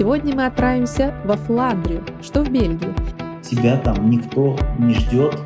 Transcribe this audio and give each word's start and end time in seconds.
сегодня 0.00 0.34
мы 0.34 0.46
отправимся 0.46 1.14
во 1.26 1.36
Фландрию, 1.36 2.02
что 2.22 2.42
в 2.42 2.48
Бельгии. 2.48 2.94
Тебя 3.42 3.76
там 3.76 4.08
никто 4.08 4.58
не 4.78 4.94
ждет, 4.94 5.38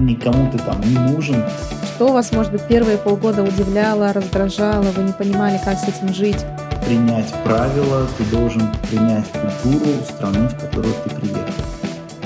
никому 0.00 0.50
ты 0.50 0.56
там 0.56 0.80
не 0.80 0.96
нужен. 1.12 1.44
Что 1.84 2.10
вас, 2.10 2.32
может 2.32 2.52
быть, 2.52 2.66
первые 2.66 2.96
полгода 2.96 3.42
удивляло, 3.42 4.14
раздражало, 4.14 4.84
вы 4.92 5.02
не 5.02 5.12
понимали, 5.12 5.60
как 5.62 5.76
с 5.76 5.88
этим 5.88 6.14
жить? 6.14 6.42
Принять 6.86 7.30
правила, 7.44 8.08
ты 8.16 8.24
должен 8.34 8.62
принять 8.88 9.26
культуру 9.32 9.92
страны, 10.08 10.48
в 10.48 10.58
которую 10.58 10.94
ты 11.04 11.10
приехал. 11.10 11.64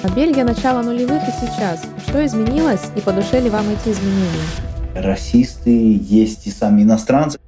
А 0.04 0.08
Бельгия 0.14 0.44
начала 0.44 0.82
нулевых 0.82 1.20
и 1.20 1.32
сейчас. 1.32 1.84
Что 2.06 2.24
изменилось 2.24 2.92
и 2.94 3.00
по 3.00 3.12
душе 3.12 3.40
ли 3.40 3.50
вам 3.50 3.64
эти 3.70 3.92
изменения? 3.92 4.46
Расисты 4.94 5.98
есть 6.00 6.46
и 6.46 6.50
сами 6.50 6.82
иностранцы. 6.82 7.40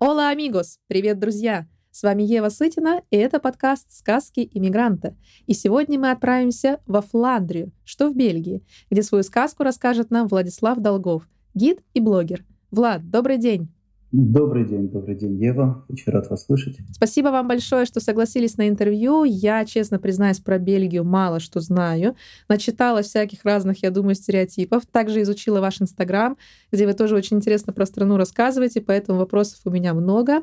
Ола, 0.00 0.30
амигос! 0.30 0.80
Привет, 0.88 1.20
друзья! 1.20 1.66
С 1.92 2.02
вами 2.04 2.22
Ева 2.22 2.48
Сытина, 2.48 3.02
и 3.10 3.16
это 3.18 3.38
подкаст 3.38 3.92
«Сказки 3.92 4.48
иммигранта». 4.54 5.14
И 5.46 5.52
сегодня 5.52 5.98
мы 5.98 6.10
отправимся 6.10 6.80
во 6.86 7.02
Фландрию, 7.02 7.70
что 7.84 8.08
в 8.08 8.16
Бельгии, 8.16 8.62
где 8.90 9.02
свою 9.02 9.22
сказку 9.22 9.62
расскажет 9.62 10.10
нам 10.10 10.26
Владислав 10.26 10.78
Долгов, 10.78 11.28
гид 11.52 11.80
и 11.92 12.00
блогер. 12.00 12.46
Влад, 12.70 13.10
добрый 13.10 13.36
день! 13.36 13.68
Добрый 14.12 14.66
день, 14.66 14.90
добрый 14.90 15.16
день, 15.16 15.42
Ева. 15.42 15.86
Очень 15.88 16.12
рад 16.12 16.28
вас 16.28 16.44
слышать. 16.44 16.76
Спасибо 16.92 17.28
вам 17.28 17.48
большое, 17.48 17.86
что 17.86 17.98
согласились 17.98 18.58
на 18.58 18.68
интервью. 18.68 19.24
Я, 19.24 19.64
честно 19.64 19.98
признаюсь, 19.98 20.38
про 20.38 20.58
Бельгию 20.58 21.02
мало 21.02 21.40
что 21.40 21.60
знаю. 21.60 22.14
Начитала 22.46 23.00
всяких 23.00 23.42
разных, 23.42 23.82
я 23.82 23.90
думаю, 23.90 24.14
стереотипов. 24.14 24.84
Также 24.84 25.22
изучила 25.22 25.62
ваш 25.62 25.80
Инстаграм, 25.80 26.36
где 26.70 26.86
вы 26.86 26.92
тоже 26.92 27.16
очень 27.16 27.38
интересно 27.38 27.72
про 27.72 27.86
страну 27.86 28.18
рассказываете, 28.18 28.82
поэтому 28.82 29.18
вопросов 29.18 29.60
у 29.64 29.70
меня 29.70 29.94
много. 29.94 30.42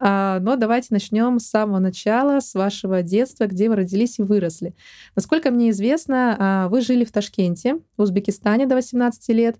А, 0.00 0.40
но 0.40 0.56
давайте 0.56 0.88
начнем 0.90 1.38
с 1.38 1.46
самого 1.46 1.78
начала, 1.78 2.40
с 2.40 2.54
вашего 2.54 3.02
детства, 3.02 3.46
где 3.46 3.68
вы 3.68 3.76
родились 3.76 4.18
и 4.18 4.22
выросли. 4.22 4.74
Насколько 5.14 5.50
мне 5.50 5.70
известно, 5.70 6.36
а, 6.38 6.68
вы 6.68 6.80
жили 6.80 7.04
в 7.04 7.12
Ташкенте, 7.12 7.76
в 7.96 8.02
Узбекистане 8.02 8.66
до 8.66 8.76
18 8.76 9.28
лет. 9.34 9.56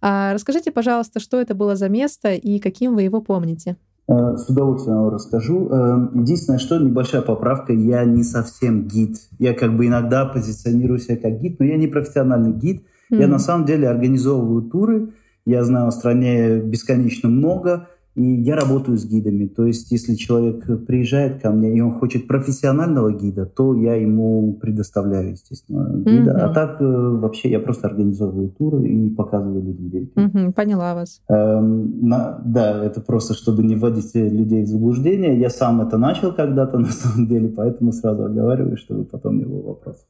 А, 0.00 0.32
расскажите, 0.32 0.72
пожалуйста, 0.72 1.20
что 1.20 1.40
это 1.40 1.54
было 1.54 1.76
за 1.76 1.90
место 1.90 2.32
и 2.32 2.58
каким 2.58 2.94
вы 2.94 3.02
его 3.02 3.20
помните? 3.20 3.76
С 4.08 4.48
удовольствием 4.48 5.08
расскажу. 5.08 5.68
Э, 5.70 6.08
единственное, 6.14 6.58
что 6.58 6.76
небольшая 6.76 7.22
поправка, 7.22 7.72
я 7.72 8.04
не 8.04 8.24
совсем 8.24 8.86
гид. 8.88 9.16
Я 9.38 9.54
как 9.54 9.76
бы 9.76 9.86
иногда 9.86 10.26
позиционирую 10.26 10.98
себя 10.98 11.16
как 11.16 11.40
гид, 11.40 11.60
но 11.60 11.66
я 11.66 11.76
не 11.76 11.86
профессиональный 11.86 12.52
гид. 12.52 12.82
Mm-hmm. 12.82 13.20
Я 13.20 13.28
на 13.28 13.38
самом 13.38 13.64
деле 13.64 13.88
организовываю 13.88 14.62
туры. 14.62 15.12
Я 15.46 15.64
знаю 15.64 15.86
о 15.86 15.92
стране 15.92 16.58
бесконечно 16.58 17.28
много. 17.28 17.88
И 18.14 18.22
я 18.22 18.56
работаю 18.56 18.98
с 18.98 19.06
гидами. 19.06 19.46
То 19.46 19.64
есть, 19.64 19.90
если 19.90 20.14
человек 20.14 20.86
приезжает 20.86 21.40
ко 21.40 21.50
мне, 21.50 21.74
и 21.74 21.80
он 21.80 21.92
хочет 21.92 22.26
профессионального 22.26 23.12
гида, 23.12 23.46
то 23.46 23.74
я 23.74 23.94
ему 23.94 24.54
предоставляю, 24.60 25.30
естественно, 25.30 25.96
гида. 25.96 26.32
Mm-hmm. 26.32 26.40
А 26.40 26.54
так 26.54 26.80
э, 26.80 26.84
вообще 26.84 27.50
я 27.50 27.60
просто 27.60 27.88
организовываю 27.88 28.50
туры 28.50 28.86
и 28.86 29.08
показываю 29.08 29.62
людям 29.62 29.88
Бельгию. 29.88 30.12
Mm-hmm. 30.14 30.52
Поняла 30.52 30.94
вас. 30.94 31.22
Эм, 31.28 32.06
на, 32.06 32.40
да, 32.44 32.84
это 32.84 33.00
просто, 33.00 33.32
чтобы 33.34 33.62
не 33.62 33.76
вводить 33.76 34.14
людей 34.14 34.64
в 34.64 34.68
заблуждение. 34.68 35.38
Я 35.40 35.48
сам 35.48 35.80
это 35.80 35.96
начал 35.96 36.32
когда-то, 36.34 36.78
на 36.78 36.88
самом 36.88 37.26
деле, 37.26 37.48
поэтому 37.48 37.92
сразу 37.92 38.24
оговариваю, 38.24 38.76
чтобы 38.76 39.04
потом 39.04 39.38
не 39.38 39.44
было 39.44 39.62
вопросов. 39.62 40.06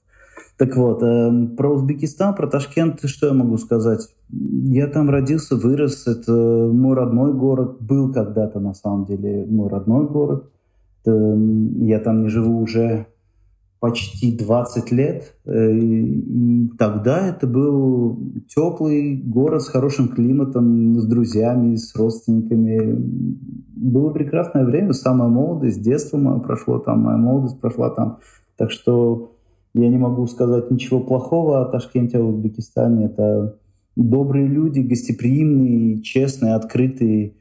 Так 0.56 0.76
вот, 0.76 1.02
э, 1.02 1.46
про 1.56 1.70
Узбекистан, 1.74 2.34
про 2.34 2.46
Ташкент, 2.46 3.00
что 3.04 3.26
я 3.26 3.32
могу 3.32 3.56
сказать? 3.58 4.08
Я 4.30 4.86
там 4.86 5.10
родился, 5.10 5.56
вырос, 5.56 6.06
это 6.06 6.70
мой 6.72 6.94
родной 6.94 7.32
город, 7.32 7.78
был 7.80 8.12
когда-то 8.12 8.60
на 8.60 8.74
самом 8.74 9.06
деле 9.06 9.46
мой 9.46 9.68
родной 9.68 10.06
город. 10.06 10.50
Это, 11.04 11.36
я 11.80 11.98
там 11.98 12.22
не 12.22 12.28
живу 12.28 12.60
уже 12.60 13.06
почти 13.82 14.30
20 14.30 14.92
лет. 14.92 15.34
Э, 15.44 15.72
и 15.72 16.70
тогда 16.78 17.26
это 17.26 17.48
был 17.48 18.16
теплый 18.46 19.16
город 19.16 19.62
с 19.62 19.68
хорошим 19.68 20.06
климатом, 20.06 21.00
с 21.00 21.04
друзьями, 21.04 21.74
с 21.74 21.96
родственниками. 21.96 22.94
Было 23.74 24.10
прекрасное 24.10 24.64
время, 24.64 24.92
самая 24.92 25.28
молодость, 25.28 25.82
детство 25.82 26.16
мое 26.16 26.38
прошло 26.38 26.78
там, 26.78 27.00
моя 27.00 27.16
молодость 27.16 27.58
прошла 27.58 27.90
там. 27.90 28.18
Так 28.56 28.70
что 28.70 29.32
я 29.74 29.88
не 29.88 29.98
могу 29.98 30.26
сказать 30.26 30.70
ничего 30.70 31.00
плохого 31.00 31.62
о 31.62 31.64
Ташкенте, 31.66 32.18
о 32.18 32.24
Узбекистане. 32.24 33.06
Это 33.06 33.56
добрые 33.96 34.46
люди, 34.46 34.80
гостеприимные, 34.80 36.02
честные, 36.02 36.54
открытые. 36.54 37.34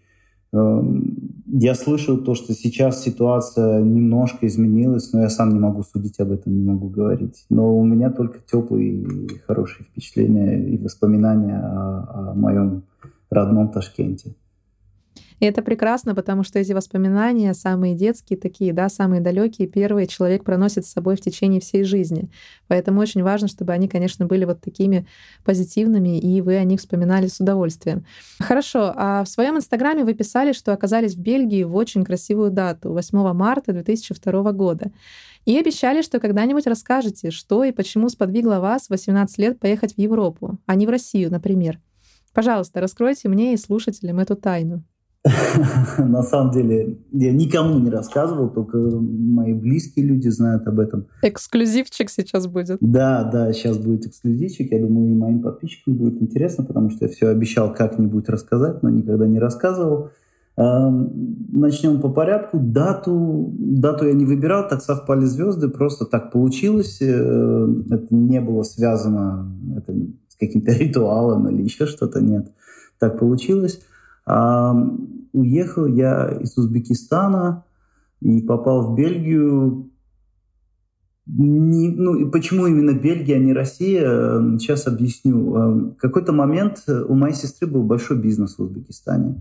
Эм, 0.54 1.44
я 1.48 1.76
слышал 1.76 2.18
то, 2.18 2.34
что 2.36 2.54
сейчас 2.54 3.04
ситуация 3.04 3.82
немножко 3.82 4.48
изменилась, 4.48 5.12
но 5.12 5.22
я 5.22 5.30
сам 5.30 5.50
не 5.50 5.60
могу 5.60 5.84
судить 5.84 6.20
об 6.20 6.32
этом, 6.32 6.56
не 6.56 6.64
могу 6.64 6.88
говорить. 6.88 7.46
Но 7.50 7.78
у 7.78 7.84
меня 7.84 8.10
только 8.10 8.40
теплые 8.40 8.94
и 8.94 9.40
хорошие 9.48 9.86
впечатления 9.86 10.70
и 10.70 10.78
воспоминания 10.78 11.58
о, 11.58 12.32
о 12.32 12.34
моем 12.34 12.84
родном 13.30 13.70
Ташкенте. 13.70 14.36
И 15.42 15.46
это 15.46 15.64
прекрасно, 15.64 16.14
потому 16.14 16.44
что 16.44 16.60
эти 16.60 16.72
воспоминания, 16.72 17.56
самые 17.56 17.96
детские 17.96 18.38
такие, 18.38 18.74
да, 18.74 18.90
самые 18.90 19.22
далекие, 19.22 19.68
первые 19.68 20.06
человек 20.06 20.44
проносит 20.44 20.86
с 20.86 20.92
собой 20.92 21.16
в 21.16 21.22
течение 21.22 21.60
всей 21.60 21.84
жизни. 21.84 22.30
Поэтому 22.68 23.02
очень 23.02 23.24
важно, 23.24 23.48
чтобы 23.48 23.74
они, 23.74 23.88
конечно, 23.88 24.28
были 24.28 24.46
вот 24.46 24.62
такими 24.62 25.08
позитивными, 25.44 26.20
и 26.20 26.42
вы 26.42 26.58
о 26.58 26.64
них 26.64 26.80
вспоминали 26.80 27.26
с 27.26 27.40
удовольствием. 27.40 28.06
Хорошо, 28.40 28.94
а 28.96 29.24
в 29.24 29.30
своем 29.30 29.58
инстаграме 29.58 30.04
вы 30.04 30.14
писали, 30.14 30.54
что 30.54 30.74
оказались 30.74 31.16
в 31.16 31.20
Бельгии 31.20 31.64
в 31.64 31.76
очень 31.76 32.04
красивую 32.04 32.52
дату, 32.52 32.94
8 32.94 33.34
марта 33.34 33.74
2002 33.74 34.52
года. 34.52 34.92
И 35.46 35.58
обещали, 35.58 36.04
что 36.04 36.20
когда-нибудь 36.20 36.68
расскажете, 36.68 37.32
что 37.32 37.64
и 37.64 37.72
почему 37.72 38.10
сподвигло 38.10 38.60
вас 38.60 38.86
в 38.86 38.90
18 38.92 39.40
лет 39.40 39.60
поехать 39.60 39.96
в 39.96 39.98
Европу, 39.98 40.60
а 40.68 40.76
не 40.76 40.86
в 40.86 40.92
Россию, 40.92 41.32
например. 41.32 41.80
Пожалуйста, 42.32 42.80
раскройте 42.80 43.28
мне 43.28 43.56
и 43.56 43.58
слушателям 43.58 44.20
эту 44.20 44.36
тайну. 44.36 44.84
На 46.00 46.24
самом 46.24 46.52
деле, 46.52 46.98
я 47.12 47.32
никому 47.32 47.78
не 47.80 47.92
рассказывал, 47.92 48.50
только 48.50 48.78
мои 48.78 49.54
близкие 49.54 50.06
люди 50.06 50.30
знают 50.30 50.68
об 50.68 50.80
этом. 50.80 51.08
Эксклюзивчик 51.22 52.10
сейчас 52.10 52.48
будет. 52.48 52.78
Да, 52.82 53.24
да, 53.24 53.54
сейчас 53.54 53.78
будет 53.78 54.08
эксклюзивчик. 54.08 54.72
Я 54.72 54.80
думаю, 54.80 55.12
и 55.12 55.16
моим 55.16 55.42
подписчикам 55.42 55.96
будет 55.96 56.22
интересно, 56.22 56.64
потому 56.64 56.90
что 56.90 57.06
я 57.06 57.12
все 57.12 57.28
обещал 57.28 57.72
как-нибудь 57.74 58.30
рассказать, 58.30 58.82
но 58.82 58.90
никогда 58.90 59.28
не 59.28 59.38
рассказывал. 59.38 60.10
Начнем 60.58 62.02
по 62.02 62.10
порядку. 62.10 62.60
Дату, 62.60 63.54
дату 63.58 64.08
я 64.08 64.14
не 64.14 64.26
выбирал, 64.26 64.68
так 64.68 64.82
совпали 64.82 65.26
звезды, 65.26 65.70
просто 65.70 66.06
так 66.06 66.32
получилось. 66.32 67.00
Э, 67.02 67.68
это 67.90 68.14
не 68.14 68.42
было 68.42 68.64
связано 68.64 69.50
это, 69.78 69.94
с 70.28 70.36
каким-то 70.36 70.72
ритуалом 70.78 71.48
или 71.50 71.64
еще 71.64 71.86
что-то, 71.86 72.22
нет. 72.22 72.52
Так 73.00 73.18
получилось. 73.18 73.82
А, 74.26 74.74
уехал 75.34 75.88
я 75.88 76.28
из 76.42 76.58
Узбекистана 76.58 77.66
и 78.22 78.42
попал 78.42 78.92
в 78.92 78.96
Бельгию. 78.96 79.90
Не, 81.26 81.90
ну 81.90 82.16
и 82.16 82.30
почему 82.30 82.68
именно 82.68 82.92
Бельгия, 82.92 83.36
а 83.36 83.40
не 83.40 83.54
Россия? 83.54 84.58
Сейчас 84.58 84.88
объясню. 84.88 85.52
В 85.92 85.96
какой-то 85.96 86.34
момент 86.34 86.84
у 86.88 87.14
моей 87.14 87.36
сестры 87.36 87.68
был 87.68 87.84
большой 87.84 88.18
бизнес 88.18 88.58
в 88.58 88.62
Узбекистане. 88.62 89.40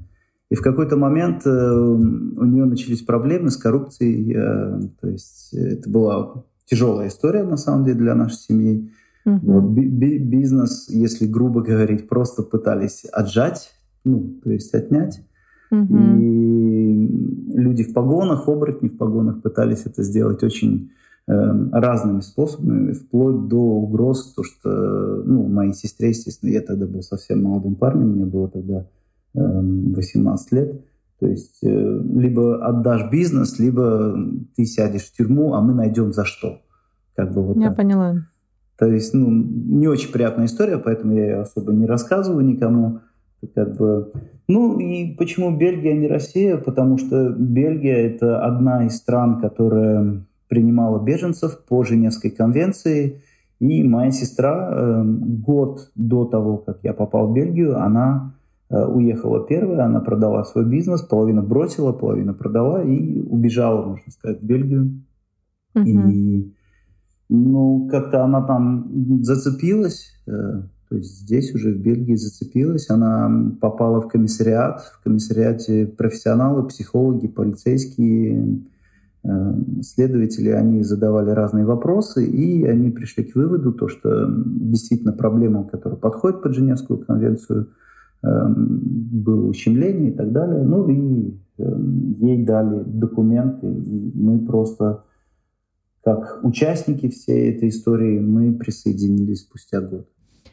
И 0.50 0.56
в 0.56 0.62
какой-то 0.62 0.96
момент 0.96 1.46
э, 1.46 1.50
у 1.50 2.44
нее 2.44 2.64
начались 2.64 3.02
проблемы 3.02 3.50
с 3.50 3.56
коррупцией. 3.56 4.34
Э, 4.34 4.80
то 5.00 5.08
есть 5.08 5.54
это 5.54 5.88
была 5.88 6.44
тяжелая 6.64 7.08
история, 7.08 7.44
на 7.44 7.56
самом 7.56 7.84
деле, 7.84 7.98
для 7.98 8.14
нашей 8.16 8.36
семьи. 8.36 8.92
Uh-huh. 9.24 9.38
Вот, 9.42 9.70
бизнес, 9.70 10.88
если 10.88 11.26
грубо 11.26 11.62
говорить, 11.62 12.08
просто 12.08 12.42
пытались 12.42 13.04
отжать 13.12 13.70
ну, 14.04 14.40
то 14.42 14.50
есть 14.50 14.74
отнять. 14.74 15.22
Угу. 15.70 15.98
И 16.18 17.08
люди 17.54 17.84
в 17.84 17.92
погонах, 17.92 18.48
оборотни 18.48 18.88
в 18.88 18.96
погонах 18.96 19.42
пытались 19.42 19.86
это 19.86 20.02
сделать 20.02 20.42
очень 20.42 20.90
э, 21.28 21.68
разными 21.72 22.20
способами, 22.20 22.92
вплоть 22.92 23.46
до 23.48 23.56
угроз, 23.56 24.34
то 24.34 24.42
что, 24.42 25.22
ну, 25.24 25.46
моей 25.46 25.72
сестре, 25.72 26.08
естественно, 26.08 26.50
я 26.50 26.60
тогда 26.60 26.86
был 26.86 27.02
совсем 27.02 27.42
молодым 27.42 27.76
парнем, 27.76 28.08
мне 28.08 28.24
было 28.24 28.48
тогда 28.48 28.86
э, 29.34 29.40
18 29.40 30.52
лет, 30.52 30.84
то 31.20 31.26
есть 31.26 31.58
э, 31.62 32.00
либо 32.14 32.66
отдашь 32.66 33.10
бизнес, 33.12 33.58
либо 33.58 34.16
ты 34.56 34.64
сядешь 34.64 35.04
в 35.04 35.16
тюрьму, 35.16 35.54
а 35.54 35.60
мы 35.60 35.74
найдем 35.74 36.12
за 36.12 36.24
что. 36.24 36.62
Как 37.14 37.32
бы 37.32 37.42
вот 37.42 37.58
я 37.58 37.68
так. 37.68 37.76
поняла. 37.76 38.26
То 38.78 38.86
есть, 38.86 39.12
ну, 39.12 39.30
не 39.30 39.88
очень 39.88 40.10
приятная 40.10 40.46
история, 40.46 40.78
поэтому 40.78 41.12
я 41.12 41.24
ее 41.24 41.40
особо 41.40 41.72
не 41.72 41.84
рассказываю 41.84 42.44
никому. 42.46 43.00
Как 43.54 43.76
бы... 43.76 44.12
Ну 44.48 44.78
и 44.78 45.14
почему 45.14 45.56
Бельгия, 45.56 45.92
а 45.92 45.96
не 45.96 46.06
Россия? 46.06 46.56
Потому 46.56 46.98
что 46.98 47.30
Бельгия— 47.30 47.96
это 48.14 48.44
одна 48.44 48.86
из 48.86 48.96
стран, 48.96 49.40
которая 49.40 50.24
принимала 50.48 51.02
беженцев 51.02 51.64
по 51.66 51.84
Женевской 51.84 52.30
конвенции. 52.30 53.22
И 53.60 53.84
моя 53.84 54.10
сестра 54.10 54.70
э, 54.72 55.04
год 55.04 55.90
до 55.94 56.24
того, 56.24 56.58
как 56.58 56.78
я 56.82 56.92
попал 56.92 57.28
в 57.28 57.34
Бельгию, 57.34 57.78
она 57.78 58.34
э, 58.68 58.84
уехала 58.84 59.46
первая, 59.46 59.84
она 59.84 60.00
продала 60.00 60.44
свой 60.44 60.64
бизнес, 60.64 61.02
половину 61.02 61.42
бросила, 61.42 61.92
половину 61.92 62.34
продала 62.34 62.82
и 62.82 63.20
убежала, 63.20 63.86
можно 63.86 64.10
сказать, 64.10 64.40
в 64.40 64.44
Бельгию. 64.44 65.02
Угу. 65.74 65.84
И 65.86 66.52
ну, 67.28 67.88
как-то 67.90 68.24
она 68.24 68.42
там 68.42 69.22
зацепилась, 69.22 70.14
э, 70.26 70.62
то 70.90 70.96
есть 70.96 71.20
здесь 71.20 71.54
уже 71.54 71.72
в 71.72 71.78
Бельгии 71.78 72.16
зацепилась, 72.16 72.90
она 72.90 73.54
попала 73.60 74.00
в 74.00 74.08
комиссариат, 74.08 74.80
в 74.80 75.04
комиссариате 75.04 75.86
профессионалы, 75.86 76.66
психологи, 76.66 77.28
полицейские, 77.28 78.64
э, 79.22 79.54
следователи, 79.82 80.48
они 80.48 80.82
задавали 80.82 81.30
разные 81.30 81.64
вопросы, 81.64 82.26
и 82.26 82.64
они 82.64 82.90
пришли 82.90 83.22
к 83.22 83.36
выводу, 83.36 83.72
то, 83.72 83.86
что 83.86 84.26
действительно 84.44 85.12
проблема, 85.12 85.62
которая 85.62 85.96
подходит 85.96 86.42
под 86.42 86.54
Женевскую 86.54 86.98
конвенцию, 86.98 87.68
э, 88.24 88.48
было 88.48 89.46
ущемление 89.46 90.10
и 90.10 90.16
так 90.16 90.32
далее. 90.32 90.64
Ну 90.64 90.88
и 90.88 91.38
ей 92.18 92.44
дали 92.44 92.82
документы, 92.84 93.68
и 93.68 94.12
мы 94.18 94.44
просто 94.44 95.04
как 96.02 96.40
участники 96.42 97.08
всей 97.10 97.52
этой 97.54 97.68
истории 97.68 98.18
мы 98.18 98.54
присоединились 98.54 99.42
спустя 99.42 99.80
год. 99.80 100.08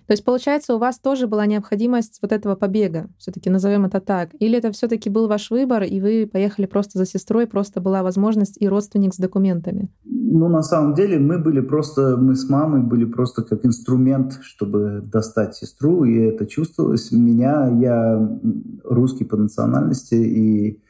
То 0.08 0.14
есть, 0.14 0.24
получается, 0.24 0.74
у 0.74 0.80
вас 0.80 1.00
тоже 1.00 1.28
была 1.28 1.46
необходимость 1.46 2.20
вот 2.22 2.32
этого 2.32 2.56
побега, 2.56 3.10
все-таки 3.18 3.50
назовем 3.50 3.86
это 3.86 4.00
так. 4.00 4.30
Или 4.40 4.58
это 4.58 4.72
все-таки 4.72 5.10
был 5.10 5.28
ваш 5.28 5.52
выбор, 5.52 5.84
и 5.84 6.00
вы 6.00 6.30
поехали 6.32 6.66
просто 6.66 6.98
за 6.98 7.06
сестрой, 7.06 7.46
просто 7.46 7.82
была 7.82 8.04
возможность 8.04 8.56
и 8.60 8.70
родственник 8.70 9.14
с 9.14 9.18
документами? 9.18 9.90
Ну, 10.06 10.48
на 10.48 10.64
самом 10.64 10.94
деле, 10.94 11.20
мы 11.20 11.40
были 11.40 11.60
просто, 11.60 12.16
мы 12.18 12.36
с 12.36 12.50
мамой 12.50 12.82
были 12.82 13.04
просто 13.04 13.44
как 13.44 13.66
инструмент, 13.66 14.40
чтобы 14.42 15.02
достать 15.04 15.56
сестру, 15.56 16.06
и 16.06 16.18
это 16.20 16.48
чувствовалось. 16.48 17.12
Меня, 17.12 17.68
я 17.80 18.40
русский 18.86 19.26
по 19.26 19.36
национальности, 19.36 20.16
и 20.16 20.82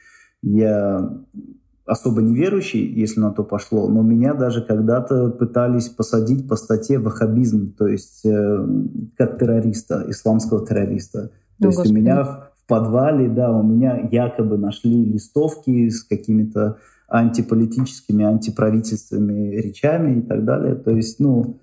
я 0.44 1.12
особо 1.88 2.22
неверующий, 2.22 2.86
если 2.86 3.22
на 3.22 3.32
то 3.32 3.44
пошло, 3.44 3.88
но 3.88 4.04
меня 4.04 4.34
даже 4.34 4.62
когда-то 4.62 5.30
пытались 5.30 5.88
посадить 5.88 6.48
по 6.48 6.58
статье 6.58 7.00
ваххабизм, 7.00 7.74
то 7.74 7.88
есть 7.88 8.26
э, 8.26 8.68
как 9.18 9.40
террориста, 9.40 10.06
исламского 10.10 10.66
террориста. 10.68 11.32
То 11.60 11.68
есть 11.68 11.78
Господи. 11.78 11.94
у 11.94 11.96
меня 11.96 12.24
в, 12.24 12.52
в 12.62 12.68
подвале, 12.68 13.30
да, 13.30 13.52
у 13.52 13.64
меня 13.64 14.08
якобы 14.12 14.58
нашли 14.58 15.06
листовки 15.06 15.88
с 15.90 16.04
какими-то 16.04 16.78
антиполитическими, 17.10 18.26
антиправительственными 18.26 19.56
речами 19.56 20.20
и 20.20 20.22
так 20.24 20.44
далее. 20.44 20.76
То 20.76 20.92
есть, 20.92 21.22
ну, 21.22 21.62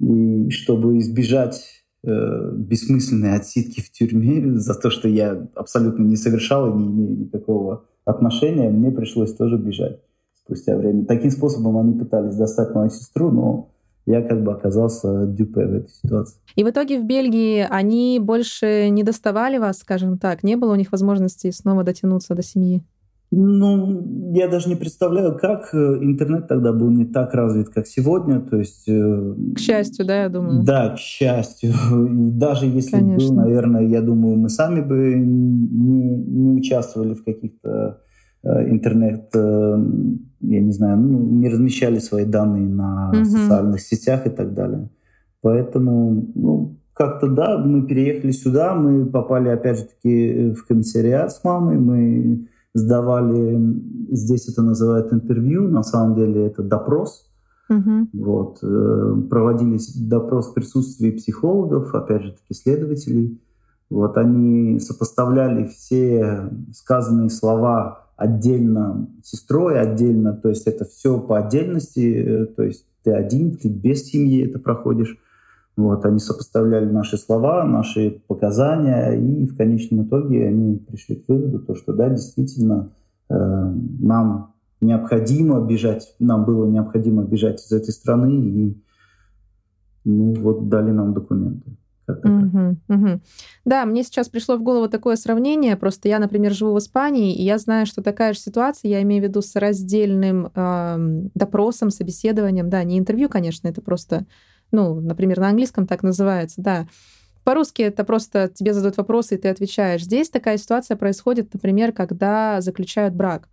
и 0.00 0.50
чтобы 0.50 0.98
избежать 0.98 1.64
э, 2.04 2.52
бессмысленной 2.56 3.36
отсидки 3.36 3.80
в 3.80 3.90
тюрьме 3.90 4.54
за 4.58 4.74
то, 4.74 4.90
что 4.90 5.08
я 5.08 5.48
абсолютно 5.54 6.02
не 6.02 6.16
совершал 6.16 6.70
и 6.70 6.78
не 6.78 6.88
имею 6.88 7.18
никакого 7.20 7.86
отношения, 8.04 8.68
мне 8.70 8.90
пришлось 8.90 9.34
тоже 9.34 9.56
бежать 9.56 10.00
спустя 10.44 10.76
время. 10.76 11.04
Таким 11.04 11.30
способом 11.30 11.78
они 11.78 11.98
пытались 11.98 12.36
достать 12.36 12.74
мою 12.74 12.90
сестру, 12.90 13.30
но 13.30 13.68
я 14.06 14.22
как 14.22 14.42
бы 14.42 14.52
оказался 14.52 15.26
дюпе 15.26 15.66
в 15.66 15.74
этой 15.74 15.90
ситуации. 15.90 16.40
И 16.56 16.64
в 16.64 16.70
итоге 16.70 17.00
в 17.00 17.04
Бельгии 17.04 17.66
они 17.68 18.18
больше 18.20 18.88
не 18.90 19.04
доставали 19.04 19.58
вас, 19.58 19.78
скажем 19.78 20.18
так? 20.18 20.42
Не 20.42 20.56
было 20.56 20.72
у 20.72 20.76
них 20.76 20.90
возможности 20.90 21.50
снова 21.50 21.84
дотянуться 21.84 22.34
до 22.34 22.42
семьи? 22.42 22.84
Ну, 23.34 24.32
я 24.34 24.46
даже 24.46 24.68
не 24.68 24.74
представляю, 24.76 25.38
как 25.38 25.70
э, 25.72 25.78
интернет 26.02 26.48
тогда 26.48 26.74
был 26.74 26.90
не 26.90 27.06
так 27.06 27.32
развит, 27.32 27.70
как 27.70 27.86
сегодня. 27.86 28.40
То 28.40 28.58
есть... 28.58 28.86
Э, 28.86 29.34
к 29.54 29.58
счастью, 29.58 30.04
да, 30.04 30.24
я 30.24 30.28
думаю. 30.28 30.62
Да, 30.62 30.90
к 30.90 30.98
счастью. 30.98 31.72
Даже 31.90 32.66
если 32.66 32.98
Конечно. 32.98 33.28
был, 33.28 33.42
наверное, 33.42 33.86
я 33.86 34.02
думаю, 34.02 34.36
мы 34.36 34.50
сами 34.50 34.82
бы 34.82 35.14
не, 35.14 36.14
не 36.14 36.58
участвовали 36.58 37.14
в 37.14 37.24
каких-то 37.24 38.00
э, 38.42 38.70
интернет, 38.70 39.30
я 39.32 40.60
не 40.60 40.72
знаю, 40.72 40.98
ну, 40.98 41.18
не 41.18 41.48
размещали 41.48 42.00
свои 42.00 42.26
данные 42.26 42.68
на 42.68 43.12
угу. 43.14 43.24
социальных 43.24 43.80
сетях 43.80 44.26
и 44.26 44.30
так 44.30 44.52
далее. 44.52 44.90
Поэтому, 45.40 46.26
ну, 46.34 46.76
как-то 46.92 47.28
да, 47.28 47.56
мы 47.56 47.86
переехали 47.86 48.32
сюда, 48.32 48.74
мы 48.74 49.06
попали 49.06 49.48
опять 49.48 49.78
же 49.78 49.84
таки 49.84 50.50
в 50.52 50.66
комиссариат 50.66 51.32
с 51.32 51.42
мамой, 51.42 51.78
мы 51.78 52.48
сдавали, 52.74 53.58
здесь 54.10 54.48
это 54.48 54.62
называют 54.62 55.12
интервью, 55.12 55.68
на 55.68 55.82
самом 55.82 56.14
деле 56.14 56.46
это 56.46 56.62
допрос. 56.62 57.28
Угу. 57.68 58.08
Вот, 58.12 58.58
э, 58.62 59.14
проводились 59.30 59.94
допрос 59.94 60.50
в 60.50 60.54
присутствии 60.54 61.10
психологов, 61.10 61.94
опять 61.94 62.22
же 62.22 62.32
таки 62.32 62.54
следователей. 62.54 63.40
Вот 63.88 64.16
они 64.16 64.80
сопоставляли 64.80 65.66
все 65.66 66.50
сказанные 66.74 67.30
слова 67.30 68.08
отдельно 68.16 69.08
сестрой, 69.22 69.80
отдельно, 69.80 70.32
то 70.32 70.48
есть 70.48 70.66
это 70.66 70.84
все 70.84 71.18
по 71.18 71.38
отдельности, 71.38 72.14
э, 72.14 72.46
то 72.46 72.62
есть 72.62 72.86
ты 73.04 73.12
один, 73.12 73.56
ты 73.56 73.68
без 73.68 74.04
семьи 74.04 74.46
это 74.46 74.58
проходишь. 74.58 75.18
Вот, 75.76 76.04
они 76.04 76.18
сопоставляли 76.18 76.84
наши 76.84 77.16
слова, 77.16 77.64
наши 77.64 78.22
показания, 78.26 79.12
и 79.12 79.46
в 79.46 79.56
конечном 79.56 80.06
итоге 80.06 80.48
они 80.48 80.76
пришли 80.76 81.16
к 81.16 81.28
выводу, 81.28 81.60
то, 81.60 81.74
что 81.74 81.94
да, 81.94 82.10
действительно, 82.10 82.90
э, 83.30 83.34
нам 83.34 84.54
необходимо 84.82 85.64
бежать, 85.64 86.14
нам 86.18 86.44
было 86.44 86.66
необходимо 86.66 87.24
бежать 87.24 87.64
из 87.64 87.72
этой 87.72 87.92
страны, 87.92 88.32
и 88.34 88.82
ну, 90.04 90.34
вот 90.34 90.68
дали 90.68 90.90
нам 90.90 91.14
документы. 91.14 91.76
Угу, 92.08 92.76
угу. 92.88 93.20
Да, 93.64 93.86
мне 93.86 94.02
сейчас 94.02 94.28
пришло 94.28 94.56
в 94.56 94.62
голову 94.62 94.88
такое 94.88 95.16
сравнение. 95.16 95.76
Просто 95.76 96.08
я, 96.08 96.18
например, 96.18 96.52
живу 96.52 96.74
в 96.74 96.78
Испании, 96.78 97.34
и 97.34 97.42
я 97.42 97.58
знаю, 97.58 97.86
что 97.86 98.02
такая 98.02 98.34
же 98.34 98.40
ситуация, 98.40 98.90
я 98.90 99.02
имею 99.02 99.22
в 99.22 99.28
виду 99.28 99.40
с 99.40 99.54
раздельным 99.54 100.50
э, 100.54 100.96
допросом, 101.34 101.90
собеседованием. 101.90 102.68
Да, 102.68 102.82
не 102.82 102.98
интервью, 102.98 103.28
конечно, 103.28 103.68
это 103.68 103.80
просто 103.80 104.26
ну, 104.72 105.00
например, 105.00 105.38
на 105.38 105.48
английском 105.48 105.86
так 105.86 106.02
называется, 106.02 106.60
да. 106.60 106.86
По-русски 107.44 107.82
это 107.82 108.04
просто 108.04 108.50
тебе 108.52 108.72
задают 108.72 108.96
вопросы, 108.96 109.34
и 109.34 109.38
ты 109.38 109.48
отвечаешь. 109.48 110.04
Здесь 110.04 110.30
такая 110.30 110.58
ситуация 110.58 110.96
происходит, 110.96 111.52
например, 111.52 111.92
когда 111.92 112.60
заключают 112.60 113.14
брак. 113.14 113.48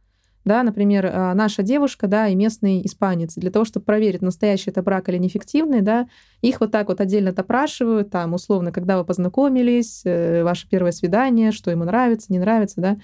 Да, 0.45 0.63
например, 0.63 1.09
а, 1.11 1.33
наша 1.33 1.63
девушка, 1.63 2.07
да, 2.07 2.27
и 2.27 2.35
местный 2.35 2.85
испанец. 2.85 3.35
Для 3.35 3.51
того, 3.51 3.65
чтобы 3.65 3.85
проверить, 3.85 4.21
настоящий 4.21 4.69
это 4.69 4.81
брак 4.81 5.09
или 5.09 5.17
неэффективный, 5.17 5.81
да, 5.81 6.07
их 6.41 6.61
вот 6.61 6.71
так 6.71 6.87
вот 6.87 7.01
отдельно 7.01 7.33
допрашивают, 7.33 8.09
там, 8.09 8.33
условно, 8.33 8.71
когда 8.71 8.97
вы 8.97 9.05
познакомились, 9.05 10.01
э, 10.05 10.43
ваше 10.43 10.67
первое 10.69 10.91
свидание, 10.91 11.51
что 11.51 11.71
ему 11.71 11.83
нравится, 11.83 12.31
не 12.31 12.39
нравится, 12.39 12.79
да, 12.79 12.97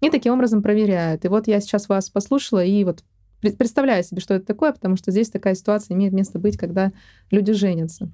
и 0.00 0.10
таким 0.10 0.34
образом 0.34 0.62
проверяют. 0.62 1.24
И 1.24 1.28
вот 1.28 1.48
я 1.48 1.60
сейчас 1.60 1.88
вас 1.88 2.08
послушала 2.08 2.64
и 2.64 2.84
вот 2.84 3.02
представляю 3.50 4.02
себе, 4.02 4.20
что 4.20 4.34
это 4.34 4.46
такое, 4.46 4.72
потому 4.72 4.96
что 4.96 5.10
здесь 5.10 5.30
такая 5.30 5.54
ситуация 5.54 5.94
имеет 5.94 6.12
место 6.12 6.38
быть, 6.38 6.56
когда 6.56 6.92
люди 7.30 7.52
женятся. 7.52 8.10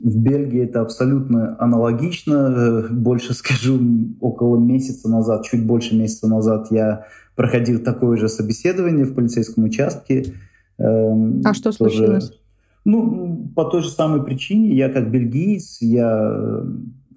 В 0.00 0.18
Бельгии 0.18 0.64
это 0.64 0.80
абсолютно 0.80 1.56
аналогично. 1.60 2.88
Больше 2.90 3.32
скажу, 3.34 3.80
около 4.20 4.56
месяца 4.56 5.08
назад, 5.08 5.44
чуть 5.44 5.64
больше 5.64 5.96
месяца 5.96 6.26
назад 6.26 6.68
я 6.70 7.06
проходил 7.36 7.80
такое 7.80 8.16
же 8.16 8.28
собеседование 8.28 9.04
в 9.04 9.14
полицейском 9.14 9.64
участке. 9.64 10.34
Эм, 10.78 11.42
а 11.44 11.54
что 11.54 11.70
тоже, 11.76 11.96
случилось? 11.96 12.32
Ну, 12.84 13.50
по 13.54 13.64
той 13.64 13.82
же 13.82 13.88
самой 13.88 14.24
причине. 14.24 14.74
Я 14.74 14.88
как 14.88 15.10
бельгиец, 15.10 15.78
я 15.80 16.62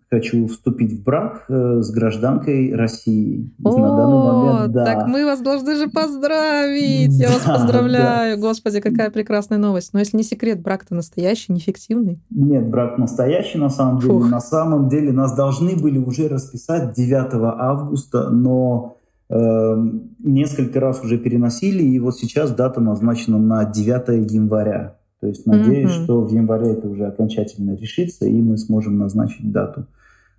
хочу 0.09 0.47
вступить 0.47 0.93
в 0.93 1.03
брак 1.03 1.45
э, 1.49 1.81
с 1.81 1.91
гражданкой 1.91 2.73
России. 2.73 3.51
О, 3.63 3.77
на 3.77 3.95
данный 3.95 4.23
момент, 4.23 4.71
да. 4.73 4.85
так 4.85 5.07
мы 5.07 5.25
вас 5.25 5.41
должны 5.41 5.75
же 5.75 5.89
поздравить. 5.89 7.13
Я 7.19 7.27
да, 7.27 7.33
вас 7.33 7.43
поздравляю. 7.43 8.37
Да. 8.37 8.41
Господи, 8.41 8.79
какая 8.79 9.11
прекрасная 9.11 9.57
новость. 9.57 9.91
Но 9.93 9.99
если 9.99 10.17
не 10.17 10.23
секрет, 10.23 10.61
брак-то 10.61 10.95
настоящий, 10.95 11.51
неэффективный? 11.51 12.21
Нет, 12.29 12.69
брак 12.69 12.97
настоящий 12.97 13.57
на 13.57 13.69
самом 13.69 13.99
деле. 13.99 14.13
Фух. 14.13 14.29
На 14.29 14.39
самом 14.39 14.87
деле 14.87 15.11
нас 15.11 15.35
должны 15.35 15.75
были 15.75 15.97
уже 15.97 16.29
расписать 16.29 16.93
9 16.93 17.33
августа, 17.59 18.29
но 18.29 18.97
э, 19.29 19.75
несколько 20.19 20.79
раз 20.79 21.01
уже 21.03 21.17
переносили, 21.17 21.83
и 21.83 21.99
вот 21.99 22.15
сейчас 22.17 22.51
дата 22.51 22.79
назначена 22.79 23.37
на 23.37 23.65
9 23.65 24.31
января. 24.31 24.96
То 25.19 25.27
есть 25.27 25.45
надеюсь, 25.45 25.89
mm-hmm. 25.89 26.03
что 26.03 26.21
в 26.21 26.31
январе 26.31 26.71
это 26.73 26.87
уже 26.87 27.05
окончательно 27.05 27.75
решится, 27.75 28.25
и 28.25 28.41
мы 28.41 28.57
сможем 28.57 28.97
назначить 28.97 29.51
дату. 29.51 29.87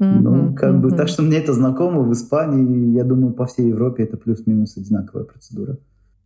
Mm-hmm. 0.00 0.20
Ну, 0.20 0.54
как 0.54 0.74
mm-hmm. 0.74 0.80
бы, 0.80 0.90
так 0.92 1.08
что 1.08 1.22
мне 1.22 1.38
это 1.38 1.52
знакомо 1.52 2.02
в 2.02 2.12
Испании, 2.12 2.94
я 2.94 3.04
думаю, 3.04 3.32
по 3.32 3.46
всей 3.46 3.68
Европе 3.68 4.04
это 4.04 4.16
плюс-минус 4.16 4.76
одинаковая 4.76 5.24
процедура. 5.24 5.78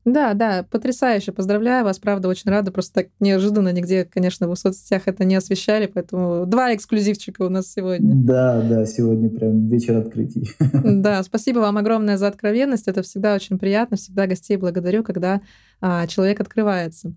Да, 0.05 0.35
да, 0.35 0.67
потрясающе. 0.69 1.31
Поздравляю 1.31 1.85
вас, 1.85 2.01
правда, 2.01 2.29
очень 2.29 2.51
рада. 2.51 2.73
Просто 2.73 2.95
так 2.95 3.07
неожиданно 3.21 3.73
нигде, 3.73 4.05
конечно, 4.05 4.49
в 4.49 4.57
соцсетях 4.57 5.03
это 5.07 5.25
не 5.25 5.37
освещали, 5.37 5.87
поэтому 5.87 6.45
два 6.45 6.75
эксклюзивчика 6.75 7.43
у 7.43 7.49
нас 7.49 7.73
сегодня. 7.73 8.13
Да, 8.17 8.61
да, 8.69 8.85
сегодня 8.85 9.31
прям 9.31 9.69
вечер 9.69 9.97
открытий. 9.97 10.51
Да, 10.83 11.23
спасибо 11.23 11.61
вам 11.61 11.79
огромное 11.79 12.17
за 12.17 12.27
откровенность. 12.27 12.89
Это 12.89 13.03
всегда 13.03 13.35
очень 13.37 13.61
приятно. 13.61 13.97
Всегда 13.97 14.27
гостей 14.27 14.57
благодарю, 14.57 15.05
когда 15.05 15.41
а, 15.81 16.09
человек 16.09 16.41
открывается. 16.41 17.15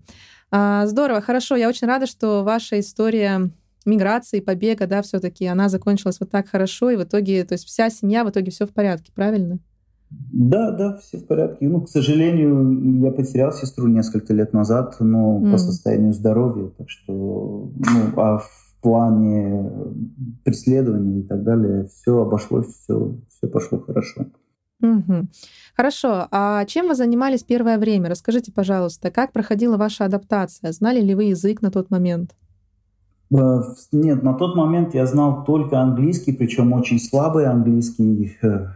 А, 0.58 0.86
здорово, 0.86 1.20
хорошо. 1.20 1.54
Я 1.54 1.68
очень 1.68 1.86
рада, 1.86 2.06
что 2.06 2.42
ваша 2.42 2.80
история 2.80 3.50
миграции, 3.84 4.40
побега, 4.40 4.86
да, 4.86 5.02
все-таки 5.02 5.44
она 5.44 5.68
закончилась 5.68 6.18
вот 6.18 6.30
так 6.30 6.48
хорошо, 6.48 6.88
и 6.88 6.96
в 6.96 7.02
итоге, 7.02 7.44
то 7.44 7.52
есть 7.52 7.66
вся 7.66 7.90
семья, 7.90 8.24
в 8.24 8.30
итоге 8.30 8.50
все 8.50 8.66
в 8.66 8.70
порядке, 8.70 9.12
правильно? 9.14 9.58
Да, 10.08 10.70
да, 10.70 10.96
все 10.96 11.18
в 11.18 11.26
порядке. 11.26 11.68
Ну, 11.68 11.82
к 11.82 11.90
сожалению, 11.90 13.02
я 13.02 13.10
потерял 13.10 13.52
сестру 13.52 13.86
несколько 13.88 14.32
лет 14.32 14.54
назад, 14.54 14.96
но 14.98 15.40
mm. 15.40 15.52
по 15.52 15.58
состоянию 15.58 16.14
здоровья. 16.14 16.70
Так 16.78 16.88
что, 16.88 17.70
ну, 17.76 18.20
а 18.20 18.38
в 18.38 18.76
плане 18.80 19.70
преследования 20.42 21.20
и 21.20 21.22
так 21.24 21.44
далее 21.44 21.84
все 21.84 22.22
обошлось, 22.22 22.68
все, 22.68 23.14
все 23.28 23.46
пошло 23.46 23.80
хорошо. 23.80 24.24
Угу. 24.82 25.28
Хорошо. 25.74 26.28
А 26.30 26.64
чем 26.66 26.88
вы 26.88 26.94
занимались 26.94 27.42
первое 27.42 27.78
время? 27.78 28.10
Расскажите, 28.10 28.52
пожалуйста, 28.52 29.10
как 29.10 29.32
проходила 29.32 29.76
ваша 29.76 30.04
адаптация? 30.04 30.72
Знали 30.72 31.00
ли 31.00 31.14
вы 31.14 31.24
язык 31.24 31.62
на 31.62 31.70
тот 31.70 31.90
момент? 31.90 32.34
Э, 33.34 33.60
нет, 33.92 34.22
на 34.22 34.34
тот 34.34 34.54
момент 34.54 34.94
я 34.94 35.06
знал 35.06 35.44
только 35.44 35.80
английский, 35.80 36.32
причем 36.32 36.72
очень 36.72 36.98
слабый 36.98 37.46
английский, 37.46 38.36
э, 38.42 38.68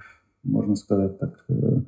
можно 0.43 0.75
сказать 0.75 1.19
так, 1.19 1.45
э, 1.49 1.83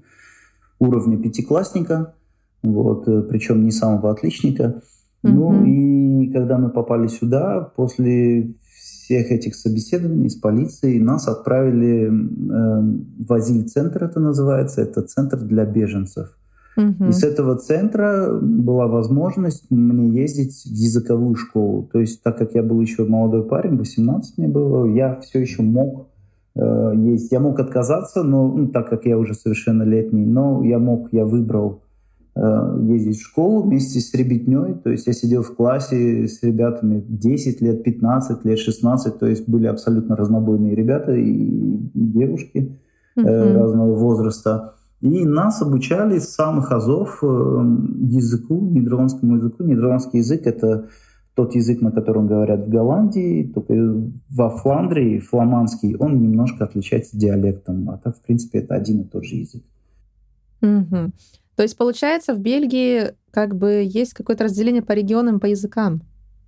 уровня 0.78 1.18
пятиклассника, 1.18 2.14
вот, 2.62 3.04
причем 3.28 3.64
не 3.64 3.72
самого 3.72 4.10
отличника. 4.10 4.82
Mm-hmm. 5.24 5.30
Ну 5.30 5.64
и 5.64 6.32
когда 6.32 6.58
мы 6.58 6.70
попали 6.70 7.08
сюда, 7.08 7.60
после 7.60 8.54
всех 9.02 9.32
этих 9.32 9.54
собеседований 9.54 10.30
с 10.30 10.36
полицией 10.36 11.00
нас 11.00 11.26
отправили 11.26 12.06
э, 12.06 12.12
в 13.18 13.32
Азиль-центр, 13.32 14.04
это 14.04 14.20
называется, 14.20 14.80
это 14.82 15.02
центр 15.02 15.38
для 15.38 15.64
беженцев. 15.64 16.36
Угу. 16.76 17.08
И 17.08 17.12
с 17.12 17.22
этого 17.22 17.56
центра 17.56 18.38
была 18.40 18.86
возможность 18.86 19.70
мне 19.70 20.08
ездить 20.22 20.62
в 20.64 20.74
языковую 20.74 21.34
школу. 21.34 21.88
То 21.92 21.98
есть, 21.98 22.22
так 22.22 22.38
как 22.38 22.54
я 22.54 22.62
был 22.62 22.80
еще 22.80 23.04
молодой 23.04 23.44
парень, 23.44 23.76
18 23.76 24.38
мне 24.38 24.48
было, 24.48 24.86
я 24.86 25.20
все 25.20 25.40
еще 25.40 25.62
мог 25.62 26.08
э, 26.54 26.92
ездить. 26.96 27.32
Я 27.32 27.40
мог 27.40 27.58
отказаться, 27.60 28.22
но 28.22 28.48
ну, 28.48 28.68
так 28.68 28.88
как 28.88 29.04
я 29.04 29.18
уже 29.18 29.34
совершеннолетний, 29.34 30.24
но 30.24 30.64
я 30.64 30.78
мог, 30.78 31.12
я 31.12 31.26
выбрал 31.26 31.81
ездить 32.34 33.18
в 33.18 33.26
школу 33.26 33.62
вместе 33.62 34.00
с 34.00 34.14
ребятней. 34.14 34.74
То 34.74 34.90
есть 34.90 35.06
я 35.06 35.12
сидел 35.12 35.42
в 35.42 35.54
классе 35.54 36.26
с 36.26 36.42
ребятами 36.42 37.04
10 37.06 37.60
лет, 37.60 37.82
15 37.82 38.44
лет, 38.44 38.58
16. 38.58 39.18
То 39.18 39.26
есть 39.26 39.48
были 39.48 39.66
абсолютно 39.66 40.16
разнобойные 40.16 40.74
ребята 40.74 41.12
и 41.12 41.78
девушки 41.94 42.78
uh 43.18 43.52
разного 43.52 43.94
возраста. 43.94 44.74
И 45.02 45.24
нас 45.24 45.60
обучали 45.60 46.20
с 46.20 46.32
самых 46.32 46.70
азов 46.70 47.18
э, 47.22 47.26
языку, 47.26 48.60
нидерландскому 48.60 49.36
языку. 49.36 49.64
Нидерландский 49.64 50.20
язык— 50.20 50.42
это 50.46 50.88
тот 51.34 51.54
язык, 51.56 51.80
на 51.80 51.90
котором 51.90 52.26
говорят 52.26 52.66
в 52.66 52.68
Голландии, 52.68 53.50
только 53.52 53.74
во 54.30 54.50
Фландрии, 54.50 55.18
фламандский, 55.18 55.96
он 55.96 56.20
немножко 56.20 56.64
отличается 56.64 57.16
диалектом. 57.18 57.90
А 57.90 57.98
так, 57.98 58.16
в 58.16 58.20
принципе, 58.20 58.60
это 58.60 58.74
один 58.74 59.00
и 59.00 59.04
тот 59.04 59.24
же 59.24 59.36
язык. 59.36 59.62
Угу. 60.60 61.12
То 61.62 61.64
есть, 61.64 61.76
получается, 61.76 62.34
в 62.34 62.40
Бельгии 62.40 63.14
как 63.30 63.54
бы 63.54 63.88
есть 63.88 64.14
какое-то 64.14 64.42
разделение 64.42 64.82
по 64.82 64.90
регионам, 64.90 65.38
по 65.38 65.46
языкам? 65.46 66.02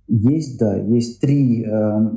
Есть, 0.09 0.59
да. 0.59 0.75
Есть 0.75 1.21
три 1.21 1.63
э, 1.63 2.09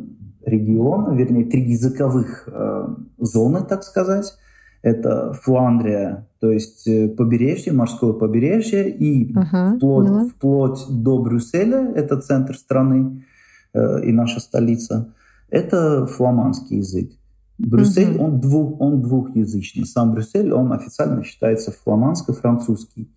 региона, 0.45 1.15
вернее, 1.15 1.45
три 1.45 1.63
языковых 1.63 2.49
э, 2.49 2.89
зоны, 3.19 3.61
так 3.65 3.85
сказать. 3.85 4.35
Это 4.83 5.33
Фландрия, 5.33 6.27
то 6.41 6.51
есть 6.51 6.89
э, 6.89 7.09
побережье, 7.09 7.73
морское 7.73 8.15
побережье, 8.15 8.91
и 8.91 9.33
ага, 9.37 9.77
вплоть, 9.77 10.33
вплоть 10.33 10.85
до 10.91 11.23
Брюсселя, 11.23 11.93
это 11.95 12.21
центр 12.21 12.57
страны 12.57 13.25
э, 13.75 14.07
и 14.07 14.11
наша 14.11 14.41
столица, 14.41 15.15
это 15.51 16.09
фламандский 16.09 16.79
язык. 16.79 17.13
Брюссель, 17.59 18.15
угу. 18.15 18.25
он, 18.25 18.41
двух, 18.41 18.81
он 18.81 19.03
двухязычный. 19.03 19.85
Сам 19.85 20.13
Брюссель, 20.13 20.53
он 20.53 20.73
официально 20.73 21.25
считается 21.25 21.73
фламандско-французский. 21.73 23.09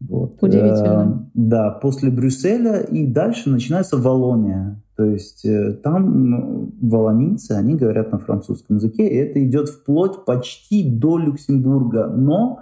Вот. 0.00 0.36
Удивительно. 0.40 1.26
Э, 1.26 1.30
да, 1.34 1.70
после 1.70 2.10
Брюсселя 2.10 2.80
и 2.80 3.06
дальше 3.06 3.50
начинается 3.50 3.96
Волония. 3.96 4.80
То 4.96 5.04
есть 5.04 5.44
э, 5.44 5.72
там 5.72 6.72
волонийцы, 6.80 7.52
они 7.52 7.74
говорят 7.74 8.12
на 8.12 8.18
французском 8.18 8.76
языке, 8.76 9.06
и 9.06 9.14
это 9.16 9.44
идет 9.44 9.68
вплоть 9.68 10.24
почти 10.24 10.88
до 10.88 11.18
Люксембурга. 11.18 12.06
Но, 12.06 12.60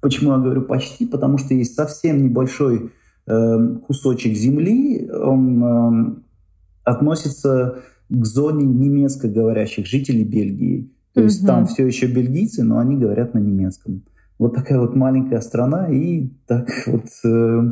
почему 0.00 0.32
я 0.32 0.38
говорю 0.38 0.62
почти? 0.62 1.04
Потому 1.04 1.38
что 1.38 1.54
есть 1.54 1.74
совсем 1.74 2.22
небольшой 2.24 2.92
э, 3.26 3.76
кусочек 3.86 4.36
земли, 4.36 5.10
он 5.10 5.64
э, 5.64 6.14
относится 6.84 7.78
к 8.08 8.24
зоне 8.24 8.64
немецко 8.64 9.28
говорящих 9.28 9.86
жителей 9.86 10.24
Бельгии. 10.24 10.90
То 11.14 11.22
есть 11.22 11.40
угу. 11.40 11.46
там 11.46 11.66
все 11.66 11.86
еще 11.86 12.06
бельгийцы, 12.06 12.64
но 12.64 12.78
они 12.78 12.96
говорят 12.96 13.34
на 13.34 13.38
немецком. 13.38 14.04
Вот 14.38 14.54
такая 14.54 14.80
вот 14.80 14.96
маленькая 14.96 15.40
страна, 15.40 15.88
и 15.88 16.28
так 16.46 16.68
вот 16.86 17.06
э, 17.24 17.70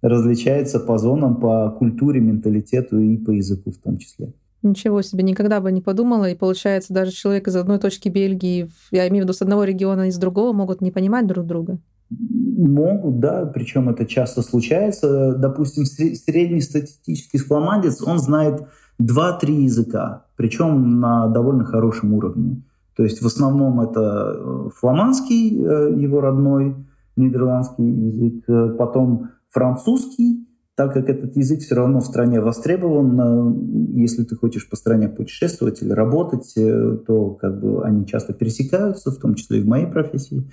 различается 0.00 0.80
по 0.80 0.96
зонам, 0.96 1.36
по 1.40 1.70
культуре, 1.70 2.20
менталитету 2.20 2.98
и 2.98 3.18
по 3.18 3.30
языку 3.30 3.70
в 3.70 3.78
том 3.78 3.98
числе. 3.98 4.32
Ничего 4.62 5.02
себе, 5.02 5.22
никогда 5.22 5.60
бы 5.60 5.70
не 5.70 5.82
подумала. 5.82 6.28
И 6.30 6.34
получается, 6.34 6.92
даже 6.92 7.12
человек 7.12 7.46
из 7.46 7.54
одной 7.54 7.78
точки 7.78 8.08
Бельгии, 8.08 8.68
я 8.90 9.06
имею 9.08 9.22
в 9.22 9.26
виду 9.26 9.32
с 9.34 9.42
одного 9.42 9.64
региона 9.64 10.08
и 10.08 10.10
с 10.10 10.16
другого, 10.16 10.52
могут 10.52 10.80
не 10.80 10.90
понимать 10.90 11.26
друг 11.26 11.46
друга. 11.46 11.78
Могут, 12.10 13.20
да, 13.20 13.44
причем 13.44 13.88
это 13.88 14.06
часто 14.06 14.42
случается. 14.42 15.34
Допустим, 15.34 15.84
среднестатистический 15.84 17.38
фламандец, 17.38 18.02
он 18.02 18.18
знает 18.18 18.62
2-3 19.00 19.50
языка, 19.50 20.26
причем 20.36 21.00
на 21.00 21.28
довольно 21.28 21.64
хорошем 21.64 22.14
уровне. 22.14 22.62
То 22.98 23.04
есть 23.04 23.22
в 23.22 23.26
основном 23.26 23.80
это 23.80 24.34
э, 24.36 24.68
фламандский, 24.74 25.56
э, 25.56 25.94
его 25.96 26.20
родной, 26.20 26.74
нидерландский 27.14 27.88
язык, 27.88 28.44
э, 28.48 28.74
потом 28.76 29.30
французский, 29.50 30.48
так 30.74 30.94
как 30.94 31.08
этот 31.08 31.36
язык 31.36 31.60
все 31.60 31.76
равно 31.76 32.00
в 32.00 32.06
стране 32.06 32.40
востребован, 32.40 33.94
если 33.94 34.24
ты 34.24 34.34
хочешь 34.34 34.68
по 34.68 34.74
стране 34.74 35.08
путешествовать 35.08 35.80
или 35.82 35.90
работать, 35.90 36.52
то 36.54 37.30
как 37.40 37.60
бы 37.60 37.84
они 37.84 38.06
часто 38.06 38.32
пересекаются, 38.32 39.10
в 39.10 39.18
том 39.18 39.34
числе 39.34 39.58
и 39.58 39.62
в 39.62 39.66
моей 39.66 39.86
профессии, 39.86 40.48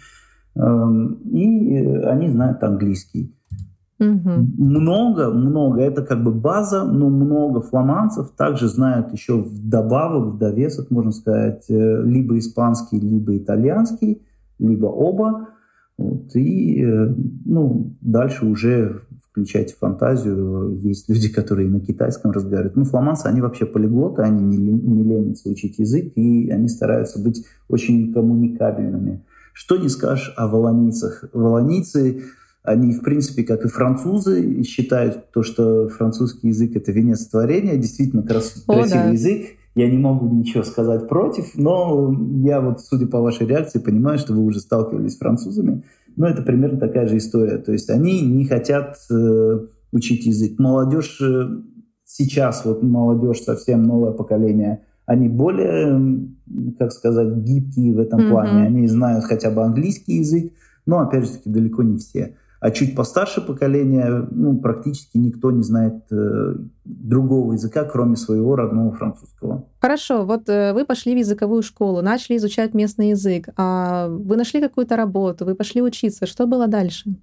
эм, 0.56 1.14
и 1.32 1.78
они 1.78 2.30
знают 2.30 2.64
английский. 2.64 3.36
Угу. 4.00 4.30
Много, 4.58 5.32
много, 5.32 5.82
это 5.82 6.02
как 6.02 6.24
бы 6.24 6.32
база, 6.32 6.84
но 6.84 7.10
много 7.10 7.62
фламандцев 7.62 8.32
также 8.32 8.68
знают 8.68 9.14
еще 9.14 9.42
вдобавок, 9.42 10.34
в 10.34 10.38
довесок, 10.38 10.92
можно 10.92 11.12
сказать, 11.12 11.66
э, 11.70 12.04
либо 12.04 12.38
испанский, 12.38 13.00
либо 13.00 13.38
итальянский, 13.38 14.22
либо 14.60 14.88
оба. 14.88 15.50
Вот, 15.98 16.36
и 16.36 16.84
э, 16.84 17.16
ну, 17.46 17.96
дальше 18.02 18.46
уже 18.46 19.00
включайте 19.36 19.76
фантазию. 19.76 20.78
Есть 20.82 21.10
люди, 21.10 21.30
которые 21.30 21.70
на 21.70 21.80
китайском 21.80 22.32
разговаривают. 22.32 22.76
Ну, 22.76 22.84
фламандцы, 22.84 23.28
они 23.28 23.42
вообще 23.42 23.66
полиглоты, 23.66 24.22
они 24.22 24.44
не, 24.44 24.58
не 24.58 25.04
ленятся 25.04 25.50
учить 25.50 25.78
язык, 25.78 26.14
и 26.16 26.50
они 26.50 26.70
стараются 26.70 27.22
быть 27.22 27.46
очень 27.68 28.14
коммуникабельными. 28.14 29.24
Что 29.54 29.78
не 29.78 29.90
скажешь 29.90 30.34
о 30.38 30.48
волонийцах. 30.48 31.26
Волонийцы 31.34 32.24
они, 32.66 32.94
в 32.94 33.02
принципе, 33.02 33.44
как 33.44 33.66
и 33.66 33.68
французы, 33.68 34.64
считают 34.64 35.32
то, 35.32 35.44
что 35.44 35.88
французский 35.90 36.50
язык— 36.50 36.72
это 36.76 36.92
венец 36.92 37.26
творения. 37.28 37.78
Действительно 37.78 38.24
крас- 38.24 38.64
О, 38.68 38.74
красивый 38.74 39.04
да. 39.04 39.10
язык. 39.12 39.46
Я 39.76 39.90
не 39.90 39.98
могу 39.98 40.34
ничего 40.34 40.64
сказать 40.64 41.08
против, 41.10 41.52
но 41.56 42.16
я 42.44 42.62
вот, 42.62 42.80
судя 42.80 43.08
по 43.08 43.20
вашей 43.20 43.46
реакции, 43.46 43.80
понимаю, 43.80 44.18
что 44.18 44.34
вы 44.34 44.44
уже 44.44 44.60
сталкивались 44.60 45.16
с 45.16 45.18
французами. 45.18 45.84
Но 46.16 46.28
это 46.28 46.42
примерно 46.42 46.80
такая 46.80 47.08
же 47.08 47.18
история. 47.18 47.58
То 47.58 47.74
есть 47.74 47.90
они 47.90 48.22
не 48.22 48.46
хотят 48.46 48.96
э, 49.12 49.60
учить 49.92 50.26
язык. 50.26 50.58
Молодежь 50.60 51.20
э, 51.22 51.50
сейчас, 52.06 52.64
вот 52.64 52.84
молодежь 52.84 53.42
совсем 53.42 53.84
новое 53.84 54.12
поколение, 54.12 54.84
они 55.06 55.30
более, 55.30 56.30
как 56.80 56.92
сказать, 56.92 57.36
гибкие 57.38 57.94
в 57.94 58.00
этом 58.00 58.22
mm-hmm. 58.22 58.30
плане. 58.30 58.66
Они 58.66 58.88
знают 58.88 59.26
хотя 59.26 59.52
бы 59.52 59.64
английский 59.64 60.20
язык, 60.20 60.54
но, 60.86 61.00
опять 61.00 61.26
же 61.26 61.32
таки, 61.32 61.50
далеко 61.50 61.84
не 61.84 61.98
все. 61.98 62.36
А 62.66 62.72
чуть 62.72 62.96
постарше 62.96 63.42
поколение, 63.42 64.28
ну, 64.32 64.58
практически 64.58 65.20
никто 65.20 65.52
не 65.52 65.62
знает 65.62 65.98
э, 66.12 66.56
другого 66.84 67.54
языка, 67.54 67.84
кроме 67.84 68.16
своего 68.16 68.56
родного 68.56 68.92
французского. 68.92 69.66
Хорошо, 69.80 70.26
вот 70.26 70.50
э, 70.50 70.74
вы 70.74 70.84
пошли 70.84 71.14
в 71.14 71.18
языковую 71.20 71.62
школу, 71.62 72.02
начали 72.02 72.38
изучать 72.38 72.74
местный 72.74 73.10
язык, 73.10 73.50
а 73.56 74.08
вы 74.08 74.36
нашли 74.36 74.62
какую-то 74.62 74.96
работу, 74.96 75.46
вы 75.46 75.54
пошли 75.54 75.84
учиться. 75.84 76.26
Что 76.26 76.48
было 76.48 76.66
дальше? 76.68 77.16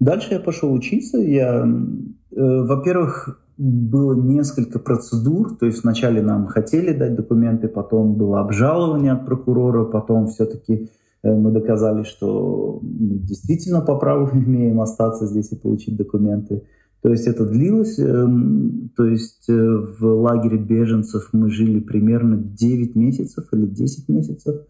Дальше 0.00 0.34
я 0.34 0.40
пошел 0.40 0.72
учиться. 0.72 1.18
Я, 1.18 1.64
э, 1.64 2.34
во-первых, 2.34 3.40
было 3.56 4.14
несколько 4.14 4.80
процедур, 4.80 5.56
то 5.56 5.66
есть 5.66 5.84
вначале 5.84 6.22
нам 6.22 6.48
хотели 6.48 6.92
дать 6.92 7.14
документы, 7.14 7.68
потом 7.68 8.14
было 8.14 8.40
обжалование 8.40 9.12
от 9.12 9.26
прокурора, 9.26 9.84
потом 9.84 10.26
все-таки 10.26 10.90
мы 11.30 11.50
доказали, 11.50 12.02
что 12.02 12.80
мы 12.82 13.18
действительно 13.18 13.80
по 13.80 13.96
праву 13.96 14.30
имеем 14.32 14.80
остаться 14.80 15.26
здесь 15.26 15.52
и 15.52 15.56
получить 15.56 15.96
документы. 15.96 16.62
То 17.02 17.10
есть 17.10 17.26
это 17.26 17.44
длилось, 17.44 17.98
эм, 17.98 18.90
то 18.96 19.04
есть 19.04 19.48
э, 19.48 19.54
в 19.54 20.04
лагере 20.04 20.56
беженцев 20.56 21.30
мы 21.32 21.50
жили 21.50 21.80
примерно 21.80 22.36
9 22.36 22.94
месяцев 22.94 23.46
или 23.52 23.66
10 23.66 24.08
месяцев. 24.08 24.62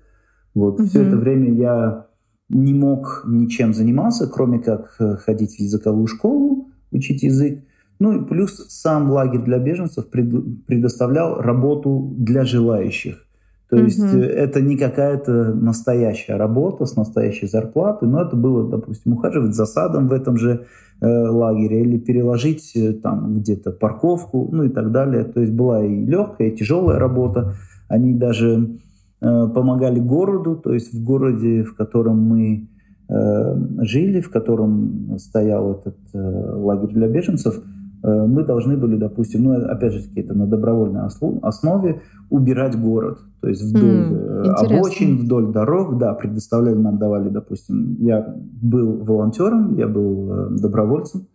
Вот 0.55 0.81
угу. 0.81 0.89
все 0.89 1.03
это 1.03 1.17
время 1.17 1.53
я 1.53 2.07
не 2.49 2.73
мог 2.73 3.25
ничем 3.27 3.75
заниматься, 3.75 4.27
кроме 4.27 4.61
как 4.61 4.97
э, 4.99 5.17
ходить 5.17 5.57
в 5.57 5.61
языковую 5.61 6.07
школу, 6.07 6.69
учить 6.91 7.23
язык. 7.23 7.65
Ну 7.99 8.23
и 8.23 8.25
плюс 8.27 8.67
сам 8.69 9.11
лагерь 9.11 9.43
для 9.43 9.59
беженцев 9.59 10.07
предоставлял 10.09 11.41
работу 11.41 12.15
для 12.17 12.45
желающих. 12.45 13.27
То 13.73 13.79
mm-hmm. 13.79 13.85
есть 13.85 14.01
э, 14.01 14.19
это 14.19 14.61
не 14.61 14.77
какая-то 14.77 15.55
настоящая 15.55 16.37
работа 16.37 16.85
с 16.85 16.95
настоящей 16.95 17.47
зарплатой, 17.47 18.07
но 18.07 18.21
это 18.21 18.37
было, 18.37 18.69
допустим, 18.69 19.15
ухаживать 19.15 19.55
за 19.55 19.65
садом 19.65 20.09
в 20.09 20.13
этом 20.13 20.37
же 20.37 20.67
э, 21.01 21.07
лагере 21.07 21.81
или 21.81 21.97
переложить 21.97 22.77
э, 22.77 22.93
там 22.93 23.39
где-то 23.39 23.71
парковку, 23.71 24.51
ну 24.53 24.65
и 24.65 24.69
так 24.69 24.93
далее. 24.93 25.25
То 25.25 25.41
есть 25.41 25.55
была 25.55 25.83
и 25.83 26.05
легкая, 26.05 26.49
и 26.49 26.55
тяжелая 26.55 26.99
работа. 26.99 27.55
Они 27.89 28.13
даже 28.13 28.77
э, 29.23 29.49
помогали 29.55 30.01
городу, 30.01 30.57
то 30.57 30.75
есть 30.75 30.93
в 30.93 31.03
городе, 31.03 31.65
в 31.65 31.75
котором 31.75 32.21
мы 32.21 32.69
э, 33.09 33.57
жили, 33.85 34.21
в 34.21 34.29
котором 34.29 35.19
стоял 35.19 35.73
этот 35.73 35.97
э, 36.13 36.19
лагерь 36.19 36.93
для 36.93 37.09
беженцев, 37.09 37.59
мы 38.03 38.45
должны 38.45 38.77
были, 38.77 38.97
допустим, 38.97 39.45
ну, 39.45 39.53
опять 39.53 39.93
же, 39.93 40.01
это 40.17 40.35
на 40.35 40.47
добровольной 40.47 41.03
основе 41.43 42.03
убирать 42.31 42.81
город. 42.81 43.19
То 43.41 43.49
есть 43.49 43.63
вдоль 43.63 44.13
mm, 44.13 44.49
обочин, 44.51 45.19
вдоль 45.19 45.53
дорог, 45.53 45.99
да, 45.99 46.15
предоставляли 46.15 46.77
нам, 46.77 46.99
давали, 46.99 47.29
допустим, 47.29 47.97
я 48.01 48.35
был 48.37 49.05
волонтером, 49.05 49.77
я 49.77 49.89
был 49.89 50.33
э, 50.33 50.49
добровольцем, 50.61 51.27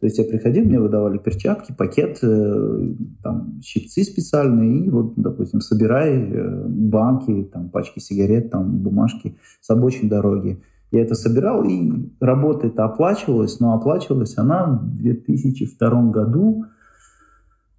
то 0.00 0.06
есть 0.06 0.18
я 0.18 0.24
приходил, 0.24 0.64
мне 0.64 0.80
выдавали 0.80 1.18
перчатки, 1.18 1.74
пакет, 1.76 2.20
там, 3.22 3.60
щипцы 3.62 4.02
специальные, 4.02 4.86
и 4.86 4.90
вот, 4.90 5.12
допустим, 5.16 5.60
собирай 5.60 6.32
банки, 6.66 7.50
там, 7.52 7.68
пачки 7.68 7.98
сигарет, 7.98 8.50
там, 8.50 8.78
бумажки 8.78 9.36
с 9.60 9.68
обочин 9.68 10.08
дороги. 10.08 10.62
Я 10.90 11.02
это 11.02 11.14
собирал, 11.14 11.64
и 11.64 11.92
работа 12.20 12.66
это 12.66 12.84
оплачивалась, 12.84 13.60
но 13.60 13.74
оплачивалась 13.74 14.36
она 14.36 14.66
в 14.66 14.96
2002 14.96 16.10
году, 16.10 16.64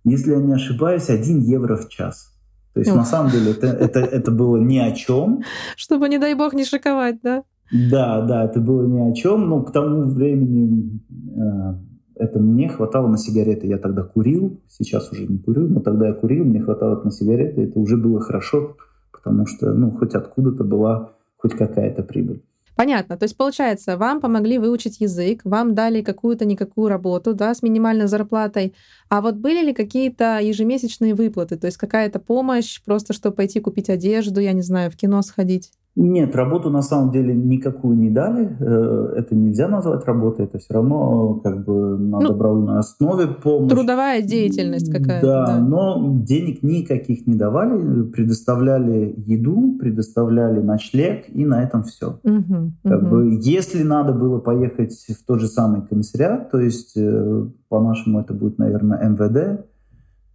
если 0.04 0.32
я 0.32 0.40
не 0.40 0.54
ошибаюсь, 0.54 1.10
1 1.10 1.40
евро 1.42 1.76
в 1.76 1.90
час. 1.90 2.34
То 2.74 2.80
есть, 2.80 2.96
на 2.96 3.04
самом 3.04 3.32
деле, 3.32 3.52
это, 3.52 3.68
это, 3.68 4.00
это 4.00 4.32
было 4.32 4.56
ни 4.58 4.78
о 4.78 4.92
чем. 4.92 5.42
Чтобы, 5.76 6.08
не 6.08 6.20
дай 6.20 6.36
бог, 6.36 6.54
не 6.54 6.64
шиковать, 6.64 7.20
да? 7.22 7.44
Да, 7.72 8.22
да, 8.22 8.46
это 8.46 8.62
было 8.62 8.86
ни 8.86 9.12
о 9.12 9.14
чем, 9.14 9.50
но 9.50 9.62
к 9.62 9.72
тому 9.72 10.04
времени 10.04 11.02
э, 11.36 11.76
это 12.16 12.40
мне 12.40 12.70
хватало 12.70 13.08
на 13.08 13.18
сигареты. 13.18 13.68
Я 13.68 13.78
тогда 13.78 14.04
курил, 14.04 14.62
сейчас 14.70 15.12
уже 15.12 15.26
не 15.26 15.38
курю, 15.38 15.68
но 15.68 15.82
тогда 15.82 16.08
я 16.08 16.14
курил, 16.14 16.46
мне 16.46 16.62
хватало 16.62 17.02
на 17.04 17.12
сигареты, 17.12 17.64
это 17.64 17.80
уже 17.80 17.98
было 17.98 18.22
хорошо, 18.22 18.78
потому 19.12 19.46
что, 19.46 19.74
ну, 19.74 19.92
хоть 19.92 20.16
откуда-то 20.16 20.64
была 20.64 21.12
хоть 21.38 21.54
какая-то 21.54 22.04
прибыль. 22.04 22.44
Понятно. 22.82 23.16
То 23.16 23.26
есть, 23.26 23.38
получается, 23.38 23.96
вам 23.96 24.20
помогли 24.20 24.58
выучить 24.58 25.02
язык, 25.02 25.42
вам 25.44 25.76
дали 25.76 26.02
какую-то 26.02 26.46
никакую 26.46 26.88
работу, 26.90 27.36
да, 27.36 27.54
с 27.54 27.62
минимальной 27.62 28.08
зарплатой. 28.08 28.74
А 29.08 29.22
вот 29.22 29.36
были 29.36 29.64
ли 29.68 29.72
какие-то 29.72 30.40
ежемесячные 30.40 31.14
выплаты, 31.14 31.58
то 31.58 31.68
есть 31.68 31.78
какая-то 31.78 32.20
помощь, 32.20 32.82
просто 32.84 33.14
чтобы 33.14 33.36
пойти 33.36 33.60
купить 33.60 33.92
одежду, 33.92 34.42
я 34.42 34.54
не 34.54 34.64
знаю, 34.64 34.90
в 34.90 34.98
кино 34.98 35.22
сходить? 35.22 35.72
Нет, 35.96 36.36
работу 36.38 36.70
на 36.70 36.82
самом 36.82 37.12
деле 37.12 37.34
никакую 37.34 37.98
не 37.98 38.10
дали. 38.10 38.56
Э, 38.60 39.14
это 39.18 39.36
нельзя 39.36 39.68
назвать 39.68 40.06
работой, 40.06 40.46
это 40.46 40.58
все 40.58 40.76
равно 40.76 41.42
как 41.44 41.66
бы 41.66 41.98
на 41.98 42.22
ну, 42.22 42.28
добровольной 42.30 42.80
основе 42.80 43.28
помощь. 43.28 43.72
Трудовая 43.72 44.22
деятельность 44.22 44.90
какая-то. 44.90 45.28
Да, 45.28 45.46
да, 45.48 45.60
но 45.60 46.18
денег 46.24 46.64
никаких 46.64 47.28
не 47.28 47.36
давали, 47.36 48.04
предоставляли 48.04 49.14
еду, 49.18 49.78
предоставляли 49.80 50.62
ночлег, 50.62 51.26
и 51.28 51.44
на 51.44 51.62
этом 51.62 51.84
все. 51.84 52.20
Угу, 52.24 52.72
как 52.84 53.02
угу. 53.02 53.10
бы, 53.10 53.40
если 53.42 53.84
надо 53.84 54.14
было 54.14 54.40
поехать 54.40 54.94
в 54.94 55.26
тот 55.26 55.42
же 55.42 55.48
самый 55.48 55.82
комиссариат, 55.82 56.52
то 56.52 56.60
есть 56.60 56.96
э, 56.96 57.48
по-нашему 57.68 58.22
это 58.22 58.34
будет, 58.34 58.60
наверное, 58.60 59.10
МВД, 59.10 59.66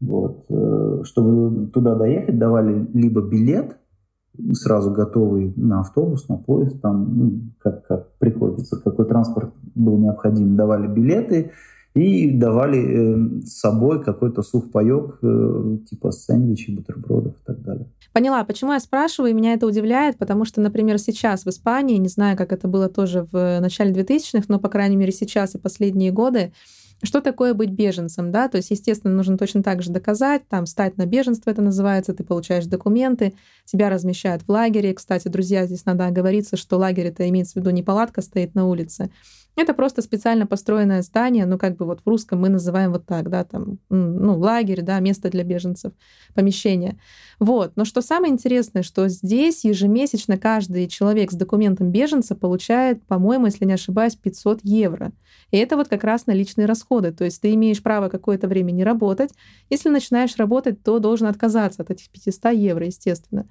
вот, 0.01 0.45
э, 0.51 1.01
чтобы 1.05 1.69
туда 1.69 1.95
доехать, 1.95 2.39
давали 2.39 2.87
либо 2.93 3.23
билет, 3.23 3.79
сразу 4.53 4.91
готовый 4.91 5.53
на 5.57 5.81
автобус, 5.81 6.29
на 6.29 6.37
поезд, 6.37 6.81
там, 6.81 7.19
ну, 7.19 7.41
как, 7.59 7.87
как 7.87 8.13
приходится, 8.19 8.77
какой 8.81 9.07
транспорт 9.07 9.53
был 9.75 9.99
необходим. 9.99 10.57
Давали 10.57 10.87
билеты 10.87 11.53
и 11.95 12.31
давали 12.31 13.41
э, 13.41 13.43
с 13.47 13.59
собой 13.59 14.05
какой-то 14.05 14.43
сухпайок, 14.43 15.19
э, 15.23 15.79
типа 15.89 16.11
сэндвичей, 16.11 16.77
бутербродов 16.77 17.33
и 17.33 17.45
так 17.45 17.63
далее. 17.63 17.87
Поняла, 18.13 18.45
почему 18.45 18.73
я 18.73 18.81
спрашиваю, 18.81 19.31
и 19.31 19.35
меня 19.35 19.55
это 19.55 19.67
удивляет, 19.67 20.19
потому 20.19 20.45
что, 20.45 20.61
например, 20.61 20.99
сейчас 20.99 21.45
в 21.45 21.49
Испании, 21.49 21.97
не 21.97 22.09
знаю, 22.09 22.37
как 22.37 22.53
это 22.53 22.69
было 22.69 22.89
тоже 22.89 23.27
в 23.33 23.61
начале 23.61 23.93
2000-х, 23.93 24.45
но, 24.49 24.59
по 24.59 24.69
крайней 24.69 24.97
мере, 24.97 25.13
сейчас 25.13 25.55
и 25.55 25.59
последние 25.59 26.13
годы, 26.13 26.53
что 27.03 27.21
такое 27.21 27.55
быть 27.55 27.71
беженцем, 27.71 28.33
да? 28.33 28.49
То 28.49 28.57
есть, 28.57 28.71
естественно, 28.71 29.15
нужно 29.15 29.37
точно 29.37 29.63
так 29.63 29.83
же 29.83 29.91
доказать, 29.91 30.49
там, 30.49 30.67
стать 30.67 30.97
на 30.97 31.07
беженство 31.07 31.51
это 31.51 31.63
называется, 31.63 32.15
ты 32.15 32.25
получаешь 32.25 32.67
документы, 32.67 33.35
тебя 33.65 33.91
размещают 33.91 34.43
в 34.43 34.51
лагере. 34.51 34.95
Кстати, 34.95 35.29
друзья, 35.29 35.67
здесь 35.67 35.85
надо 35.85 36.07
оговориться, 36.07 36.57
что 36.57 36.79
лагерь 36.79 37.07
это 37.07 37.29
имеется 37.29 37.55
в 37.55 37.57
виду 37.57 37.71
не 37.71 37.83
палатка 37.83 38.23
стоит 38.23 38.55
на 38.55 38.67
улице, 38.67 39.11
это 39.57 39.73
просто 39.73 40.03
специально 40.03 40.47
построенное 40.47 41.03
здание, 41.03 41.47
ну, 41.47 41.59
как 41.59 41.77
бы 41.77 41.87
вот 41.87 42.01
в 42.05 42.09
русском 42.09 42.41
мы 42.41 42.51
называем 42.51 42.93
вот 42.93 43.07
так, 43.07 43.31
да, 43.31 43.43
там, 43.43 43.79
ну, 43.89 44.39
лагерь, 44.39 44.83
да, 44.83 45.01
место 45.01 45.31
для 45.31 45.45
беженцев, 45.45 45.93
помещение. 46.35 46.99
Вот. 47.39 47.73
Но 47.75 47.87
что 47.87 48.03
самое 48.03 48.33
интересное, 48.33 48.83
что 48.83 49.09
здесь 49.09 49.65
ежемесячно 49.65 50.37
каждый 50.37 50.87
человек 50.89 51.33
с 51.33 51.35
документом 51.35 51.91
беженца 51.91 52.35
получает, 52.35 53.03
по-моему, 53.07 53.47
если 53.47 53.65
не 53.65 53.73
ошибаюсь, 53.73 54.15
500 54.15 54.61
евро. 54.63 55.13
И 55.51 55.57
это 55.57 55.77
вот 55.77 55.89
как 55.89 56.05
раз 56.05 56.27
наличные 56.27 56.67
расходы. 56.67 57.13
То 57.13 57.25
есть 57.25 57.41
ты 57.41 57.55
имеешь 57.55 57.83
право 57.83 58.11
какое-то 58.11 58.49
время 58.49 58.73
не 58.73 58.85
работать. 58.85 59.31
Если 59.71 59.89
начинаешь 59.89 60.37
работать, 60.37 60.83
то 60.83 60.99
должен 60.99 61.29
отказаться 61.29 61.83
от 61.83 61.91
этих 61.91 62.11
500 62.11 62.53
евро, 62.53 62.85
естественно. 62.85 63.49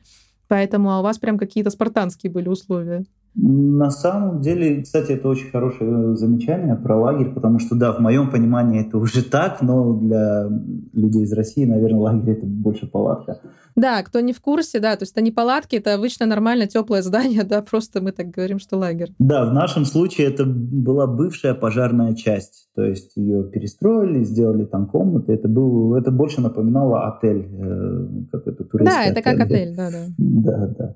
Поэтому 0.47 0.91
а 0.91 0.99
у 0.99 1.03
вас 1.03 1.17
прям 1.17 1.39
какие-то 1.39 1.71
спартанские 1.71 2.31
были 2.31 2.47
условия. 2.47 3.05
На 3.37 3.91
самом 3.91 4.39
деле, 4.39 4.81
кстати, 4.81 5.11
это 5.11 5.27
очень 5.27 5.51
хорошее 5.51 6.15
замечание 6.15 6.75
про 6.75 6.97
лагерь, 6.97 7.33
потому 7.33 7.59
что, 7.59 7.75
да, 7.75 7.91
в 7.91 7.99
моем 7.99 8.31
понимании 8.31 8.87
это 8.87 8.97
уже 8.97 9.23
так, 9.23 9.61
но 9.61 9.91
для 9.93 10.47
людей 10.93 11.23
из 11.23 11.33
России, 11.33 11.65
наверное, 11.65 11.99
лагерь 11.99 12.37
это 12.37 12.45
больше 12.45 12.87
палатка. 12.87 13.41
Да, 13.75 14.01
кто 14.03 14.21
не 14.21 14.31
в 14.31 14.39
курсе, 14.39 14.79
да, 14.79 14.95
то 14.95 15.03
есть 15.03 15.11
это 15.11 15.21
не 15.21 15.31
палатки, 15.31 15.75
это 15.75 15.93
обычно 15.93 16.25
нормально 16.25 16.65
теплое 16.67 17.01
здание, 17.01 17.43
да, 17.43 17.61
просто 17.61 18.01
мы 18.01 18.13
так 18.13 18.29
говорим, 18.29 18.57
что 18.57 18.77
лагерь. 18.77 19.13
Да, 19.19 19.43
в 19.49 19.53
нашем 19.53 19.83
случае 19.83 20.27
это 20.27 20.45
была 20.45 21.05
бывшая 21.05 21.55
пожарная 21.55 22.15
часть, 22.15 22.69
то 22.73 22.83
есть 22.83 23.17
ее 23.17 23.43
перестроили, 23.43 24.23
сделали 24.23 24.63
там 24.63 24.87
комнаты, 24.87 25.33
это 25.33 25.49
был, 25.49 25.93
это 25.95 26.09
больше 26.09 26.39
напоминало 26.39 27.05
отель, 27.07 27.49
э, 27.51 28.07
какой-то 28.31 28.63
туристский 28.63 28.97
Да, 28.97 29.03
это 29.03 29.19
отель. 29.19 29.37
как 29.37 29.45
отель, 29.45 29.75
да, 29.75 29.89
да. 29.91 30.05
Да, 30.17 30.67
да. 30.79 30.95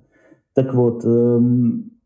Так 0.54 0.74
вот, 0.74 1.04
эм, 1.04 1.99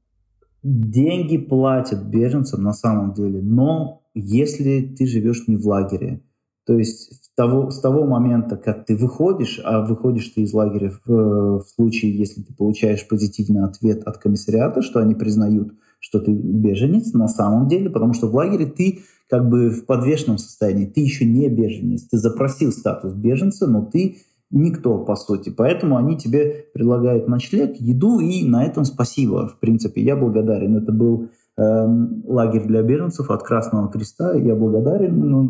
деньги 0.64 1.38
платят 1.38 2.06
беженцам 2.06 2.64
на 2.64 2.74
самом 2.74 3.14
деле, 3.14 3.42
но 3.42 4.02
если 4.14 4.82
ты 4.82 5.06
живешь 5.06 5.48
не 5.48 5.56
в 5.56 5.68
лагере, 5.68 6.22
то 6.66 6.78
есть 6.78 7.26
с 7.26 7.30
того, 7.36 7.70
с 7.72 7.82
того 7.82 8.06
момента, 8.06 8.56
как 8.56 8.86
ты 8.86 8.96
выходишь, 8.96 9.60
а 9.64 9.86
выходишь 9.86 10.30
ты 10.30 10.42
из 10.42 10.54
лагеря 10.54 10.94
в, 11.06 11.60
в 11.60 11.66
случае, 11.76 12.18
если 12.18 12.42
ты 12.42 12.54
получаешь 12.54 13.06
позитивный 13.08 13.66
ответ 13.66 14.04
от 14.04 14.18
комиссариата, 14.18 14.82
что 14.82 15.00
они 15.00 15.14
признают, 15.14 15.74
что 16.00 16.20
ты 16.20 16.32
беженец 16.32 17.12
на 17.14 17.28
самом 17.28 17.68
деле, 17.68 17.90
потому 17.90 18.14
что 18.14 18.28
в 18.28 18.36
лагере 18.36 18.66
ты 18.66 19.00
как 19.30 19.50
бы 19.50 19.70
в 19.70 19.86
подвешенном 19.86 20.38
состоянии, 20.38 20.86
ты 20.86 21.02
еще 21.02 21.26
не 21.26 21.50
беженец, 21.50 22.04
ты 22.04 22.18
запросил 22.18 22.72
статус 22.72 23.14
беженца, 23.14 23.68
но 23.68 23.84
ты 23.84 24.18
никто, 24.54 25.00
по 25.00 25.16
сути. 25.16 25.50
Поэтому 25.50 25.98
они 25.98 26.18
тебе 26.18 26.66
предлагают 26.74 27.28
ночлег, 27.28 27.76
еду, 27.78 28.20
и 28.20 28.48
на 28.48 28.64
этом 28.64 28.86
спасибо. 28.86 29.48
В 29.48 29.60
принципе, 29.60 30.02
я 30.02 30.16
благодарен. 30.16 30.78
Это 30.78 30.92
был 30.92 31.30
э, 31.58 31.88
лагерь 32.26 32.66
для 32.66 32.82
беженцев 32.84 33.30
от 33.30 33.44
Красного 33.44 33.90
Креста. 33.90 34.36
Я 34.36 34.56
благодарен. 34.56 35.20
Ну, 35.20 35.48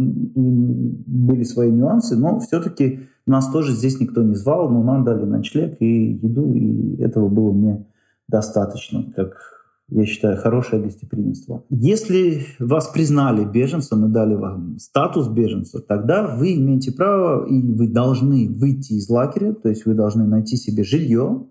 были 1.06 1.44
свои 1.44 1.70
нюансы, 1.70 2.16
но 2.16 2.40
все-таки 2.40 3.02
нас 3.26 3.50
тоже 3.52 3.72
здесь 3.72 4.00
никто 4.00 4.22
не 4.24 4.36
звал, 4.36 4.70
но 4.70 4.84
нам 4.84 5.04
дали 5.04 5.24
ночлег 5.24 5.78
и 5.80 6.20
еду, 6.22 6.54
и 6.54 7.02
этого 7.02 7.30
было 7.30 7.52
мне 7.52 7.86
достаточно, 8.28 9.04
как 9.16 9.63
я 9.90 10.06
считаю, 10.06 10.38
хорошее 10.38 10.82
гостеприимство. 10.82 11.64
Если 11.70 12.46
вас 12.60 12.88
признали 12.88 13.44
беженцем 13.44 14.06
и 14.06 14.10
дали 14.10 14.36
вам 14.36 14.80
статус 14.80 15.28
беженца, 15.28 15.80
тогда 15.80 16.26
вы 16.26 16.56
имеете 16.56 16.92
право 16.92 17.46
и 17.46 17.62
вы 17.62 17.88
должны 17.88 18.50
выйти 18.50 18.94
из 18.94 19.10
лагеря, 19.10 19.54
то 19.54 19.70
есть 19.70 19.86
вы 19.86 19.94
должны 19.94 20.26
найти 20.26 20.56
себе 20.56 20.84
жилье, 20.84 21.46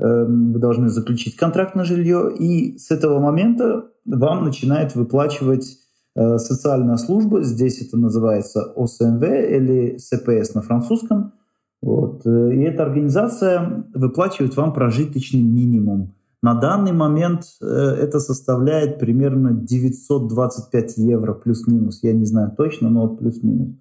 эм, 0.00 0.52
вы 0.52 0.58
должны 0.58 0.88
заключить 0.88 1.36
контракт 1.36 1.76
на 1.76 1.84
жилье, 1.84 2.32
и 2.36 2.76
с 2.78 2.90
этого 2.90 3.20
момента 3.20 3.86
вам 4.04 4.44
начинает 4.44 4.96
выплачивать 4.96 5.78
э, 6.16 6.38
социальная 6.38 6.96
служба, 6.96 7.42
здесь 7.42 7.80
это 7.80 7.96
называется 7.96 8.72
ОСМВ 8.74 9.22
или 9.22 9.98
СПС 9.98 10.54
на 10.54 10.62
французском, 10.62 11.32
вот. 11.80 12.26
Э, 12.26 12.54
и 12.54 12.60
эта 12.62 12.82
организация 12.82 13.84
выплачивает 13.94 14.56
вам 14.56 14.72
прожиточный 14.72 15.42
минимум 15.42 16.17
На 16.40 16.54
данный 16.54 16.92
момент 16.92 17.44
э, 17.60 17.66
это 17.66 18.20
составляет 18.20 19.00
примерно 19.00 19.52
925 19.52 20.98
евро 20.98 21.34
плюс-минус. 21.34 22.00
Я 22.02 22.12
не 22.12 22.24
знаю 22.24 22.52
точно, 22.56 22.90
но 22.90 23.08
плюс-минус. 23.08 23.74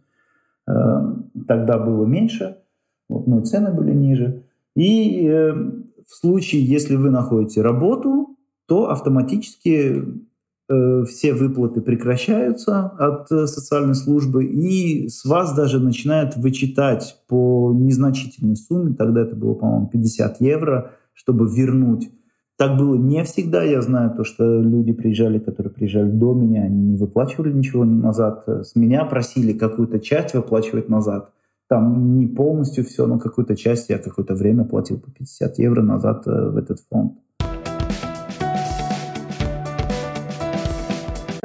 Э, 0.68 0.74
тогда 1.48 1.78
было 1.78 2.06
меньше, 2.06 2.58
вот, 3.10 3.28
ну 3.28 3.42
и 3.42 3.44
цены 3.44 3.72
были 3.72 3.94
ниже. 3.94 4.44
И 4.76 5.28
э, 5.28 5.54
в 5.54 6.16
случае, 6.16 6.64
если 6.64 6.96
вы 6.96 7.12
находите 7.12 7.62
работу, 7.62 8.38
то 8.68 8.90
автоматически 8.90 10.04
все 11.08 11.34
выплаты 11.34 11.80
прекращаются 11.80 12.88
от 12.88 13.30
социальной 13.30 13.96
службы, 13.96 14.44
и 14.44 15.08
с 15.08 15.24
вас 15.24 15.56
даже 15.56 15.80
начинают 15.80 16.36
вычитать 16.36 17.24
по 17.30 17.72
незначительной 17.74 18.58
сумме, 18.58 18.94
тогда 18.94 19.22
это 19.22 19.34
было, 19.34 19.54
по-моему, 19.54 19.88
50 19.88 20.42
евро, 20.42 20.92
чтобы 21.14 21.48
вернуть 21.48 22.10
так 22.58 22.78
было 22.78 22.96
не 22.96 23.24
всегда. 23.24 23.64
Я 23.64 23.82
знаю 23.82 24.16
то, 24.16 24.24
что 24.24 24.62
люди 24.62 24.92
приезжали, 24.92 25.40
которые 25.40 25.72
приезжали 25.72 26.10
до 26.10 26.34
меня, 26.34 26.64
они 26.64 26.82
не 26.82 26.98
выплачивали 26.98 27.54
ничего 27.54 27.86
назад. 27.86 28.44
С 28.48 28.76
меня 28.76 29.06
просили 29.06 29.54
какую-то 29.54 30.00
часть 30.00 30.34
выплачивать 30.34 30.90
назад. 30.90 31.32
Там 31.70 32.18
не 32.18 32.28
полностью 32.28 32.84
все, 32.84 33.06
но 33.08 33.20
какую-то 33.20 33.56
часть 33.56 33.90
я 33.90 34.00
какое-то 34.00 34.36
время 34.36 34.64
платил 34.64 35.00
по 35.00 35.12
50 35.12 35.60
евро 35.60 35.82
назад 35.82 36.26
э, 36.26 36.50
в 36.50 36.56
этот 36.56 36.80
фонд. 36.90 37.14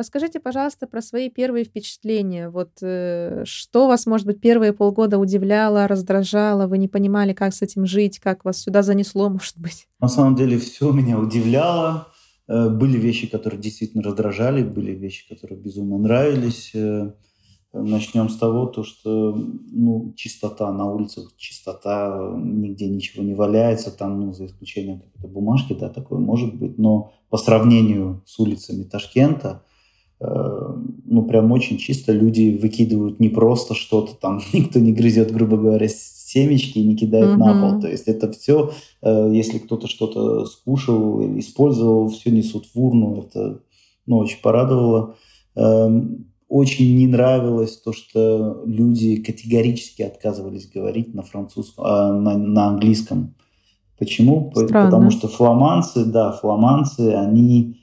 Расскажите, 0.03 0.41
пожалуйста, 0.41 0.89
про 0.89 1.01
свои 1.01 1.31
первые 1.31 1.65
впечатления. 1.65 2.51
Вот 2.51 2.71
э, 2.83 3.45
что 3.47 3.87
вас, 3.87 4.05
может 4.05 4.27
быть, 4.27 4.41
первые 4.41 4.73
полгода 4.73 5.17
удивляло, 5.17 5.87
раздражало, 5.87 6.67
вы 6.67 6.79
не 6.79 6.89
понимали, 6.89 7.33
как 7.35 7.55
с 7.55 7.63
этим 7.63 7.87
жить, 7.87 8.19
как 8.19 8.45
вас 8.45 8.59
сюда 8.59 8.83
занесло, 8.83 9.29
может 9.31 9.57
быть? 9.59 9.87
На 10.01 10.09
самом 10.09 10.35
деле 10.35 10.59
все 10.59 10.91
меня 10.91 11.21
удивляло. 11.21 12.09
Э, 12.49 12.69
были 12.69 12.99
вещи, 12.99 13.29
которые 13.29 13.61
действительно 13.61 14.03
раздражали, 14.03 14.65
были 14.65 14.91
вещи, 14.91 15.29
которые 15.29 15.57
безумно 15.57 15.99
нравились. 15.99 16.73
Э, 16.75 17.13
начнем 17.73 18.29
с 18.29 18.37
того, 18.39 18.67
то, 18.67 18.83
что 18.83 19.37
ну, 19.37 20.15
чистота 20.17 20.73
на 20.73 20.91
улицах, 20.91 21.33
чистота, 21.37 22.35
нигде 22.43 22.89
ничего 22.89 23.23
не 23.23 23.35
валяется, 23.35 23.97
там, 23.97 24.19
ну, 24.19 24.33
за 24.33 24.47
исключением 24.47 24.99
какой-то 24.99 25.29
бумажки, 25.29 25.75
да, 25.75 25.89
такое 25.89 26.19
может 26.19 26.57
быть, 26.57 26.77
но 26.77 27.13
по 27.31 27.37
сравнению 27.37 28.25
с 28.27 28.41
улицами 28.41 28.83
Ташкента, 28.83 29.63
Э, 29.63 29.72
ну, 30.25 31.23
прям 31.25 31.51
очень 31.53 31.79
чисто 31.79 32.13
люди 32.13 32.59
выкидывают 32.61 33.21
не 33.21 33.29
просто 33.29 33.75
что-то 33.75 34.15
там, 34.15 34.41
никто 34.53 34.79
не 34.79 34.93
грызет, 34.93 35.33
грубо 35.33 35.57
говоря, 35.57 35.89
семечки 35.89 36.79
и 36.79 36.87
не 36.87 36.97
кидает 36.97 37.31
mm-hmm. 37.31 37.37
на 37.37 37.61
пол. 37.61 37.81
То 37.81 37.89
есть 37.89 38.09
это 38.09 38.31
все, 38.33 38.73
э, 39.03 39.31
если 39.33 39.59
кто-то 39.59 39.87
что-то 39.89 40.47
скушал 40.47 41.21
или 41.21 41.41
использовал, 41.41 42.09
все 42.09 42.31
несут 42.31 42.67
в 42.73 42.81
урну. 42.81 43.23
Это, 43.23 43.61
ну, 44.07 44.19
очень 44.19 44.41
порадовало. 44.41 45.17
Эм, 45.55 46.27
очень 46.49 46.97
не 46.97 47.07
нравилось 47.07 47.79
то, 47.79 47.93
что 47.93 48.63
люди 48.65 49.17
категорически 49.17 50.03
отказывались 50.03 50.69
говорить 50.69 51.15
на 51.15 51.23
французском, 51.23 51.85
а, 51.85 52.13
на, 52.13 52.37
на 52.37 52.67
английском. 52.69 53.35
Почему? 53.99 54.51
Странно. 54.55 54.91
Потому 54.91 55.11
что 55.11 55.29
фламанцы, 55.29 56.05
да, 56.05 56.33
фламанцы, 56.33 57.15
они 57.15 57.82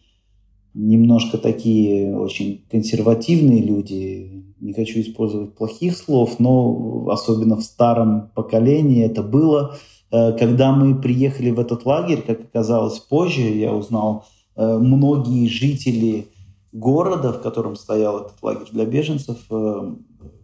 немножко 0.74 1.38
такие 1.38 2.16
очень 2.18 2.64
консервативные 2.70 3.62
люди. 3.62 4.44
Не 4.60 4.74
хочу 4.74 5.00
использовать 5.00 5.56
плохих 5.56 5.98
слов, 5.98 6.40
но 6.40 7.08
особенно 7.10 7.56
в 7.56 7.64
старом 7.64 8.30
поколении 8.36 9.06
это 9.06 9.24
было. 9.24 9.78
Э, 10.12 10.34
когда 10.34 10.72
мы 10.72 11.00
приехали 11.00 11.52
в 11.52 11.60
этот 11.60 11.86
лагерь, 11.86 12.22
как 12.22 12.42
оказалось 12.42 13.00
позже, 13.00 13.42
я 13.42 13.74
узнал, 13.74 14.26
э, 14.56 14.78
многие 14.78 15.48
жители 15.48 16.28
города, 16.72 17.34
в 17.34 17.42
котором 17.42 17.76
стоял 17.76 18.20
этот 18.20 18.42
лагерь 18.44 18.68
для 18.72 18.86
беженцев, 18.86 19.38
э, 19.50 19.96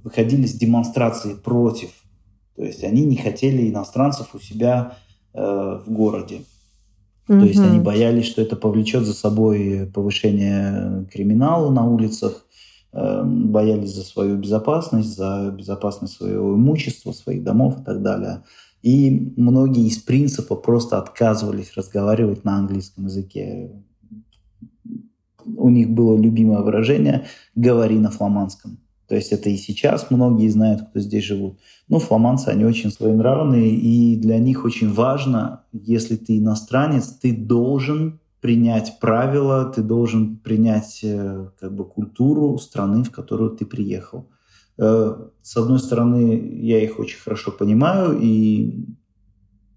выходили 0.03 0.45
с 0.45 0.53
демонстрацией 0.53 1.35
против. 1.35 1.89
То 2.55 2.63
есть 2.63 2.83
они 2.83 3.05
не 3.05 3.17
хотели 3.17 3.69
иностранцев 3.69 4.33
у 4.33 4.39
себя 4.39 4.97
в 5.33 5.83
городе. 5.87 6.43
То 7.27 7.39
есть 7.39 7.59
они 7.59 7.79
боялись, 7.79 8.25
что 8.25 8.41
это 8.41 8.55
повлечет 8.55 9.03
за 9.03 9.13
собой 9.13 9.89
повышение 9.93 11.07
криминала 11.11 11.71
на 11.71 11.87
улицах, 11.87 12.45
эм, 12.93 13.51
боялись 13.51 13.95
за 13.95 14.03
свою 14.03 14.37
безопасность, 14.37 15.15
за 15.15 15.51
безопасность 15.57 16.13
своего 16.13 16.53
имущества, 16.53 17.13
своих 17.13 17.43
домов 17.43 17.81
и 17.81 17.83
так 17.83 18.03
далее. 18.03 18.43
И 18.83 19.33
многие 19.37 19.87
из 19.87 19.97
принципа 19.97 20.55
просто 20.55 20.99
отказывались 20.99 21.73
разговаривать 21.75 22.43
на 22.43 22.57
английском 22.57 23.05
языке. 23.05 23.71
У 25.43 25.69
них 25.69 25.89
было 25.89 26.15
любимое 26.15 26.61
выражение 26.61 27.25
«говори 27.55 27.97
на 27.97 28.11
фламандском». 28.11 28.77
То 29.07 29.15
есть 29.15 29.31
это 29.31 29.49
и 29.49 29.57
сейчас 29.57 30.09
многие 30.09 30.49
знают, 30.49 30.81
кто 30.89 30.99
здесь 30.99 31.23
живут. 31.23 31.59
Ну, 31.87 31.99
фламандцы, 31.99 32.49
они 32.49 32.65
очень 32.65 32.91
своенравные, 32.91 33.69
и 33.69 34.15
для 34.15 34.39
них 34.39 34.65
очень 34.65 34.91
важно, 34.91 35.63
если 35.71 36.15
ты 36.15 36.37
иностранец, 36.37 37.07
ты 37.07 37.35
должен 37.35 38.19
принять 38.41 38.99
правила, 38.99 39.65
ты 39.65 39.81
должен 39.81 40.37
принять 40.37 40.99
э, 41.03 41.49
как 41.59 41.75
бы 41.75 41.85
культуру 41.85 42.57
страны, 42.57 43.03
в 43.03 43.11
которую 43.11 43.51
ты 43.51 43.65
приехал. 43.65 44.29
Э, 44.77 45.15
с 45.41 45.57
одной 45.57 45.79
стороны, 45.79 46.59
я 46.61 46.83
их 46.83 46.99
очень 46.99 47.19
хорошо 47.19 47.51
понимаю 47.51 48.19
и 48.21 48.85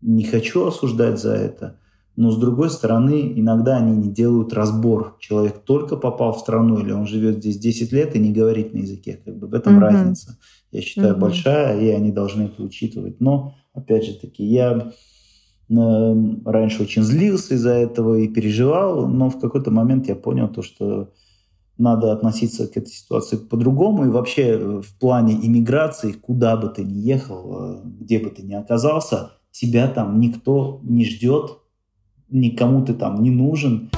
не 0.00 0.24
хочу 0.24 0.66
осуждать 0.66 1.20
за 1.20 1.34
это. 1.34 1.78
Но 2.18 2.32
с 2.32 2.36
другой 2.36 2.68
стороны, 2.68 3.32
иногда 3.36 3.76
они 3.76 3.96
не 3.96 4.12
делают 4.12 4.52
разбор. 4.52 5.16
Человек 5.20 5.58
только 5.58 5.96
попал 5.96 6.32
в 6.32 6.40
страну, 6.40 6.80
или 6.80 6.90
он 6.90 7.06
живет 7.06 7.36
здесь 7.36 7.58
10 7.58 7.92
лет 7.92 8.16
и 8.16 8.18
не 8.18 8.32
говорит 8.32 8.74
на 8.74 8.78
языке. 8.78 9.20
Как 9.24 9.38
бы 9.38 9.46
в 9.46 9.54
этом 9.54 9.76
mm-hmm. 9.76 9.82
разница, 9.82 10.36
я 10.72 10.80
считаю, 10.80 11.14
mm-hmm. 11.14 11.20
большая, 11.20 11.80
и 11.80 11.90
они 11.90 12.10
должны 12.10 12.46
это 12.46 12.60
учитывать. 12.64 13.20
Но, 13.20 13.54
опять 13.72 14.04
же 14.04 14.14
таки, 14.14 14.42
я 14.42 14.90
э, 15.70 16.14
раньше 16.44 16.82
очень 16.82 17.04
злился 17.04 17.54
из-за 17.54 17.74
этого 17.74 18.16
и 18.16 18.26
переживал, 18.26 19.06
но 19.06 19.30
в 19.30 19.38
какой-то 19.38 19.70
момент 19.70 20.08
я 20.08 20.16
понял 20.16 20.48
то, 20.48 20.62
что 20.62 21.12
надо 21.78 22.10
относиться 22.10 22.66
к 22.66 22.76
этой 22.76 22.90
ситуации 22.90 23.36
по-другому. 23.36 24.06
И 24.06 24.10
вообще 24.10 24.58
э, 24.58 24.82
в 24.84 24.98
плане 24.98 25.34
иммиграции, 25.34 26.10
куда 26.10 26.56
бы 26.56 26.68
ты 26.68 26.82
ни 26.82 26.98
ехал, 26.98 27.76
э, 27.76 27.80
где 28.00 28.18
бы 28.18 28.30
ты 28.30 28.42
ни 28.42 28.54
оказался, 28.54 29.34
тебя 29.52 29.86
там 29.86 30.18
никто 30.18 30.80
не 30.82 31.04
ждет, 31.04 31.58
никому 32.30 32.84
ты 32.84 32.94
там 32.94 33.22
не 33.22 33.30
нужен. 33.30 33.90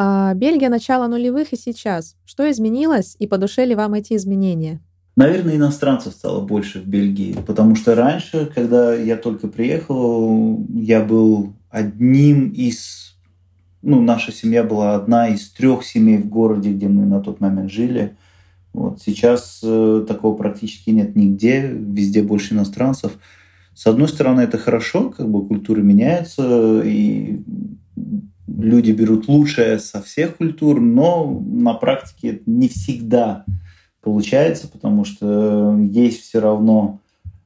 А 0.00 0.32
Бельгия 0.34 0.68
начала 0.68 1.08
нулевых 1.08 1.52
и 1.52 1.56
сейчас. 1.56 2.16
Что 2.24 2.48
изменилось 2.50 3.16
и 3.18 3.26
по 3.26 3.36
душе 3.36 3.64
ли 3.64 3.74
вам 3.74 3.94
эти 3.94 4.14
изменения? 4.14 4.80
Наверное, 5.16 5.56
иностранцев 5.56 6.12
стало 6.12 6.46
больше 6.46 6.80
в 6.80 6.86
Бельгии, 6.86 7.36
потому 7.44 7.74
что 7.74 7.96
раньше, 7.96 8.48
когда 8.54 8.94
я 8.94 9.16
только 9.16 9.48
приехал, 9.48 10.64
я 10.72 11.02
был 11.02 11.54
одним 11.70 12.50
из... 12.50 13.16
Ну, 13.82 14.00
наша 14.00 14.30
семья 14.30 14.62
была 14.62 14.94
одна 14.94 15.28
из 15.28 15.50
трех 15.50 15.84
семей 15.84 16.18
в 16.18 16.28
городе, 16.28 16.72
где 16.72 16.86
мы 16.86 17.04
на 17.04 17.20
тот 17.20 17.40
момент 17.40 17.72
жили. 17.72 18.16
Вот. 18.72 19.02
Сейчас 19.02 19.60
э, 19.64 20.04
такого 20.06 20.36
практически 20.36 20.90
нет 20.90 21.16
нигде, 21.16 21.68
везде 21.68 22.22
больше 22.22 22.54
иностранцев. 22.54 23.18
С 23.78 23.86
одной 23.86 24.08
стороны, 24.08 24.40
это 24.40 24.58
хорошо, 24.58 25.10
как 25.10 25.30
бы 25.30 25.46
культуры 25.46 25.84
меняются, 25.84 26.82
и 26.84 27.38
люди 28.48 28.90
берут 28.90 29.28
лучшее 29.28 29.78
со 29.78 30.02
всех 30.02 30.36
культур, 30.36 30.80
но 30.80 31.40
на 31.46 31.74
практике 31.74 32.30
это 32.30 32.42
не 32.46 32.66
всегда 32.66 33.44
получается, 34.00 34.66
потому 34.66 35.04
что 35.04 35.78
есть 35.92 36.22
все 36.22 36.40
равно 36.40 36.98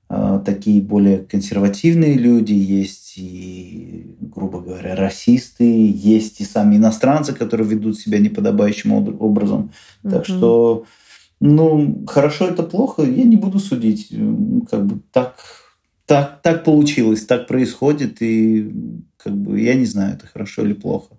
э, 0.08 0.40
такие 0.42 0.80
более 0.80 1.18
консервативные 1.18 2.14
люди, 2.14 2.54
есть 2.54 3.18
и, 3.18 4.16
грубо 4.18 4.62
говоря, 4.62 4.96
расисты, 4.96 5.92
есть 5.94 6.40
и 6.40 6.44
сами 6.44 6.76
иностранцы, 6.76 7.34
которые 7.34 7.68
ведут 7.68 7.98
себя 7.98 8.18
неподобающим 8.18 8.92
образом. 9.20 9.72
Mm-hmm. 10.02 10.10
Так 10.10 10.24
что, 10.24 10.86
ну, 11.40 12.06
хорошо 12.06 12.46
это 12.46 12.62
плохо, 12.62 13.02
я 13.02 13.24
не 13.24 13.36
буду 13.36 13.58
судить. 13.58 14.08
Как 14.70 14.86
бы 14.86 14.98
так 15.12 15.36
так, 16.12 16.42
так 16.42 16.62
получилось, 16.62 17.24
так 17.24 17.46
происходит, 17.46 18.20
и 18.20 18.70
как 19.16 19.32
бы 19.32 19.58
я 19.58 19.72
не 19.72 19.86
знаю, 19.86 20.16
это 20.16 20.26
хорошо 20.26 20.62
или 20.62 20.74
плохо. 20.74 21.16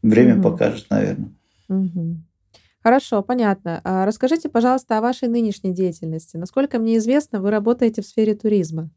Время 0.00 0.36
угу. 0.36 0.44
покажет, 0.44 0.86
наверное. 0.88 1.28
Угу. 1.68 2.16
Хорошо, 2.82 3.22
понятно. 3.22 3.82
А 3.84 4.06
расскажите, 4.06 4.48
пожалуйста, 4.48 4.96
о 4.96 5.02
вашей 5.02 5.28
нынешней 5.28 5.74
деятельности. 5.74 6.38
Насколько 6.38 6.78
мне 6.78 6.96
известно, 6.96 7.42
вы 7.42 7.50
работаете 7.50 8.00
в 8.00 8.06
сфере 8.06 8.34
туризма. 8.34 8.88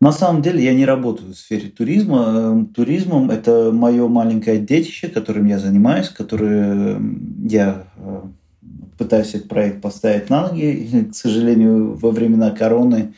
На 0.00 0.12
самом 0.12 0.40
деле 0.40 0.64
я 0.64 0.72
не 0.72 0.86
работаю 0.86 1.34
в 1.34 1.36
сфере 1.36 1.68
туризма. 1.68 2.24
Эм, 2.34 2.66
туризмом 2.68 3.30
это 3.30 3.72
мое 3.72 4.08
маленькое 4.08 4.58
детище, 4.58 5.08
которым 5.08 5.44
я 5.44 5.58
занимаюсь, 5.58 6.08
которое 6.08 6.94
эм, 6.94 7.46
я 7.46 7.84
э, 7.98 8.22
пытаюсь 8.96 9.34
этот 9.34 9.48
проект 9.48 9.82
поставить 9.82 10.30
на 10.30 10.48
ноги. 10.48 11.10
К 11.12 11.14
сожалению, 11.14 11.96
во 11.96 12.10
времена 12.12 12.50
короны 12.50 13.12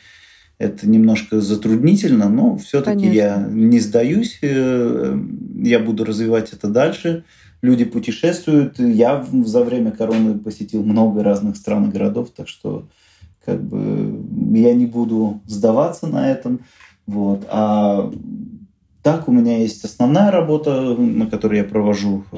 это 0.63 0.89
немножко 0.89 1.41
затруднительно, 1.41 2.29
но 2.29 2.57
все-таки 2.57 3.07
я 3.07 3.47
не 3.49 3.79
сдаюсь, 3.79 4.39
э, 4.41 5.17
я 5.59 5.79
буду 5.79 6.05
развивать 6.05 6.53
это 6.53 6.67
дальше. 6.67 7.25
Люди 7.61 7.85
путешествуют. 7.85 8.79
Я 8.79 9.25
за 9.45 9.63
время 9.63 9.91
короны 9.91 10.37
посетил 10.37 10.83
много 10.83 11.23
разных 11.23 11.57
стран 11.57 11.89
и 11.89 11.91
городов, 11.91 12.29
так 12.35 12.47
что 12.47 12.87
как 13.45 13.61
бы 13.61 14.57
я 14.57 14.73
не 14.73 14.85
буду 14.85 15.41
сдаваться 15.45 16.07
на 16.07 16.31
этом. 16.31 16.61
Вот. 17.05 17.45
А 17.49 18.11
так 19.01 19.27
у 19.27 19.31
меня 19.31 19.57
есть 19.57 19.83
основная 19.83 20.31
работа, 20.31 20.95
на 20.95 21.27
которой 21.27 21.57
я 21.57 21.63
провожу 21.65 22.23
э, 22.31 22.37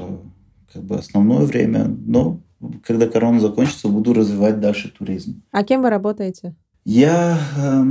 как 0.73 0.83
бы 0.83 0.97
основное 0.97 1.45
время, 1.45 1.85
но 1.85 2.39
когда 2.83 3.07
корона 3.07 3.39
закончится, 3.39 3.87
буду 3.87 4.13
развивать 4.13 4.59
дальше 4.59 4.91
туризм. 4.97 5.43
А 5.51 5.63
кем 5.63 5.83
вы 5.83 5.89
работаете? 5.89 6.55
Я 6.85 7.39
э, 7.57 7.83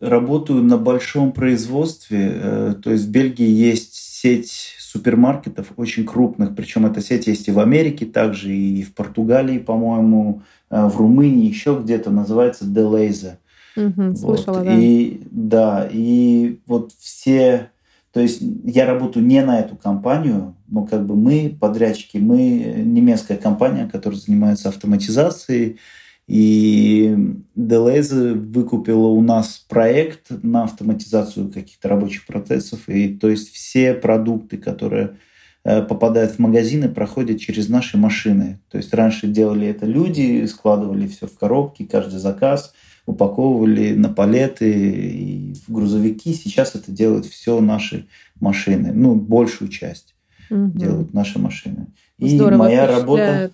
работаю 0.00 0.62
на 0.62 0.78
большом 0.78 1.32
производстве. 1.32 2.32
Э, 2.34 2.74
то 2.82 2.90
есть 2.90 3.04
в 3.04 3.10
Бельгии 3.10 3.48
есть 3.48 3.94
сеть 3.94 4.76
супермаркетов 4.78 5.72
очень 5.76 6.04
крупных, 6.04 6.54
причем 6.54 6.86
эта 6.86 7.00
сеть 7.00 7.26
есть 7.26 7.48
и 7.48 7.52
в 7.52 7.58
Америке 7.58 8.06
также, 8.06 8.54
и 8.54 8.82
в 8.82 8.94
Португалии, 8.94 9.58
по-моему, 9.58 10.42
э, 10.70 10.86
в 10.86 10.96
Румынии, 10.96 11.46
еще 11.46 11.78
где-то 11.82 12.10
называется 12.10 12.64
Делейза. 12.64 13.38
Угу, 13.76 14.16
слышала, 14.16 14.58
вот. 14.58 14.64
да. 14.64 14.78
И 14.78 15.20
да, 15.30 15.88
и 15.90 16.58
вот 16.66 16.92
все 16.98 17.70
то 18.12 18.20
есть 18.20 18.42
я 18.64 18.86
работаю 18.86 19.24
не 19.24 19.42
на 19.42 19.60
эту 19.60 19.74
компанию, 19.74 20.54
но 20.68 20.84
как 20.84 21.06
бы 21.06 21.16
мы 21.16 21.56
подрядчики, 21.58 22.18
мы 22.18 22.38
немецкая 22.84 23.38
компания, 23.38 23.88
которая 23.90 24.20
занимается 24.20 24.68
автоматизацией, 24.68 25.78
и 26.26 27.16
Deleuze 27.56 28.34
выкупила 28.34 29.08
у 29.08 29.20
нас 29.20 29.64
проект 29.68 30.30
на 30.42 30.64
автоматизацию 30.64 31.50
каких-то 31.50 31.88
рабочих 31.88 32.26
процессов. 32.26 32.88
И 32.88 33.08
то 33.08 33.28
есть 33.28 33.52
все 33.52 33.94
продукты, 33.94 34.56
которые 34.56 35.18
э, 35.64 35.82
попадают 35.82 36.32
в 36.32 36.38
магазины, 36.38 36.88
проходят 36.88 37.40
через 37.40 37.68
наши 37.68 37.98
машины. 37.98 38.60
То 38.70 38.78
есть 38.78 38.94
раньше 38.94 39.26
делали 39.26 39.66
это 39.66 39.86
люди, 39.86 40.46
складывали 40.46 41.06
все 41.06 41.26
в 41.26 41.36
коробки, 41.38 41.84
каждый 41.84 42.18
заказ– 42.18 42.72
упаковывали 43.06 43.94
на 43.94 44.08
палеты 44.08 44.70
и 44.70 45.54
в 45.66 45.72
грузовики. 45.72 46.32
Сейчас 46.34 46.74
это 46.74 46.90
делают 46.92 47.26
все 47.26 47.60
наши 47.60 48.06
машины. 48.40 48.92
Ну, 48.92 49.14
большую 49.14 49.68
часть 49.68 50.14
угу. 50.50 50.70
делают 50.78 51.12
наши 51.12 51.38
машины. 51.38 51.88
Здорово, 52.18 52.54
и 52.54 52.58
моя 52.58 52.86
работа... 52.86 53.52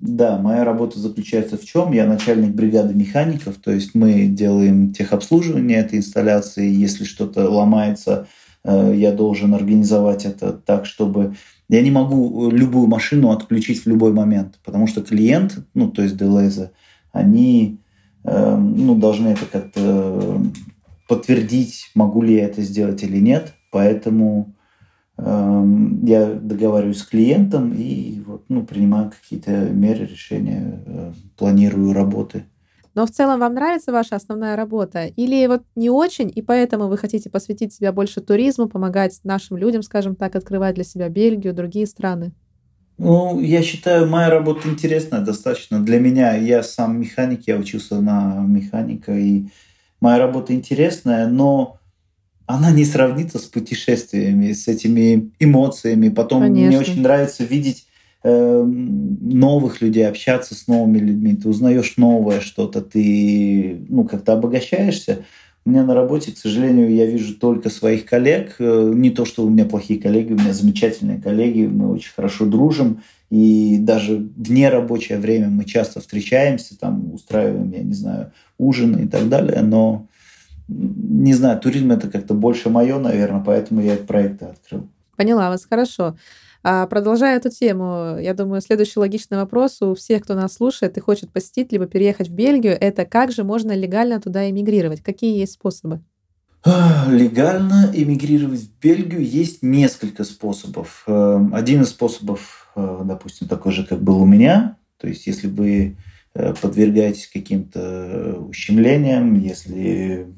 Да, 0.00 0.38
моя 0.38 0.64
работа 0.64 0.98
заключается 0.98 1.56
в 1.56 1.64
чем? 1.64 1.92
Я 1.92 2.06
начальник 2.06 2.54
бригады 2.54 2.94
механиков, 2.94 3.56
то 3.56 3.70
есть 3.70 3.94
мы 3.94 4.26
делаем 4.26 4.92
техобслуживание 4.92 5.78
этой 5.78 5.98
инсталляции. 5.98 6.68
Если 6.68 7.04
что-то 7.04 7.50
ломается, 7.50 8.26
э, 8.64 8.94
я 8.96 9.12
должен 9.12 9.54
организовать 9.54 10.24
это 10.24 10.52
так, 10.52 10.86
чтобы 10.86 11.36
я 11.68 11.82
не 11.82 11.90
могу 11.90 12.50
любую 12.50 12.88
машину 12.88 13.30
отключить 13.30 13.84
в 13.84 13.86
любой 13.86 14.12
момент, 14.12 14.58
потому 14.64 14.86
что 14.86 15.02
клиент, 15.02 15.58
ну 15.74 15.90
то 15.90 16.02
есть 16.02 16.16
Делеза, 16.16 16.72
они 17.12 17.80
Эм, 18.24 18.86
ну, 18.86 18.94
должны 18.96 19.28
это 19.28 19.46
как-то 19.46 20.42
подтвердить, 21.08 21.90
могу 21.94 22.22
ли 22.22 22.34
я 22.34 22.44
это 22.44 22.62
сделать 22.62 23.02
или 23.02 23.18
нет. 23.18 23.54
Поэтому 23.70 24.54
э, 24.54 24.59
я 25.22 26.34
договариваюсь 26.34 26.98
с 26.98 27.06
клиентом 27.06 27.72
и 27.72 28.20
вот, 28.26 28.44
ну, 28.48 28.64
принимаю 28.64 29.10
какие-то 29.10 29.50
меры, 29.50 30.06
решения, 30.06 30.82
э, 30.86 31.12
планирую 31.36 31.92
работы. 31.92 32.44
Но 32.94 33.06
в 33.06 33.10
целом 33.10 33.40
вам 33.40 33.54
нравится 33.54 33.92
ваша 33.92 34.16
основная 34.16 34.56
работа? 34.56 35.06
Или 35.06 35.46
вот 35.46 35.62
не 35.76 35.90
очень, 35.90 36.30
и 36.34 36.42
поэтому 36.42 36.88
вы 36.88 36.98
хотите 36.98 37.30
посвятить 37.30 37.72
себя 37.72 37.92
больше 37.92 38.20
туризму, 38.20 38.68
помогать 38.68 39.20
нашим 39.22 39.56
людям, 39.56 39.82
скажем 39.82 40.16
так, 40.16 40.34
открывать 40.34 40.74
для 40.74 40.84
себя 40.84 41.08
Бельгию, 41.08 41.54
другие 41.54 41.86
страны? 41.86 42.32
Ну, 42.98 43.40
я 43.40 43.62
считаю, 43.62 44.06
моя 44.08 44.28
работа 44.28 44.68
интересная 44.68 45.20
достаточно. 45.20 45.80
Для 45.80 45.98
меня, 45.98 46.34
я 46.36 46.62
сам 46.62 47.00
механик, 47.00 47.46
я 47.46 47.56
учился 47.56 48.00
на 48.00 48.44
механика, 48.46 49.16
и 49.16 49.46
моя 50.00 50.18
работа 50.18 50.54
интересная, 50.54 51.26
но 51.28 51.79
она 52.54 52.70
не 52.70 52.84
сравнится 52.84 53.38
с 53.38 53.44
путешествиями, 53.44 54.52
с 54.52 54.68
этими 54.68 55.30
эмоциями. 55.38 56.08
Потом 56.08 56.42
Конечно. 56.42 56.66
мне 56.66 56.78
очень 56.78 57.02
нравится 57.02 57.44
видеть 57.44 57.86
э, 58.22 58.62
новых 58.64 59.80
людей, 59.80 60.06
общаться 60.06 60.54
с 60.54 60.66
новыми 60.66 60.98
людьми. 60.98 61.36
Ты 61.36 61.48
узнаешь 61.48 61.96
новое 61.96 62.40
что-то, 62.40 62.80
ты 62.80 63.84
ну, 63.88 64.04
как-то 64.04 64.32
обогащаешься. 64.32 65.24
У 65.66 65.70
меня 65.70 65.84
на 65.84 65.94
работе, 65.94 66.32
к 66.32 66.38
сожалению, 66.38 66.94
я 66.94 67.04
вижу 67.04 67.34
только 67.34 67.68
своих 67.68 68.06
коллег. 68.06 68.56
Э, 68.58 68.92
не 68.94 69.10
то, 69.10 69.24
что 69.24 69.44
у 69.44 69.50
меня 69.50 69.64
плохие 69.64 70.00
коллеги, 70.00 70.32
у 70.32 70.38
меня 70.38 70.52
замечательные 70.52 71.20
коллеги, 71.20 71.66
мы 71.66 71.92
очень 71.92 72.12
хорошо 72.12 72.46
дружим. 72.46 73.02
И 73.30 73.78
даже 73.78 74.16
в 74.16 74.50
нерабочее 74.50 75.18
время 75.18 75.48
мы 75.48 75.64
часто 75.64 76.00
встречаемся, 76.00 76.76
там 76.76 77.14
устраиваем, 77.14 77.70
я 77.70 77.82
не 77.82 77.94
знаю, 77.94 78.32
ужины 78.58 79.04
и 79.04 79.08
так 79.08 79.28
далее. 79.28 79.60
Но, 79.62 80.08
не 80.70 81.34
знаю, 81.34 81.60
туризм 81.60 81.90
это 81.90 82.08
как-то 82.08 82.34
больше 82.34 82.70
мое, 82.70 82.98
наверное, 82.98 83.42
поэтому 83.44 83.80
я 83.80 83.94
этот 83.94 84.06
проект 84.06 84.42
открыл. 84.42 84.88
Поняла 85.16 85.50
вас, 85.50 85.66
хорошо. 85.68 86.16
А 86.62 86.86
продолжая 86.86 87.36
эту 87.36 87.48
тему, 87.48 88.18
я 88.20 88.34
думаю, 88.34 88.60
следующий 88.60 89.00
логичный 89.00 89.38
вопрос 89.38 89.80
у 89.80 89.94
всех, 89.94 90.22
кто 90.22 90.34
нас 90.34 90.54
слушает 90.54 90.96
и 90.96 91.00
хочет 91.00 91.30
посетить, 91.30 91.72
либо 91.72 91.86
переехать 91.86 92.28
в 92.28 92.34
Бельгию, 92.34 92.76
это 92.78 93.06
как 93.06 93.32
же 93.32 93.44
можно 93.44 93.74
легально 93.74 94.20
туда 94.20 94.48
эмигрировать? 94.48 95.02
Какие 95.02 95.38
есть 95.38 95.54
способы? 95.54 96.00
Легально 96.64 97.90
эмигрировать 97.94 98.60
в 98.60 98.78
Бельгию 98.82 99.24
есть 99.24 99.62
несколько 99.62 100.24
способов. 100.24 101.04
Эм, 101.06 101.54
один 101.54 101.80
из 101.82 101.88
способов, 101.88 102.70
э, 102.76 103.00
допустим, 103.04 103.48
такой 103.48 103.72
же, 103.72 103.86
как 103.86 104.02
был 104.02 104.20
у 104.20 104.26
меня. 104.26 104.76
То 104.98 105.08
есть, 105.08 105.26
если 105.26 105.46
вы 105.46 105.96
э, 106.34 106.54
подвергаетесь 106.60 107.30
каким-то 107.32 108.36
ущемлениям, 108.46 109.38
если 109.38 110.28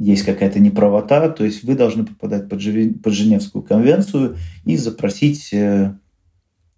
есть 0.00 0.24
какая-то 0.24 0.60
неправота, 0.60 1.28
то 1.28 1.44
есть 1.44 1.62
вы 1.62 1.74
должны 1.74 2.06
попадать 2.06 2.48
под, 2.48 2.60
под 3.02 3.12
Женевскую 3.12 3.62
конвенцию 3.62 4.36
и 4.64 4.76
запросить 4.76 5.52
э, 5.52 5.94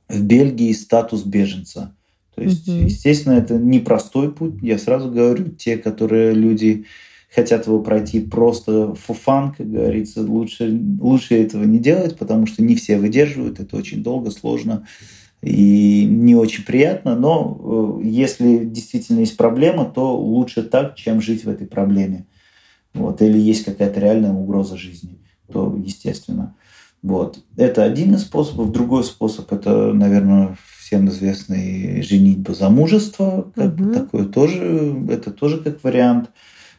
в 0.09 0.23
Бельгии 0.25 0.73
статус 0.73 1.23
беженца. 1.23 1.95
То 2.35 2.43
есть, 2.43 2.69
угу. 2.69 2.79
естественно, 2.79 3.35
это 3.35 3.55
непростой 3.55 4.33
путь. 4.33 4.55
Я 4.61 4.77
сразу 4.77 5.11
говорю, 5.11 5.51
те, 5.51 5.77
которые 5.77 6.35
люди 6.35 6.87
хотят 7.33 7.67
его 7.67 7.81
пройти 7.81 8.21
просто 8.21 8.95
фуфан, 8.95 9.55
как 9.55 9.71
говорится, 9.71 10.23
лучше, 10.23 10.81
лучше 11.01 11.37
этого 11.37 11.63
не 11.63 11.79
делать, 11.79 12.19
потому 12.19 12.47
что 12.47 12.63
не 12.63 12.75
все 12.75 12.99
выдерживают, 12.99 13.61
это 13.61 13.77
очень 13.77 14.03
долго, 14.03 14.31
сложно 14.33 14.85
и 15.43 16.05
не 16.09 16.35
очень 16.35 16.65
приятно, 16.65 17.17
но 17.17 18.01
э, 18.03 18.07
если 18.07 18.65
действительно 18.65 19.21
есть 19.21 19.37
проблема, 19.37 19.85
то 19.85 20.17
лучше 20.17 20.63
так, 20.63 20.95
чем 20.95 21.21
жить 21.21 21.45
в 21.45 21.49
этой 21.49 21.67
проблеме 21.67 22.27
вот, 22.95 23.23
или 23.23 23.39
есть 23.39 23.65
какая-то 23.65 24.01
реальная 24.01 24.33
угроза 24.33 24.77
жизни, 24.77 25.19
то 25.51 25.75
естественно. 25.85 26.55
Вот. 27.03 27.41
Это 27.57 27.83
один 27.83 28.15
из 28.15 28.23
способов. 28.23 28.71
Другой 28.71 29.05
способ– 29.05 29.53
это, 29.55 29.93
наверное, 29.93 30.57
всем 30.79 31.09
известный 31.09 32.03
женитьба 32.03 32.55
замужество. 32.55 33.51
Как 33.55 33.75
угу. 33.75 33.93
такое 33.93 34.25
тоже, 34.27 35.05
это 35.11 35.31
тоже 35.31 35.59
как 35.59 35.83
вариант. 35.83 36.31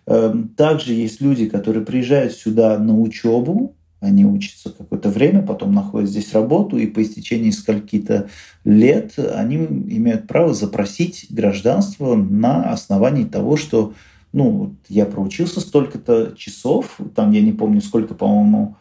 Эм, 0.05 0.49
также 0.49 0.93
есть 0.93 1.19
люди, 1.21 1.47
которые 1.47 1.85
приезжают 1.85 2.33
сюда 2.33 2.77
на 2.77 2.99
учебу, 2.99 3.75
они 4.03 4.25
учатся 4.25 4.69
какое-то 4.69 5.09
время, 5.09 5.41
потом 5.41 5.73
находят 5.73 6.09
здесь 6.09 6.33
работу, 6.33 6.77
и 6.77 6.87
по 6.87 7.01
истечении 7.01 7.51
скольки-то 7.51 8.27
лет 8.65 9.13
они 9.17 9.55
имеют 9.55 10.27
право 10.27 10.53
запросить 10.53 11.27
гражданство 11.29 12.15
на 12.15 12.69
основании 12.69 13.23
того, 13.23 13.55
что 13.55 13.93
ну, 14.33 14.75
я 14.89 15.05
проучился 15.05 15.61
столько-то 15.61 16.33
часов, 16.35 16.97
там 17.15 17.31
я 17.31 17.41
не 17.41 17.53
помню 17.53 17.81
сколько, 17.81 18.15
по-моему, 18.15 18.75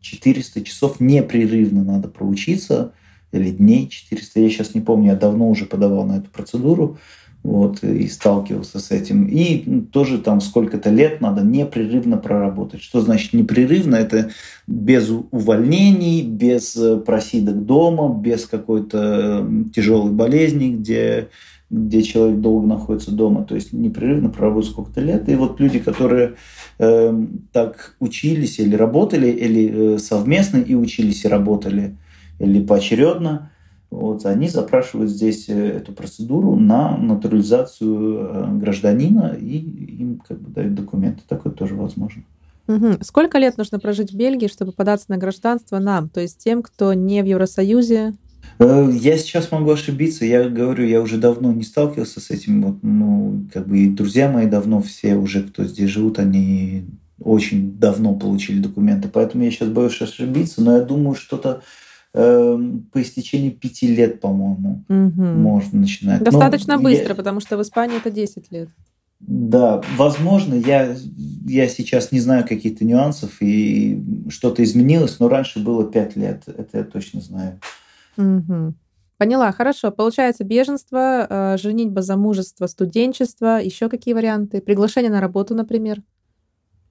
400 0.00 0.62
часов 0.62 1.00
непрерывно 1.00 1.82
надо 1.82 2.08
проучиться, 2.08 2.92
или 3.32 3.50
дней 3.50 3.88
400, 3.88 4.40
я 4.40 4.48
сейчас 4.48 4.74
не 4.74 4.80
помню, 4.80 5.08
я 5.08 5.16
давно 5.16 5.48
уже 5.48 5.64
подавал 5.66 6.04
на 6.04 6.18
эту 6.18 6.30
процедуру, 6.30 6.98
вот, 7.42 7.82
и 7.82 8.08
сталкивался 8.08 8.78
с 8.78 8.90
этим. 8.90 9.26
И 9.26 9.80
тоже 9.92 10.18
там 10.18 10.40
сколько-то 10.40 10.90
лет 10.90 11.20
надо 11.20 11.42
непрерывно 11.42 12.16
проработать. 12.16 12.82
Что 12.82 13.00
значит 13.00 13.32
непрерывно? 13.32 13.96
Это 13.96 14.30
без 14.66 15.08
увольнений, 15.08 16.22
без 16.22 16.76
э, 16.76 16.98
просидок 16.98 17.64
дома, 17.64 18.20
без 18.20 18.46
какой-то 18.46 19.48
тяжелой 19.74 20.12
болезни, 20.12 20.74
где 20.74 21.28
где 21.70 22.02
человек 22.02 22.40
долго 22.40 22.66
находится 22.66 23.10
дома, 23.12 23.44
то 23.44 23.54
есть 23.54 23.72
непрерывно 23.72 24.30
проработать 24.30 24.70
сколько-то 24.70 25.00
лет. 25.02 25.28
И 25.28 25.34
вот 25.34 25.60
люди, 25.60 25.78
которые 25.78 26.36
э, 26.78 27.26
так 27.52 27.96
учились 28.00 28.58
или 28.58 28.74
работали, 28.74 29.28
или 29.28 29.94
э, 29.94 29.98
совместно 29.98 30.58
и 30.58 30.74
учились 30.74 31.24
и 31.24 31.28
работали, 31.28 31.96
или 32.38 32.64
поочередно, 32.64 33.50
Вот, 33.90 34.26
они 34.26 34.48
запрашивают 34.48 35.10
здесь 35.10 35.48
э, 35.48 35.54
эту 35.54 35.92
процедуру 35.92 36.56
на 36.56 36.96
натурализацию 36.96 38.18
э, 38.20 38.58
гражданина, 38.58 39.34
и 39.40 39.58
им 39.58 40.20
как 40.28 40.38
бы 40.40 40.50
дают 40.50 40.74
документы. 40.74 41.22
Такое 41.26 41.52
тоже 41.52 41.74
возможно. 41.74 42.22
Угу. 42.66 42.98
Сколько 43.00 43.38
лет 43.38 43.56
нужно 43.56 43.78
прожить 43.78 44.12
в 44.12 44.14
Бельгии, 44.16 44.48
чтобы 44.48 44.72
податься 44.72 45.06
на 45.08 45.16
гражданство 45.16 45.78
нам, 45.78 46.10
то 46.10 46.20
есть 46.20 46.38
тем, 46.38 46.62
кто 46.62 46.92
не 46.92 47.22
в 47.22 47.26
Евросоюзе? 47.26 48.12
Э, 48.58 48.90
я 48.92 49.16
сейчас 49.18 49.50
могу 49.52 49.70
ошибиться. 49.70 50.24
Я 50.24 50.48
говорю, 50.48 50.84
я 50.84 51.00
уже 51.00 51.16
давно 51.16 51.52
не 51.52 51.62
сталкивался 51.62 52.20
с 52.20 52.30
этим. 52.30 52.62
Вот, 52.62 52.78
ну, 52.82 53.46
как 53.52 53.68
бы 53.68 53.78
и 53.78 53.88
друзья 53.88 54.30
мои 54.30 54.46
давно 54.46 54.82
все 54.82 55.16
уже, 55.16 55.42
кто 55.42 55.64
здесь 55.64 55.90
живут, 55.90 56.18
они 56.18 56.86
очень 57.20 57.78
давно 57.78 58.14
получили 58.14 58.60
документы. 58.60 59.08
Поэтому 59.08 59.44
я 59.44 59.50
сейчас 59.50 59.68
боюсь 59.68 60.00
ошибиться, 60.00 60.62
но 60.62 60.76
я 60.76 60.82
думаю, 60.82 61.14
что-то 61.14 61.62
э, 62.14 62.58
по 62.92 63.02
истечении 63.02 63.50
пяти 63.50 63.88
лет, 63.88 64.20
по-моему, 64.20 64.84
угу. 64.88 65.22
можно 65.22 65.80
начинать. 65.80 66.22
Достаточно 66.22 66.76
но 66.76 66.82
быстро, 66.82 67.10
я... 67.10 67.14
потому 67.14 67.40
что 67.40 67.56
в 67.56 67.62
Испании 67.62 67.98
это 67.98 68.10
10 68.10 68.50
лет. 68.52 68.68
Да, 69.20 69.82
возможно, 69.96 70.54
я, 70.54 70.96
я 71.44 71.68
сейчас 71.68 72.12
не 72.12 72.20
знаю 72.20 72.46
каких-то 72.46 72.84
нюансов, 72.84 73.42
и 73.42 74.00
что-то 74.28 74.62
изменилось, 74.62 75.18
но 75.18 75.28
раньше 75.28 75.58
было 75.58 75.90
пять 75.90 76.14
лет, 76.14 76.44
это 76.46 76.78
я 76.78 76.84
точно 76.84 77.20
знаю. 77.20 77.58
Угу. 78.18 78.74
Поняла, 79.16 79.50
хорошо. 79.52 79.90
Получается 79.90 80.44
беженство, 80.44 81.26
э, 81.28 81.56
женитьба, 81.58 82.02
замужество, 82.02 82.66
студенчество, 82.66 83.60
еще 83.60 83.88
какие 83.88 84.14
варианты? 84.14 84.60
Приглашение 84.60 85.10
на 85.10 85.20
работу, 85.20 85.54
например? 85.54 86.02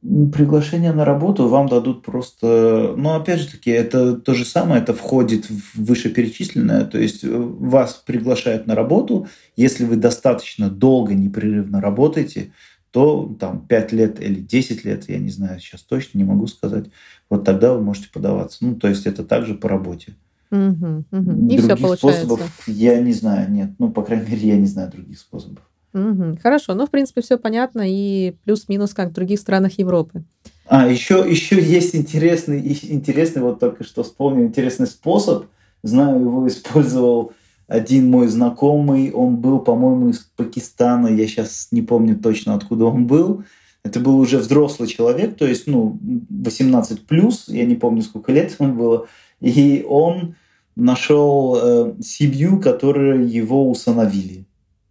Приглашение 0.02 0.94
на 0.94 1.06
работу 1.06 1.48
вам 1.48 1.68
дадут 1.68 2.04
просто... 2.04 2.94
Ну, 2.98 3.16
опять 3.16 3.40
же 3.40 3.52
таки, 3.52 3.72
это 3.72 4.14
то 4.16 4.34
же 4.34 4.46
самое, 4.46 4.82
это 4.82 4.94
входит 4.94 5.50
в 5.50 5.86
вышеперечисленное. 5.86 6.86
То 6.86 6.98
есть 6.98 7.24
э, 7.24 7.30
вас 7.30 7.94
приглашают 8.06 8.68
на 8.68 8.76
работу. 8.76 9.28
Если 9.56 9.86
вы 9.86 9.96
достаточно 9.96 10.70
долго, 10.70 11.14
непрерывно 11.14 11.82
работаете, 11.82 12.52
то 12.92 13.36
там 13.40 13.66
5 13.68 13.92
лет 13.94 14.22
или 14.22 14.40
10 14.40 14.86
лет, 14.86 15.10
я 15.10 15.18
не 15.18 15.30
знаю, 15.30 15.60
сейчас 15.60 15.82
точно 15.82 16.18
не 16.18 16.24
могу 16.24 16.48
сказать, 16.48 16.86
вот 17.30 17.44
тогда 17.44 17.74
вы 17.74 17.82
можете 17.82 18.10
подаваться. 18.10 18.66
Ну, 18.66 18.76
то 18.76 18.88
есть 18.88 19.06
это 19.06 19.24
также 19.24 19.56
по 19.56 19.70
работе. 19.70 20.16
Угу, 20.52 21.06
угу. 21.12 21.48
И 21.50 21.58
других 21.58 21.78
все 21.78 21.96
способов 21.96 22.68
я 22.68 23.00
не 23.02 23.14
знаю, 23.14 23.52
нет. 23.52 23.72
Ну, 23.80 23.90
по 23.90 24.02
крайней 24.04 24.30
мере, 24.30 24.48
я 24.50 24.58
не 24.58 24.68
знаю 24.68 24.92
других 24.92 25.20
способов. 25.20 25.64
Угу. 25.94 26.40
Хорошо, 26.42 26.74
ну, 26.74 26.86
в 26.86 26.92
принципе, 26.92 27.22
все 27.22 27.38
понятно 27.38 27.84
и 27.86 28.36
плюс-минус, 28.44 28.94
как 28.94 29.10
в 29.10 29.14
других 29.14 29.40
странах 29.40 29.78
Европы. 29.80 30.24
А, 30.68 30.88
еще, 30.88 31.26
еще 31.28 31.62
есть 31.62 31.96
интересный, 31.96 32.60
интересный, 32.90 33.42
вот 33.42 33.60
только 33.60 33.84
что 33.84 34.04
вспомнил, 34.04 34.46
интересный 34.46 34.88
способ. 34.88 35.46
Знаю, 35.84 36.20
его 36.22 36.48
использовал 36.48 37.34
один 37.68 38.10
мой 38.10 38.28
знакомый. 38.28 39.12
Он 39.12 39.38
был, 39.38 39.60
по-моему, 39.60 40.10
из 40.10 40.20
Пакистана. 40.36 41.08
Я 41.08 41.28
сейчас 41.28 41.70
не 41.72 41.82
помню 41.82 42.18
точно, 42.18 42.54
откуда 42.54 42.86
он 42.86 43.08
был. 43.08 43.44
Это 43.84 44.02
был 44.02 44.20
уже 44.20 44.38
взрослый 44.40 44.90
человек, 44.90 45.38
то 45.38 45.48
есть, 45.48 45.66
ну, 45.66 45.98
18 46.30 47.08
плюс, 47.08 47.48
я 47.48 47.64
не 47.64 47.76
помню, 47.76 48.02
сколько 48.02 48.34
лет 48.34 48.54
ему 48.60 48.74
было. 48.74 49.08
И 49.42 49.86
он 49.88 50.36
нашел 50.76 51.58
э, 51.62 51.94
семью, 52.02 52.60
которые 52.60 53.26
его 53.26 53.70
усыновили. 53.70 54.46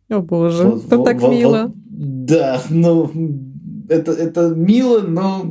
О 0.09 0.21
боже, 0.21 0.65
вот, 0.65 0.85
это 0.87 0.97
вот, 0.99 1.05
так 1.05 1.21
вот, 1.21 1.31
мило. 1.31 1.63
Вот, 1.63 1.75
да, 2.27 2.63
ну 2.71 3.11
это, 3.89 4.13
это 4.13 4.49
мило, 4.49 5.01
но, 5.01 5.45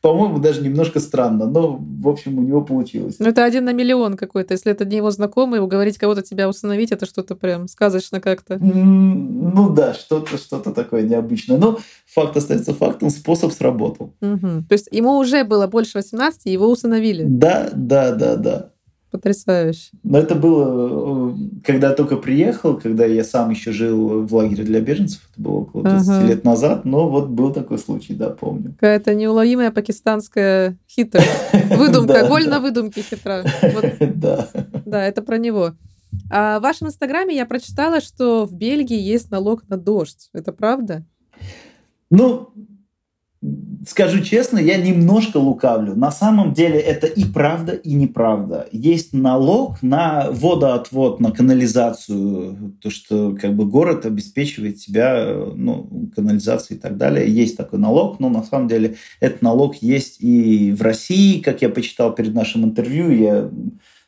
по-моему, 0.00 0.38
даже 0.38 0.62
немножко 0.62 1.00
странно. 1.00 1.46
Но, 1.46 1.76
в 1.76 2.08
общем, 2.08 2.38
у 2.38 2.42
него 2.42 2.62
получилось. 2.62 3.16
Ну, 3.18 3.26
это 3.26 3.44
один 3.44 3.64
на 3.64 3.72
миллион 3.72 4.16
какой-то. 4.16 4.54
Если 4.54 4.70
это 4.72 4.84
не 4.84 4.96
его 4.96 5.10
знакомый, 5.10 5.60
уговорить 5.60 5.98
кого-то 5.98 6.22
тебя 6.22 6.48
усыновить, 6.48 6.92
это 6.92 7.06
что-то 7.06 7.34
прям 7.34 7.68
сказочно 7.68 8.20
как-то. 8.20 8.58
Ну 8.58 9.70
да, 9.70 9.94
что-то 9.94 10.36
что 10.36 10.58
такое 10.58 11.02
необычное. 11.02 11.58
Но 11.58 11.78
факт 12.06 12.36
остается 12.36 12.74
фактом, 12.74 13.10
способ 13.10 13.52
сработал. 13.52 14.14
Угу. 14.20 14.64
То 14.68 14.72
есть 14.72 14.88
ему 14.90 15.16
уже 15.18 15.44
было 15.44 15.66
больше 15.66 15.98
18, 15.98 16.46
его 16.46 16.70
усыновили? 16.70 17.24
Да, 17.26 17.70
да, 17.74 18.12
да, 18.12 18.36
да. 18.36 18.70
Потрясающе. 19.16 19.92
Но 20.02 20.18
это 20.18 20.34
было, 20.34 21.30
э, 21.30 21.34
когда 21.64 21.88
я 21.88 21.94
только 21.94 22.18
приехал, 22.18 22.76
когда 22.76 23.06
я 23.06 23.24
сам 23.24 23.48
еще 23.48 23.72
жил 23.72 24.26
в 24.26 24.34
лагере 24.34 24.62
для 24.62 24.82
беженцев, 24.82 25.22
это 25.32 25.40
было 25.40 25.52
около 25.60 25.84
20 25.84 26.08
ага. 26.10 26.26
лет 26.26 26.44
назад, 26.44 26.84
но 26.84 27.08
вот 27.08 27.28
был 27.28 27.50
такой 27.50 27.78
случай, 27.78 28.12
да, 28.12 28.28
помню. 28.28 28.72
Какая-то 28.72 29.14
неуловимая 29.14 29.70
пакистанская 29.70 30.76
хитрость. 30.86 31.30
Выдумка, 31.70 32.26
голь 32.28 32.46
на 32.46 32.60
выдумке 32.60 33.00
хитра. 33.00 33.42
Да. 34.16 34.48
Да, 34.84 35.02
это 35.02 35.22
про 35.22 35.38
него. 35.38 35.72
А 36.30 36.58
в 36.58 36.62
вашем 36.62 36.88
инстаграме 36.88 37.34
я 37.34 37.46
прочитала, 37.46 38.02
что 38.02 38.44
в 38.44 38.54
Бельгии 38.54 38.98
есть 38.98 39.30
налог 39.30 39.66
на 39.70 39.78
дождь. 39.78 40.28
Это 40.34 40.52
правда? 40.52 41.06
Ну, 42.10 42.50
скажу 43.86 44.22
честно, 44.22 44.58
я 44.58 44.76
немножко 44.76 45.36
лукавлю. 45.38 45.94
На 45.94 46.10
самом 46.10 46.52
деле 46.52 46.78
это 46.78 47.06
и 47.06 47.24
правда, 47.24 47.72
и 47.72 47.94
неправда. 47.94 48.66
Есть 48.72 49.12
налог 49.12 49.82
на 49.82 50.28
водоотвод, 50.30 51.20
на 51.20 51.30
канализацию, 51.30 52.74
то, 52.80 52.90
что 52.90 53.36
как 53.40 53.54
бы 53.54 53.66
город 53.66 54.06
обеспечивает 54.06 54.78
себя 54.78 55.36
ну, 55.54 56.10
канализацией 56.14 56.78
и 56.78 56.80
так 56.80 56.96
далее. 56.96 57.32
Есть 57.32 57.56
такой 57.56 57.78
налог, 57.78 58.20
но 58.20 58.28
на 58.28 58.42
самом 58.42 58.68
деле 58.68 58.96
этот 59.20 59.42
налог 59.42 59.76
есть 59.76 60.16
и 60.20 60.72
в 60.72 60.82
России, 60.82 61.40
как 61.40 61.62
я 61.62 61.68
почитал 61.68 62.14
перед 62.14 62.34
нашим 62.34 62.64
интервью, 62.64 63.10
я 63.10 63.50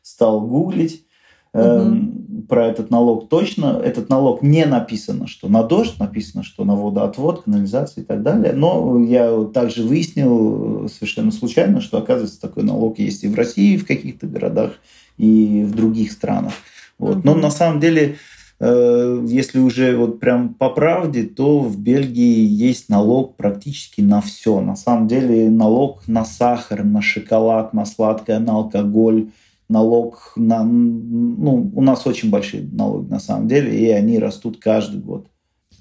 стал 0.02 0.40
гуглить 0.40 1.04
угу. 1.52 2.44
про 2.48 2.66
этот 2.66 2.90
налог 2.90 3.28
точно. 3.28 3.80
Этот 3.82 4.08
налог 4.08 4.42
не 4.42 4.64
написано, 4.64 5.26
что 5.26 5.48
на 5.48 5.62
дождь, 5.62 5.98
написано, 5.98 6.42
что 6.42 6.64
на 6.64 6.74
водоотвод, 6.74 7.42
канализацию 7.42 8.04
и 8.04 8.06
так 8.06 8.22
далее. 8.22 8.52
Но 8.52 9.02
я 9.02 9.44
также 9.52 9.82
выяснил 9.82 10.86
э, 10.86 10.88
совершенно 10.88 11.30
случайно, 11.30 11.80
что, 11.80 11.98
оказывается, 11.98 12.40
такой 12.40 12.62
налог 12.62 12.98
есть 12.98 13.24
и 13.24 13.28
в 13.28 13.34
России, 13.34 13.74
и 13.74 13.78
в 13.78 13.86
каких-то 13.86 14.26
городах, 14.26 14.72
и 15.16 15.64
в 15.66 15.74
других 15.74 16.12
странах. 16.12 16.52
Вот. 16.98 17.18
Угу. 17.18 17.22
Но 17.24 17.34
на 17.34 17.50
самом 17.50 17.80
деле 17.80 18.16
э, 18.60 19.24
если 19.26 19.58
уже 19.58 19.96
вот 19.96 20.20
прям 20.20 20.54
по 20.54 20.70
правде, 20.70 21.24
то 21.24 21.60
в 21.60 21.78
Бельгии 21.78 22.44
есть 22.44 22.88
налог 22.88 23.36
практически 23.36 24.00
на 24.00 24.20
все. 24.20 24.60
На 24.60 24.76
самом 24.76 25.08
деле 25.08 25.50
налог 25.50 26.02
на 26.06 26.24
сахар, 26.24 26.84
на 26.84 27.02
шоколад, 27.02 27.72
на 27.72 27.84
сладкое, 27.84 28.38
на 28.38 28.52
алкоголь, 28.52 29.28
налог 29.68 30.32
на... 30.36 30.64
Ну, 30.64 31.70
у 31.74 31.82
нас 31.82 32.06
очень 32.06 32.30
большие 32.30 32.68
налоги 32.72 33.08
на 33.10 33.20
самом 33.20 33.48
деле, 33.48 33.78
и 33.78 33.90
они 33.90 34.18
растут 34.18 34.58
каждый 34.60 35.00
год. 35.00 35.28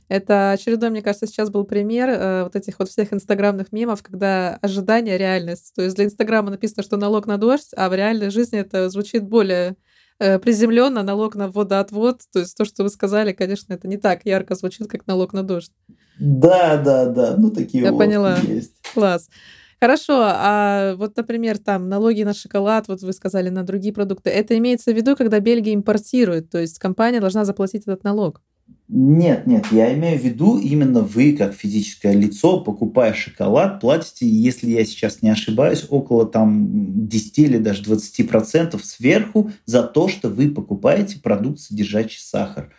Это 0.10 0.52
очередной, 0.52 0.90
мне 0.90 1.02
кажется, 1.02 1.28
сейчас 1.28 1.50
был 1.50 1.66
пример 1.66 2.10
э, 2.10 2.44
вот 2.44 2.56
этих 2.56 2.80
вот 2.80 2.90
всех 2.90 3.12
инстаграмных 3.12 3.74
мемов, 3.74 4.02
когда 4.04 4.58
ожидание 4.62 5.18
реальность. 5.18 5.74
То 5.76 5.82
есть 5.82 5.98
для 5.98 6.06
Инстаграма 6.06 6.50
написано, 6.50 6.82
что 6.82 6.96
налог 6.96 7.28
на 7.28 7.38
дождь, 7.38 7.72
а 7.76 7.90
в 7.90 7.94
реальной 7.94 8.30
жизни 8.30 8.58
это 8.58 8.90
звучит 8.90 9.24
более 9.24 9.76
э, 10.20 10.40
приземленно, 10.40 11.04
налог 11.04 11.36
на 11.36 11.50
водоотвод. 11.50 12.22
То 12.32 12.40
есть 12.40 12.56
то, 12.56 12.64
что 12.64 12.84
вы 12.84 12.90
сказали, 12.90 13.34
конечно, 13.34 13.74
это 13.74 13.90
не 13.90 13.98
так 13.98 14.22
ярко 14.24 14.56
звучит, 14.56 14.88
как 14.88 15.08
налог 15.08 15.34
на 15.34 15.44
дождь. 15.44 15.74
Да, 16.20 16.78
да, 16.78 17.08
да. 17.08 17.36
Ну, 17.38 17.52
такие 17.52 17.84
Я 17.84 17.92
поняла. 17.92 18.38
есть. 18.38 18.76
Класс. 18.94 19.30
Хорошо, 19.80 20.24
а 20.26 20.96
вот, 20.96 21.16
например, 21.16 21.60
там 21.60 21.88
налоги 21.88 22.24
на 22.24 22.34
шоколад, 22.34 22.88
вот 22.88 23.02
вы 23.02 23.14
сказали, 23.14 23.50
на 23.50 23.64
другие 23.64 23.94
продукты, 23.94 24.32
это 24.32 24.58
имеется 24.58 24.92
в 24.92 24.96
виду, 24.96 25.16
когда 25.16 25.40
Бельгия 25.40 25.76
импортирует, 25.76 26.50
то 26.50 26.58
есть 26.58 26.80
компания 26.80 27.20
должна 27.20 27.46
заплатить 27.46 27.84
этот 27.84 28.04
налог? 28.04 28.42
Нет, 28.90 29.46
нет, 29.46 29.66
я 29.72 29.94
имею 29.94 30.18
в 30.18 30.24
виду 30.24 30.58
именно 30.58 31.02
вы, 31.02 31.34
как 31.34 31.54
физическое 31.54 32.14
лицо, 32.14 32.62
покупая 32.62 33.14
шоколад, 33.14 33.82
платите, 33.82 34.26
если 34.28 34.70
я 34.70 34.86
сейчас 34.86 35.22
не 35.22 35.30
ошибаюсь, 35.30 35.86
около 35.90 36.26
там 36.26 37.08
10 37.08 37.40
или 37.40 37.58
даже 37.58 37.84
20 37.84 38.30
процентов 38.30 38.86
сверху 38.86 39.52
за 39.66 39.84
то, 39.84 40.08
что 40.08 40.30
вы 40.30 40.50
покупаете 40.50 41.20
продукт, 41.20 41.60
содержащий 41.60 42.22
сахар. 42.22 42.72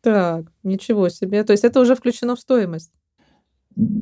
Так, 0.00 0.46
ничего 0.64 1.08
себе. 1.08 1.44
То 1.44 1.52
есть 1.52 1.62
это 1.62 1.78
уже 1.78 1.94
включено 1.94 2.34
в 2.34 2.40
стоимость? 2.40 2.90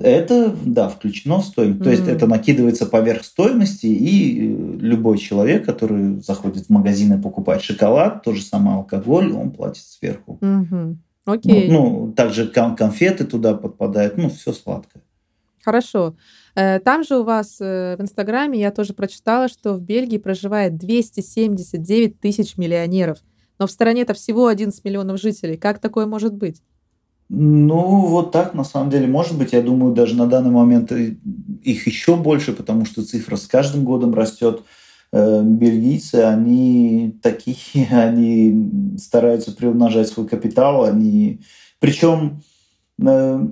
Это, 0.00 0.54
да, 0.64 0.88
включено 0.88 1.38
в 1.40 1.44
стоимость. 1.44 1.80
Mm-hmm. 1.80 1.84
То 1.84 1.90
есть 1.90 2.08
это 2.08 2.26
накидывается 2.26 2.86
поверх 2.86 3.24
стоимости, 3.24 3.86
и 3.86 4.48
э, 4.48 4.76
любой 4.80 5.18
человек, 5.18 5.64
который 5.64 6.20
заходит 6.20 6.66
в 6.66 6.70
магазин 6.70 7.12
и 7.12 7.22
покупает 7.22 7.62
шоколад, 7.62 8.22
то 8.22 8.32
же 8.32 8.42
самое 8.42 8.78
алкоголь, 8.78 9.32
он 9.32 9.50
платит 9.50 9.84
сверху. 9.84 10.38
Mm-hmm. 10.40 10.96
Окей. 11.26 11.70
Ну, 11.70 12.06
ну, 12.06 12.12
также 12.12 12.46
конфеты 12.46 13.24
туда 13.24 13.54
подпадают, 13.54 14.16
ну, 14.16 14.30
все 14.30 14.52
сладкое. 14.52 15.02
Хорошо. 15.62 16.16
Э, 16.54 16.80
там 16.80 17.04
же 17.04 17.18
у 17.18 17.24
вас 17.24 17.60
э, 17.60 17.96
в 17.96 18.02
Инстаграме 18.02 18.58
я 18.58 18.70
тоже 18.70 18.94
прочитала, 18.94 19.48
что 19.48 19.74
в 19.74 19.82
Бельгии 19.82 20.18
проживает 20.18 20.76
279 20.76 22.18
тысяч 22.18 22.56
миллионеров. 22.56 23.18
Но 23.58 23.66
в 23.66 23.70
стране 23.70 24.02
это 24.02 24.14
всего 24.14 24.46
11 24.46 24.82
миллионов 24.84 25.20
жителей. 25.20 25.56
Как 25.56 25.78
такое 25.78 26.06
может 26.06 26.34
быть? 26.34 26.62
Ну, 27.32 28.06
вот 28.06 28.32
так, 28.32 28.54
на 28.54 28.64
самом 28.64 28.90
деле, 28.90 29.06
может 29.06 29.38
быть. 29.38 29.52
Я 29.52 29.62
думаю, 29.62 29.94
даже 29.94 30.16
на 30.16 30.26
данный 30.26 30.50
момент 30.50 30.90
их 30.90 31.86
еще 31.86 32.16
больше, 32.16 32.52
потому 32.52 32.84
что 32.84 33.04
цифра 33.04 33.36
с 33.36 33.46
каждым 33.46 33.84
годом 33.84 34.12
растет. 34.14 34.62
э, 35.12 35.42
бельгийцы, 35.44 36.16
они 36.16 37.18
такие, 37.22 37.86
они 37.90 38.96
стараются 38.98 39.52
приумножать 39.52 40.08
свой 40.08 40.26
капитал, 40.26 40.84
они... 40.84 41.40
Причем 41.78 42.42
э, 43.00 43.46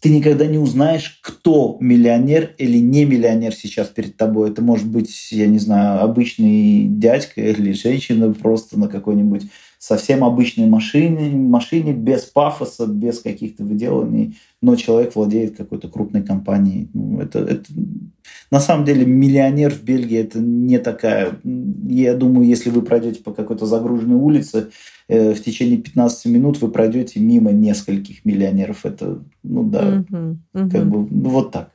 ты 0.00 0.08
никогда 0.10 0.46
не 0.46 0.58
узнаешь, 0.58 1.20
кто 1.22 1.76
миллионер 1.80 2.54
или 2.58 2.78
не 2.78 3.04
миллионер 3.04 3.54
сейчас 3.54 3.88
перед 3.88 4.16
тобой. 4.16 4.50
Это 4.50 4.60
может 4.60 4.88
быть, 4.88 5.30
я 5.30 5.46
не 5.46 5.60
знаю, 5.60 6.02
обычный 6.02 6.84
дядька 6.84 7.40
или 7.40 7.72
женщина 7.72 8.32
просто 8.32 8.76
на 8.76 8.88
какой-нибудь 8.88 9.44
совсем 9.78 10.24
обычной 10.24 10.66
машине, 10.66 11.30
машине 11.30 11.92
без 11.92 12.22
пафоса, 12.22 12.86
без 12.86 13.20
каких-то 13.20 13.62
выделываний, 13.62 14.36
но 14.60 14.74
человек 14.74 15.14
владеет 15.14 15.56
какой-то 15.56 15.88
крупной 15.88 16.22
компанией. 16.22 16.88
Ну, 16.92 17.20
это, 17.20 17.38
это, 17.38 17.64
на 18.50 18.58
самом 18.58 18.84
деле 18.84 19.06
миллионер 19.06 19.72
в 19.72 19.82
Бельгии 19.84 20.18
это 20.18 20.40
не 20.40 20.78
такая... 20.78 21.38
Я 21.44 22.14
думаю, 22.14 22.46
если 22.46 22.70
вы 22.70 22.82
пройдете 22.82 23.22
по 23.22 23.32
какой-то 23.32 23.66
загруженной 23.66 24.16
улице, 24.16 24.70
э, 25.08 25.32
в 25.32 25.42
течение 25.42 25.78
15 25.78 26.26
минут 26.26 26.60
вы 26.60 26.68
пройдете 26.70 27.20
мимо 27.20 27.52
нескольких 27.52 28.24
миллионеров. 28.24 28.84
Это, 28.84 29.22
ну 29.44 29.62
да, 29.62 30.04
угу, 30.08 30.38
угу. 30.54 30.70
как 30.70 30.90
бы 30.90 31.06
ну, 31.08 31.30
вот 31.30 31.52
так. 31.52 31.70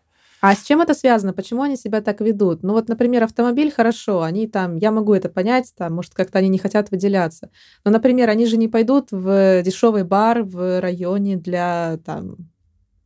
А 0.45 0.55
с 0.55 0.63
чем 0.63 0.81
это 0.81 0.93
связано? 0.93 1.31
Почему 1.31 1.61
они 1.61 1.77
себя 1.77 2.01
так 2.01 2.19
ведут? 2.19 2.63
Ну 2.63 2.73
вот, 2.73 2.89
например, 2.89 3.23
автомобиль 3.23 3.71
хорошо, 3.71 4.23
они 4.23 4.45
там, 4.45 4.75
я 4.75 4.91
могу 4.91 5.13
это 5.13 5.29
понять, 5.29 5.71
там, 5.73 5.93
может, 5.93 6.13
как-то 6.13 6.39
они 6.39 6.49
не 6.49 6.57
хотят 6.57 6.91
выделяться. 6.91 7.49
Но, 7.85 7.91
например, 7.91 8.29
они 8.29 8.45
же 8.45 8.57
не 8.57 8.67
пойдут 8.67 9.13
в 9.13 9.63
дешевый 9.63 10.03
бар 10.03 10.43
в 10.43 10.81
районе 10.81 11.37
для 11.37 11.97
там, 12.05 12.35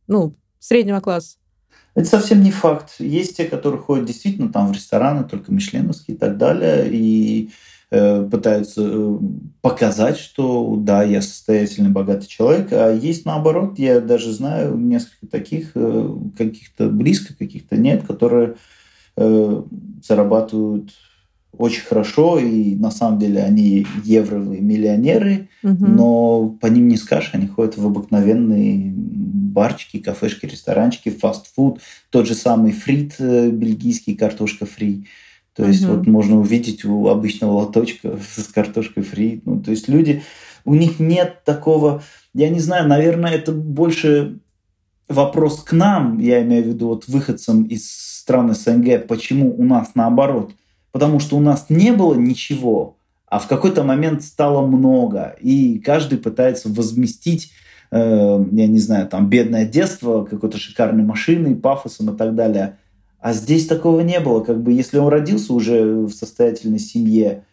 ну, 0.08 0.34
среднего 0.58 0.98
класса. 0.98 1.36
Это 1.94 2.08
совсем 2.08 2.42
не 2.42 2.50
факт. 2.50 2.94
Есть 2.98 3.36
те, 3.36 3.44
которые 3.44 3.80
ходят 3.80 4.06
действительно 4.06 4.52
там 4.52 4.66
в 4.66 4.72
рестораны, 4.72 5.22
только 5.22 5.52
мишленовские 5.52 6.16
и 6.16 6.18
так 6.18 6.38
далее, 6.38 6.88
и 6.90 7.52
пытаются 7.90 8.82
э, 8.84 9.18
показать, 9.62 10.18
что 10.18 10.76
да, 10.76 11.02
я 11.02 11.22
состоятельный, 11.22 11.88
богатый 11.88 12.28
человек, 12.28 12.68
а 12.72 12.92
есть 12.92 13.24
наоборот, 13.24 13.78
я 13.78 14.00
даже 14.00 14.30
знаю 14.32 14.76
несколько 14.76 15.26
таких, 15.26 15.72
э, 15.74 16.16
каких-то 16.36 16.90
близко, 16.90 17.34
каких-то 17.36 17.76
нет, 17.76 18.06
которые 18.06 18.56
зарабатывают 20.06 20.92
очень 21.56 21.82
хорошо, 21.82 22.38
и 22.38 22.76
на 22.76 22.92
самом 22.92 23.18
деле 23.18 23.42
они 23.42 23.84
евровые 24.04 24.60
миллионеры, 24.60 25.48
угу. 25.64 25.86
но 25.86 26.48
по 26.60 26.68
ним 26.68 26.86
не 26.86 26.96
скажешь, 26.96 27.30
они 27.32 27.48
ходят 27.48 27.76
в 27.76 27.84
обыкновенные 27.84 28.92
барчики, 28.94 29.98
кафешки, 29.98 30.46
ресторанчики, 30.46 31.08
фастфуд, 31.08 31.80
тот 32.10 32.28
же 32.28 32.34
самый 32.34 32.70
фрит 32.70 33.16
бельгийский, 33.18 34.14
картошка 34.14 34.66
фри. 34.66 35.08
То 35.58 35.66
есть 35.66 35.84
угу. 35.84 35.94
вот 35.94 36.06
можно 36.06 36.38
увидеть 36.38 36.84
у 36.84 37.08
обычного 37.08 37.50
лоточка 37.50 38.16
с 38.36 38.44
картошкой 38.44 39.02
фри. 39.02 39.42
Ну, 39.44 39.60
то 39.60 39.72
есть 39.72 39.88
люди, 39.88 40.22
у 40.64 40.74
них 40.76 41.00
нет 41.00 41.42
такого, 41.44 42.04
я 42.32 42.48
не 42.48 42.60
знаю, 42.60 42.88
наверное, 42.88 43.32
это 43.32 43.50
больше 43.50 44.38
вопрос 45.08 45.64
к 45.64 45.72
нам, 45.72 46.20
я 46.20 46.42
имею 46.44 46.62
в 46.62 46.66
виду 46.68 46.86
вот 46.86 47.08
выходцам 47.08 47.64
из 47.64 47.90
стран 47.90 48.54
СНГ, 48.54 49.08
почему 49.08 49.52
у 49.52 49.64
нас 49.64 49.96
наоборот. 49.96 50.52
Потому 50.92 51.18
что 51.18 51.36
у 51.36 51.40
нас 51.40 51.66
не 51.70 51.90
было 51.92 52.14
ничего, 52.14 52.96
а 53.26 53.40
в 53.40 53.48
какой-то 53.48 53.82
момент 53.82 54.22
стало 54.22 54.64
много, 54.64 55.36
и 55.40 55.80
каждый 55.80 56.18
пытается 56.18 56.68
возместить 56.68 57.50
э, 57.90 57.96
я 58.52 58.66
не 58.68 58.78
знаю, 58.78 59.08
там, 59.08 59.28
бедное 59.28 59.66
детство, 59.66 60.24
какой-то 60.24 60.56
шикарной 60.56 61.02
машиной, 61.02 61.56
пафосом 61.56 62.14
и 62.14 62.16
так 62.16 62.36
далее– 62.36 62.78
а 63.20 63.32
здесь 63.32 63.66
такого 63.66 64.00
не 64.00 64.20
было. 64.20 64.40
Как 64.40 64.62
бы, 64.62 64.72
если 64.72 64.98
он 64.98 65.08
родился 65.08 65.52
уже 65.52 66.06
в 66.06 66.10
состоятельной 66.10 66.78
семье, 66.78 67.44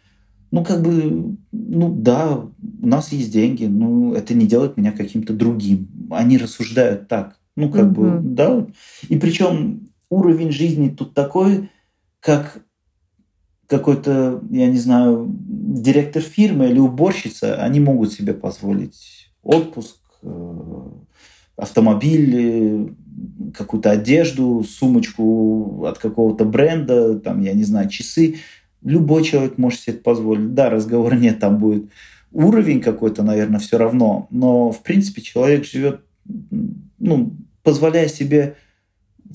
ну, 0.51 0.63
как 0.63 0.82
бы, 0.82 1.38
ну, 1.51 1.93
да, 1.93 2.38
у 2.38 2.88
нас 2.88 3.11
есть 3.11 3.32
деньги, 3.32 3.66
но 3.66 4.13
это 4.13 4.34
не 4.34 4.45
делает 4.45 4.78
меня 4.78 4.91
каким-то 4.91 5.34
другим. 5.34 5.89
Они 6.11 6.38
рассуждают 6.38 7.07
так. 7.07 7.39
Ну, 7.55 7.70
как 7.70 7.91
угу. 7.91 8.01
бы, 8.01 8.20
да. 8.22 8.68
И 9.09 9.18
причем 9.18 9.89
уровень 10.09 10.51
жизни 10.51 10.89
тут 10.89 11.13
такой, 11.13 11.70
как 12.20 12.61
какой-то, 13.68 14.41
я 14.51 14.68
не 14.68 14.78
знаю, 14.78 15.28
директор 15.30 16.22
фирмы 16.22 16.70
или 16.70 16.80
уборщица, 16.80 17.55
они 17.63 17.80
могут 17.80 18.13
себе 18.13 18.34
позволить 18.34 19.32
отпуск, 19.41 19.97
э, 20.22 20.89
автомобиль, 21.57 22.95
какую-то 23.53 23.91
одежду, 23.91 24.63
сумочку 24.63 25.86
от 25.86 25.97
какого-то 25.97 26.45
бренда, 26.45 27.20
там, 27.20 27.41
я 27.41 27.53
не 27.53 27.63
знаю, 27.63 27.89
часы. 27.89 28.38
Любой 28.84 29.24
человек 29.24 29.57
может 29.57 29.80
себе 29.80 29.95
это 29.95 30.03
позволить. 30.03 30.53
Да, 30.53 30.70
разговора 30.70 31.16
нет, 31.20 31.39
там 31.39 31.57
будет 31.57 31.89
уровень 32.32 32.82
какой-то, 32.82 33.24
наверное, 33.24 33.59
все 33.59 33.78
равно. 33.78 34.28
Но, 34.30 34.72
в 34.72 34.84
принципе, 34.84 35.22
человек 35.22 35.66
живет, 35.66 36.01
ну, 36.99 37.36
позволяя 37.63 38.07
себе 38.07 38.57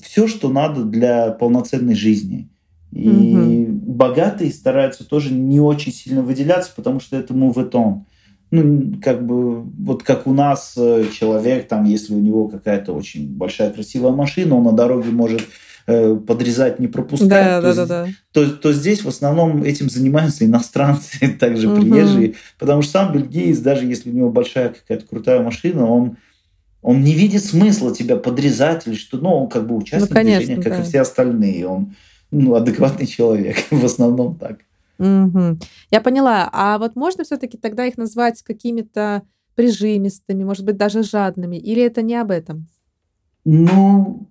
все, 0.01 0.27
что 0.27 0.49
надо 0.49 0.83
для 0.83 1.31
полноценной 1.31 1.95
жизни. 1.95 2.49
И 2.91 3.09
угу. 3.09 3.93
богатые 3.93 4.51
стараются 4.51 5.03
тоже 5.03 5.33
не 5.33 5.59
очень 5.59 5.91
сильно 5.91 6.21
выделяться, 6.21 6.71
потому 6.75 6.99
что 6.99 7.17
это 7.17 7.33
муветон 7.33 8.05
ну, 8.51 8.93
как 9.01 9.25
бы, 9.25 9.61
вот 9.61 10.03
как 10.03 10.27
у 10.27 10.33
нас 10.33 10.73
э, 10.77 11.05
человек, 11.17 11.67
там, 11.67 11.85
если 11.85 12.13
у 12.13 12.19
него 12.19 12.49
какая-то 12.49 12.93
очень 12.93 13.27
большая 13.27 13.71
красивая 13.71 14.11
машина, 14.11 14.55
он 14.55 14.65
на 14.65 14.73
дороге 14.73 15.09
может 15.09 15.41
э, 15.87 16.15
подрезать, 16.15 16.77
не 16.77 16.87
пропускать, 16.87 17.29
да, 17.29 17.61
то, 17.61 17.73
да, 17.73 17.85
да, 17.85 18.05
да. 18.05 18.11
То, 18.33 18.49
то 18.49 18.73
здесь 18.73 19.03
в 19.03 19.07
основном 19.07 19.63
этим 19.63 19.89
занимаются 19.89 20.45
иностранцы, 20.45 21.29
также 21.39 21.69
угу. 21.69 21.81
приезжие, 21.81 22.35
потому 22.59 22.81
что 22.81 22.91
сам 22.91 23.13
бельгиец, 23.13 23.59
даже 23.59 23.85
если 23.85 24.09
у 24.09 24.13
него 24.13 24.29
большая 24.29 24.69
какая-то 24.69 25.07
крутая 25.07 25.41
машина, 25.41 25.85
он 25.85 26.17
он 26.81 27.03
не 27.03 27.13
видит 27.13 27.45
смысла 27.45 27.93
тебя 27.93 28.15
подрезать 28.15 28.87
или 28.87 28.95
что, 28.95 29.17
ну, 29.17 29.43
он 29.43 29.49
как 29.49 29.67
бы 29.67 29.75
участвует 29.75 30.09
ну, 30.09 30.15
конечно, 30.15 30.41
в 30.41 30.45
движении, 30.45 30.63
как 30.63 30.73
да. 30.77 30.81
и 30.81 30.83
все 30.83 31.01
остальные, 31.01 31.67
он 31.67 31.93
ну, 32.31 32.55
адекватный 32.55 33.05
человек, 33.05 33.57
в 33.71 33.85
основном 33.85 34.35
так. 34.35 34.59
Угу. 35.01 35.57
Я 35.89 36.01
поняла. 36.01 36.47
А 36.53 36.77
вот 36.77 36.95
можно 36.95 37.23
все-таки 37.23 37.57
тогда 37.57 37.85
их 37.85 37.97
назвать 37.97 38.43
какими-то 38.43 39.23
прижимистыми, 39.55 40.43
может 40.43 40.63
быть, 40.63 40.77
даже 40.77 41.01
жадными? 41.01 41.57
Или 41.57 41.81
это 41.81 42.03
не 42.03 42.15
об 42.15 42.29
этом? 42.29 42.67
Ну, 43.43 44.29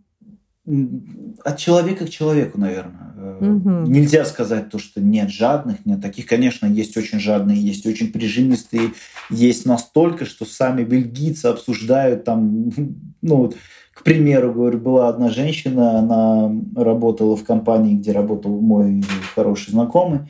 от 1.45 1.59
человека 1.59 2.07
к 2.07 2.11
человеку, 2.11 2.61
наверное. 2.61 3.11
Угу. 3.41 3.91
Нельзя 3.91 4.25
сказать 4.25 4.71
то, 4.71 4.79
что 4.79 5.01
нет 5.01 5.31
жадных, 5.31 5.85
нет 5.85 6.01
таких. 6.01 6.27
Конечно, 6.27 6.67
есть 6.67 6.97
очень 6.97 7.19
жадные, 7.19 7.61
есть 7.61 7.85
очень 7.87 8.13
прижимистые, 8.13 8.93
есть 9.29 9.67
настолько, 9.67 10.25
что 10.25 10.45
сами 10.45 10.85
бельгийцы 10.85 11.47
обсуждают 11.47 12.25
там, 12.25 12.71
ну 13.23 13.37
вот, 13.37 13.57
к 13.93 14.05
примеру, 14.05 14.55
говорю, 14.55 14.79
была 14.79 15.09
одна 15.09 15.31
женщина, 15.31 15.99
она 15.99 16.51
работала 16.77 17.37
в 17.37 17.45
компании, 17.45 17.97
где 17.97 18.13
работал 18.13 18.61
мой 18.61 19.03
хороший 19.35 19.73
знакомый, 19.73 20.21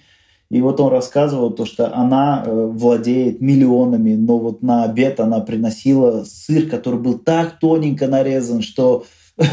и 0.50 0.60
вот 0.60 0.80
он 0.80 0.90
рассказывал 0.90 1.50
то, 1.52 1.64
что 1.64 1.94
она 1.94 2.42
э, 2.44 2.66
владеет 2.72 3.40
миллионами, 3.40 4.16
но 4.16 4.36
вот 4.38 4.62
на 4.62 4.82
обед 4.82 5.20
она 5.20 5.38
приносила 5.38 6.24
сыр, 6.24 6.68
который 6.68 6.98
был 6.98 7.18
так 7.18 7.60
тоненько 7.60 8.08
нарезан, 8.08 8.60
что, 8.60 9.04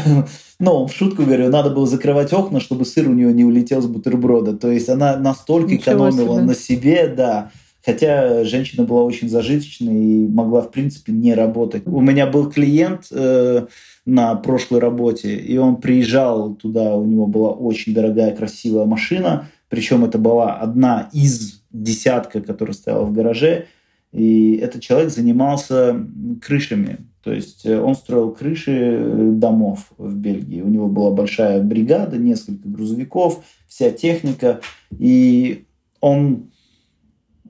ну, 0.58 0.86
в 0.88 0.92
шутку 0.92 1.22
говорю, 1.22 1.50
надо 1.50 1.70
было 1.70 1.86
закрывать 1.86 2.32
окна, 2.32 2.58
чтобы 2.58 2.84
сыр 2.84 3.08
у 3.08 3.12
нее 3.12 3.32
не 3.32 3.44
улетел 3.44 3.80
с 3.80 3.86
бутерброда. 3.86 4.56
То 4.56 4.72
есть 4.72 4.88
она 4.88 5.16
настолько 5.16 5.74
Ничего 5.74 5.94
экономила 5.94 6.34
себе. 6.34 6.44
на 6.44 6.54
себе, 6.54 7.14
да. 7.16 7.50
Хотя 7.86 8.42
женщина 8.42 8.84
была 8.84 9.04
очень 9.04 9.28
зажиточной 9.28 10.04
и 10.04 10.26
могла, 10.26 10.62
в 10.62 10.72
принципе, 10.72 11.12
не 11.12 11.32
работать. 11.32 11.86
У 11.86 12.00
меня 12.00 12.26
был 12.26 12.50
клиент 12.50 13.06
э, 13.12 13.66
на 14.04 14.34
прошлой 14.34 14.80
работе, 14.80 15.36
и 15.36 15.56
он 15.58 15.76
приезжал 15.76 16.56
туда, 16.56 16.96
у 16.96 17.04
него 17.04 17.28
была 17.28 17.50
очень 17.50 17.94
дорогая, 17.94 18.34
красивая 18.34 18.84
машина– 18.84 19.48
причем 19.68 20.04
это 20.04 20.18
была 20.18 20.54
одна 20.54 21.08
из 21.12 21.62
десятка, 21.70 22.40
которая 22.40 22.74
стояла 22.74 23.04
в 23.04 23.12
гараже. 23.12 23.66
И 24.12 24.54
этот 24.56 24.82
человек 24.82 25.10
занимался 25.10 26.06
крышами. 26.40 26.98
То 27.22 27.32
есть 27.32 27.66
э, 27.66 27.78
он 27.78 27.94
строил 27.94 28.30
крыши 28.30 28.72
э, 28.72 29.30
домов 29.34 29.92
в 29.98 30.14
Бельгии. 30.14 30.62
У 30.62 30.68
него 30.68 30.86
была 30.88 31.10
большая 31.10 31.62
бригада, 31.62 32.16
несколько 32.16 32.66
грузовиков, 32.68 33.44
вся 33.66 33.90
техника. 33.90 34.60
И 34.98 35.66
он 36.00 36.50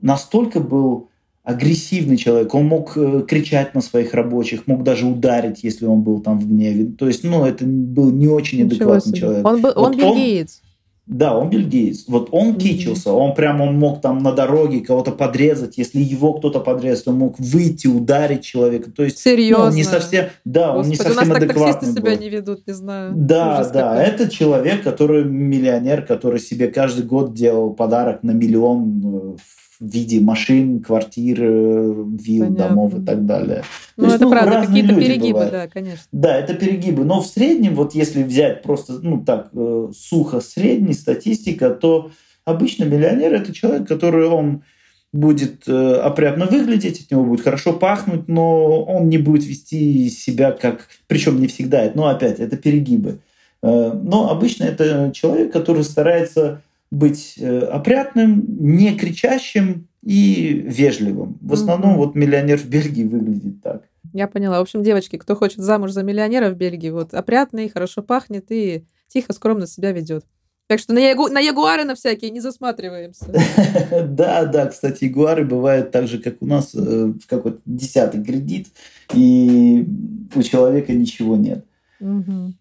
настолько 0.01 0.59
был 0.59 1.09
агрессивный 1.43 2.17
человек. 2.17 2.53
Он 2.53 2.65
мог 2.65 2.97
э, 2.97 3.23
кричать 3.25 3.73
на 3.73 3.81
своих 3.81 4.13
рабочих, 4.13 4.67
мог 4.67 4.83
даже 4.83 5.05
ударить, 5.05 5.63
если 5.63 5.85
он 5.85 6.01
был 6.01 6.19
там 6.19 6.39
в 6.39 6.47
гневе. 6.47 6.91
То 6.91 7.07
есть, 7.07 7.23
ну, 7.23 7.45
это 7.45 7.63
был 7.65 8.11
не 8.11 8.27
очень 8.27 8.63
адекватный 8.63 9.17
человек. 9.17 9.47
Он, 9.47 9.61
был, 9.61 9.71
вот 9.75 9.95
он 9.95 9.97
бельгиец. 9.97 10.61
Да, 11.09 11.35
он 11.35 11.49
бельгиец. 11.49 12.05
Вот 12.07 12.29
он 12.31 12.53
кичился, 12.55 13.11
он 13.11 13.33
прям 13.33 13.61
он 13.61 13.79
мог 13.79 13.99
там 13.99 14.19
на 14.19 14.31
дороге 14.31 14.81
кого-то 14.81 15.11
подрезать. 15.11 15.79
Если 15.79 15.99
его 15.99 16.33
кто-то 16.33 16.59
подрезает, 16.59 17.07
он 17.07 17.15
мог 17.15 17.39
выйти, 17.39 17.87
ударить 17.87 18.43
человека. 18.43 18.91
То 18.91 19.03
есть, 19.03 19.17
Серьезно? 19.17 19.63
Ну, 19.63 19.69
он 19.71 19.75
не 19.75 19.83
совсем, 19.83 20.25
да, 20.45 20.73
Господи, 20.73 20.85
он 20.85 20.89
не 20.91 20.95
совсем 20.97 21.13
у 21.13 21.15
нас 21.15 21.27
так 21.27 21.37
адекватный 21.37 21.73
таксисты 21.73 21.99
себя 21.99 22.11
был. 22.11 22.21
не 22.21 22.29
ведут, 22.29 22.67
не 22.67 22.73
знаю. 22.73 23.13
Да, 23.15 23.55
Ужас 23.55 23.71
да, 23.71 23.89
какой. 23.89 24.03
это 24.03 24.29
человек, 24.29 24.83
который 24.83 25.23
миллионер, 25.23 26.03
который 26.03 26.39
себе 26.39 26.67
каждый 26.67 27.05
год 27.05 27.33
делал 27.33 27.73
подарок 27.73 28.21
на 28.21 28.31
миллион 28.31 29.01
э, 29.03 29.37
в 29.79 29.85
виде 29.89 30.19
машин, 30.19 30.81
квартир, 30.81 31.41
вилл, 31.41 32.45
Понятно. 32.45 32.55
домов 32.55 32.99
и 32.99 33.05
так 33.05 33.25
далее. 33.25 33.63
Ну, 33.95 34.03
То 34.03 34.05
есть, 34.05 34.15
это 34.17 34.25
ну, 34.25 34.31
правда, 34.31 34.51
разные 34.51 34.67
какие-то 34.67 34.93
люди 34.93 35.07
перегибы, 35.07 35.33
бывают. 35.33 35.51
да, 35.51 35.67
конечно. 35.67 36.03
Да, 36.11 36.37
это 36.37 36.53
перегибы. 36.53 37.05
Но 37.05 37.21
в 37.21 37.27
среднем, 37.27 37.75
вот 37.75 37.95
если 37.95 38.23
взять 38.23 38.61
просто, 38.61 38.99
ну 39.01 39.23
так, 39.23 39.49
э, 39.53 39.87
сухо 39.95 40.41
средний 40.41 40.93
статистика, 40.93 41.69
то 41.69 42.11
обычно 42.43 42.83
миллионер 42.83 43.33
это 43.33 43.53
человек, 43.53 43.87
который 43.87 44.27
он 44.27 44.63
будет 45.11 45.67
э, 45.67 45.93
опрятно 45.95 46.45
выглядеть, 46.45 47.01
от 47.01 47.11
него 47.11 47.23
будет 47.23 47.41
хорошо 47.41 47.73
пахнуть, 47.73 48.27
но 48.27 48.83
он 48.83 49.09
не 49.09 49.17
будет 49.17 49.45
вести 49.45 50.09
себя 50.09 50.51
как... 50.51 50.87
Причем 51.07 51.39
не 51.39 51.47
всегда, 51.47 51.89
но 51.95 52.07
опять, 52.07 52.39
это 52.39 52.57
перегибы. 52.57 53.19
Э, 53.63 53.91
но 53.93 54.29
обычно 54.29 54.65
это 54.65 55.11
человек, 55.13 55.51
который 55.51 55.83
старается 55.83 56.61
быть 56.91 57.35
э, 57.37 57.59
опрятным, 57.59 58.45
не 58.59 58.95
кричащим 58.95 59.87
и 60.03 60.63
вежливым. 60.65 61.37
В 61.41 61.53
основном 61.53 61.97
вот 61.97 62.15
миллионер 62.15 62.57
в 62.57 62.65
Бельгии 62.67 63.03
выглядит 63.03 63.61
так. 63.61 63.83
Я 64.13 64.27
поняла. 64.27 64.59
В 64.59 64.61
общем, 64.61 64.81
девочки, 64.81 65.17
кто 65.17 65.35
хочет 65.35 65.59
замуж 65.59 65.91
за 65.91 66.03
миллионера 66.03 66.49
в 66.49 66.55
Бельгии, 66.55 66.89
вот 66.89 67.13
опрятный, 67.13 67.69
хорошо 67.69 68.01
пахнет 68.01 68.45
и 68.49 68.85
тихо, 69.07 69.33
скромно 69.33 69.67
себя 69.67 69.91
ведет. 69.91 70.25
Так 70.67 70.79
что 70.79 70.93
на, 70.93 70.99
ягу- 70.99 71.29
на 71.29 71.39
ягуары 71.39 71.83
на 71.83 71.95
всякие 71.95 72.29
не 72.31 72.39
засматриваемся. 72.39 73.25
Да, 74.07 74.45
да, 74.45 74.67
кстати, 74.67 75.05
ягуары 75.05 75.43
бывают 75.43 75.91
так 75.91 76.07
же, 76.07 76.19
как 76.19 76.41
у 76.41 76.45
нас, 76.45 76.73
э, 76.75 76.77
в 76.79 77.25
какой-то 77.27 77.59
десятый 77.65 78.23
кредит, 78.23 78.67
и 79.13 79.85
у 80.33 80.41
человека 80.43 80.93
ничего 80.93 81.35
нет. 81.35 81.65
Я 81.99 82.07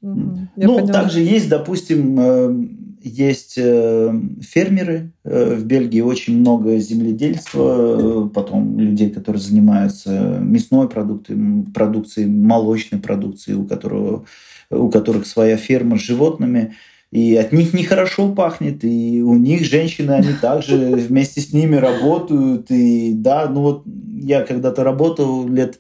ну, 0.03 0.79
поняла. 0.79 0.93
также 0.93 1.21
есть, 1.21 1.49
допустим, 1.49 2.19
э, 2.19 2.67
есть 3.03 3.55
э, 3.57 4.13
фермеры 4.41 5.13
э, 5.25 5.55
в 5.55 5.65
Бельгии, 5.65 6.01
очень 6.01 6.39
много 6.41 6.79
земледельства, 6.79 8.29
потом 8.35 8.79
людей, 8.79 9.11
которые 9.11 9.41
занимаются 9.41 10.39
мясной 10.41 10.89
продукцией, 10.89 11.65
продукцией 11.73 12.29
молочной 12.29 13.01
продукцией, 13.01 13.59
у, 13.59 13.65
которого, 13.65 14.25
у 14.71 14.89
которых 14.91 15.27
своя 15.27 15.57
ферма 15.57 15.99
с 15.99 16.03
животными. 16.03 16.75
И 17.11 17.37
от 17.37 17.53
них 17.53 17.73
нехорошо 17.73 18.35
пахнет, 18.35 18.85
и 18.85 19.23
у 19.23 19.35
них 19.35 19.65
женщины, 19.65 20.11
они 20.13 20.35
также 20.41 20.77
вместе 21.09 21.41
с 21.41 21.53
ними 21.53 21.77
работают. 21.77 22.71
И 22.71 23.13
да, 23.15 23.49
ну 23.49 23.63
вот 23.63 23.85
я 24.21 24.43
когда-то 24.43 24.85
работал 24.85 25.49
лет 25.49 25.79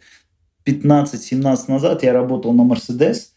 15-17 0.64 1.58
назад, 1.68 2.02
я 2.02 2.12
работал 2.12 2.52
на 2.52 2.62
Мерседес, 2.64 3.32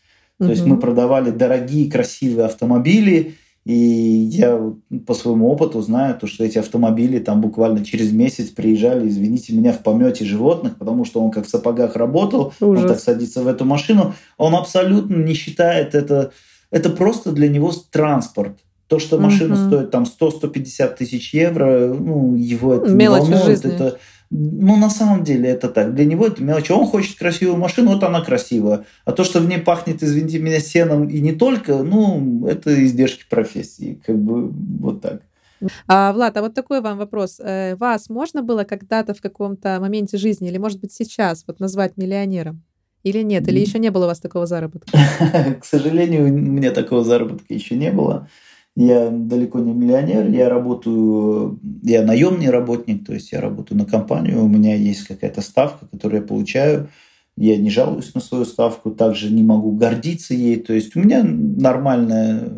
то 0.46 0.52
есть 0.52 0.66
мы 0.66 0.78
продавали 0.78 1.32
дорогие, 1.32 1.90
красивые 1.90 2.46
автомобили, 2.46 3.36
и 3.64 3.74
я 3.74 4.60
по 5.06 5.14
своему 5.14 5.50
опыту 5.50 5.82
знаю, 5.82 6.18
то, 6.18 6.26
что 6.26 6.44
эти 6.44 6.58
автомобили 6.58 7.20
там 7.20 7.42
буквально 7.42 7.86
через 7.86 8.12
месяц 8.12 8.50
приезжали, 8.50 9.08
извините 9.08 9.54
меня, 9.54 9.72
в 9.72 9.84
помете 9.84 10.26
животных, 10.26 10.78
потому 10.78 11.06
что 11.06 11.22
он 11.22 11.30
как 11.30 11.46
в 11.46 11.50
сапогах 11.50 11.96
работал, 11.96 12.54
он 12.60 12.70
Ужас. 12.70 12.92
так 12.92 13.00
садится 13.00 13.44
в 13.44 13.48
эту 13.48 13.66
машину, 13.66 14.16
он 14.38 14.56
абсолютно 14.56 15.16
не 15.16 15.36
считает 15.36 15.94
это, 15.94 16.32
это 16.72 16.90
просто 16.90 17.32
для 17.32 17.50
него 17.50 17.72
транспорт. 17.92 18.58
То, 18.92 19.00
что 19.00 19.18
машина 19.18 19.56
Мгм. 19.56 19.68
стоит 19.68 19.90
там 19.92 20.06
100-150 20.06 20.98
тысяч 20.98 21.34
евро, 21.34 21.94
ну, 21.98 22.36
его 22.36 22.74
это 22.76 22.90
не 22.90 22.96
Мелочи 22.96 23.22
волнует. 23.32 23.46
жизни. 23.46 23.74
Это, 23.74 24.00
ну, 24.30 24.76
на 24.76 24.90
самом 24.90 25.24
деле 25.24 25.50
это 25.50 25.70
так. 25.70 25.96
Для 25.96 26.04
него 26.04 26.28
это 26.28 26.44
мелочь. 26.44 26.70
Он 26.72 26.86
хочет 26.86 27.18
красивую 27.18 27.58
машину, 27.58 27.94
вот 27.94 28.04
она 28.04 28.20
красивая. 28.20 28.84
А 29.06 29.14
то, 29.14 29.24
что 29.24 29.40
в 29.40 29.48
ней 29.48 29.60
пахнет, 29.60 30.04
извините 30.04 30.40
меня, 30.40 30.60
сеном 30.60 31.08
и 31.08 31.22
не 31.22 31.32
только, 31.32 31.84
ну, 31.84 32.46
это 32.48 32.84
издержки 32.84 33.24
профессии. 33.30 34.02
Как 34.06 34.18
бы 34.18 34.50
вот 34.50 35.00
так. 35.02 35.22
А, 35.88 36.12
Влад, 36.12 36.36
а 36.36 36.42
вот 36.42 36.54
такой 36.54 36.82
вам 36.82 36.98
вопрос. 36.98 37.40
Э, 37.40 37.78
Вас 37.78 38.10
можно 38.10 38.42
было 38.44 38.66
когда-то 38.66 39.14
в 39.14 39.22
каком-то 39.22 39.78
моменте 39.80 40.18
жизни, 40.18 40.50
или, 40.50 40.58
может 40.58 40.82
быть, 40.82 40.92
сейчас, 40.92 41.46
вот 41.48 41.62
назвать 41.62 41.96
миллионером? 41.96 42.62
Или 43.04 43.24
нет? 43.24 43.48
Или 43.48 43.60
еще 43.62 43.80
не 43.80 43.90
было 43.90 44.04
у 44.04 44.08
вас 44.08 44.20
такого 44.20 44.46
заработка? 44.46 44.92
К 45.62 45.64
сожалению, 45.64 46.26
у 46.26 46.28
меня 46.28 46.72
такого 46.72 47.06
заработка 47.06 47.54
еще 47.54 47.76
не 47.76 47.90
было. 47.92 48.28
Я 48.76 49.10
далеко 49.10 49.60
не 49.60 49.74
миллионер, 49.74 50.30
я 50.30 50.48
работаю, 50.48 51.60
я 51.84 52.04
наемный 52.04 52.50
работник, 52.50 53.06
то 53.06 53.14
есть 53.14 53.32
я 53.34 53.42
работаю 53.42 53.78
на 53.78 53.86
компанию, 53.86 54.44
у 54.44 54.48
меня 54.48 54.76
есть 54.76 55.06
какая-то 55.06 55.42
ставка, 55.42 55.88
которую 55.92 56.22
я 56.22 56.28
получаю, 56.28 56.88
я 57.36 57.58
не 57.58 57.70
жалуюсь 57.70 58.14
на 58.14 58.22
свою 58.22 58.46
ставку, 58.46 58.92
также 58.92 59.30
не 59.30 59.44
могу 59.44 59.74
гордиться 59.74 60.34
ей, 60.34 60.56
то 60.56 60.74
есть 60.74 60.96
у 60.96 61.02
меня 61.02 61.22
нормальная 61.24 62.50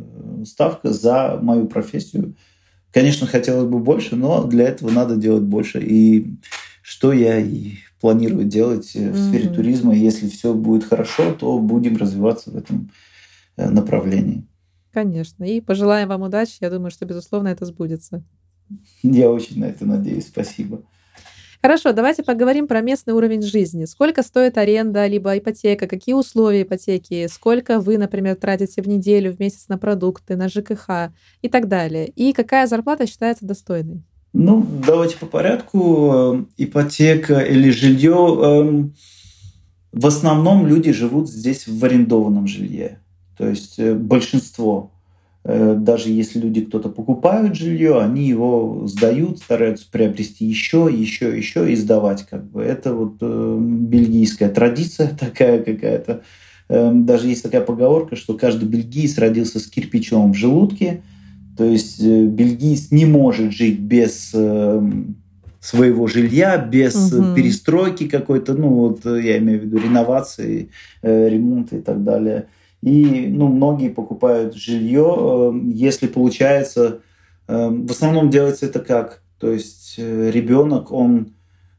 ставка 0.45 0.93
за 0.93 1.39
мою 1.41 1.66
профессию. 1.66 2.36
Конечно, 2.91 3.26
хотелось 3.26 3.68
бы 3.68 3.80
больше, 3.80 4.16
но 4.16 4.43
для 4.43 4.66
этого 4.66 4.91
надо 4.91 5.16
делать 5.16 5.43
больше. 5.43 5.82
И 5.82 6.36
что 6.84 7.11
я 7.11 7.39
и 7.39 7.72
планирую 8.03 8.43
делать 8.43 8.91
э, 8.95 9.11
в 9.11 9.18
сфере 9.18 9.49
туризма. 9.49 9.95
Если 9.95 10.28
все 10.28 10.53
будет 10.53 10.84
хорошо, 10.84 11.32
то 11.32 11.57
будем 11.57 11.95
развиваться 11.95 12.51
в 12.51 12.57
этом 12.57 12.91
э, 13.55 13.70
направлении. 13.70 14.43
Конечно. 14.94 15.44
И 15.44 15.60
пожелаем 15.60 16.08
вам 16.10 16.22
удачи. 16.22 16.58
Я 16.62 16.70
думаю, 16.70 16.91
что, 16.91 17.06
безусловно, 17.06 17.48
это 17.48 17.66
сбудется. 17.66 18.24
Я 19.02 19.30
очень 19.30 19.60
на 19.60 19.66
это 19.66 19.86
надеюсь. 19.86 20.28
Спасибо. 20.28 20.84
Хорошо, 21.62 21.94
давайте 21.94 22.24
поговорим 22.24 22.68
про 22.68 22.82
местный 22.82 23.14
уровень 23.14 23.41
жизни. 23.41 23.86
Сколько 23.86 24.22
стоит 24.22 24.58
аренда, 24.58 25.08
либо 25.08 25.38
ипотека, 25.38 25.88
какие 25.88 26.14
условия 26.14 26.64
ипотеки, 26.64 27.26
сколько 27.32 27.80
вы, 27.80 27.98
например, 27.98 28.36
тратите 28.36 28.82
в 28.82 28.88
неделю, 28.88 29.32
в 29.34 29.39
месяц 29.39 29.70
на 29.70 29.78
продукты, 29.78 30.36
на 30.36 30.50
ЖКХ 30.50 31.14
и 31.41 31.48
так 31.48 31.70
далее. 31.70 32.08
И 32.10 32.34
какая 32.34 32.68
зарплата 32.68 33.08
считается 33.08 33.46
достойной? 33.46 34.04
Ну, 34.34 34.66
давайте 34.86 35.18
по 35.18 35.26
порядку. 35.26 36.12
Э, 36.14 36.46
Ипотека 36.58 37.39
или 37.39 37.70
жилье. 37.70 38.39
эм, 38.44 38.96
В 39.94 40.06
основном 40.06 40.68
люди 40.68 40.91
живут 40.91 41.30
здесь 41.30 41.66
в 41.68 41.86
арендованном 41.86 42.46
жилье. 42.46 43.00
То 43.38 43.48
есть 43.48 43.80
э, 43.80 43.94
большинство. 43.94 44.92
Э, 45.44 45.76
Даже 45.78 46.10
если 46.10 46.40
люди 46.40 46.62
кто-то 46.62 46.90
покупают 46.90 47.56
жилье, 47.56 48.00
они 48.00 48.28
его 48.28 48.84
сдают, 48.88 49.40
стараются 49.40 49.86
приобрести 49.92 50.46
еще, 50.46 50.90
еще, 50.92 51.36
еще 51.36 51.72
и 51.72 51.76
сдавать. 51.76 52.26
Как 52.30 52.46
бы. 52.50 52.62
Это 52.62 52.94
вот 52.94 53.18
э, 53.22 53.58
бельгийская 53.60 54.50
традиция 54.50 55.10
такая 55.20 55.64
какая-то. 55.64 56.22
Эм, 56.70 57.06
Даже 57.06 57.28
есть 57.28 57.44
такая 57.44 57.62
поговорка, 57.62 58.16
что 58.16 58.36
каждый 58.36 58.70
бельгиец 58.70 59.18
родился 59.18 59.60
с 59.60 59.68
кирпичом 59.68 60.34
в 60.34 60.38
желудке. 60.38 61.02
То 61.58 61.66
есть 61.66 62.04
бельгиец 62.04 62.90
не 62.92 63.06
может 63.06 63.52
жить 63.52 63.80
без 63.80 64.32
э, 64.34 64.82
своего 65.60 66.08
жилья, 66.08 66.58
без 66.58 67.12
Мгм. 67.12 67.36
перестройки 67.36 68.10
какой-то, 68.10 68.54
ну 68.54 68.70
вот 68.70 69.06
я 69.06 69.38
имею 69.38 69.62
в 69.62 69.64
виду 69.64 69.78
реновации, 69.78 70.70
э, 71.02 71.30
ремонта 71.30 71.78
и 71.78 71.82
так 71.82 72.04
далее. 72.04 72.48
И 72.84 73.28
ну, 73.28 73.48
многие 73.48 73.90
покупают 73.90 74.56
жилье, 74.56 75.16
э, 75.18 75.60
если 75.72 76.08
получается, 76.08 77.00
э, 77.48 77.70
в 77.70 77.92
основном 77.92 78.30
делается 78.30 78.66
это 78.66 78.80
как? 78.80 79.24
То 79.40 79.52
есть 79.52 79.96
э, 79.98 80.32
ребенок, 80.32 80.92
он 80.92 81.34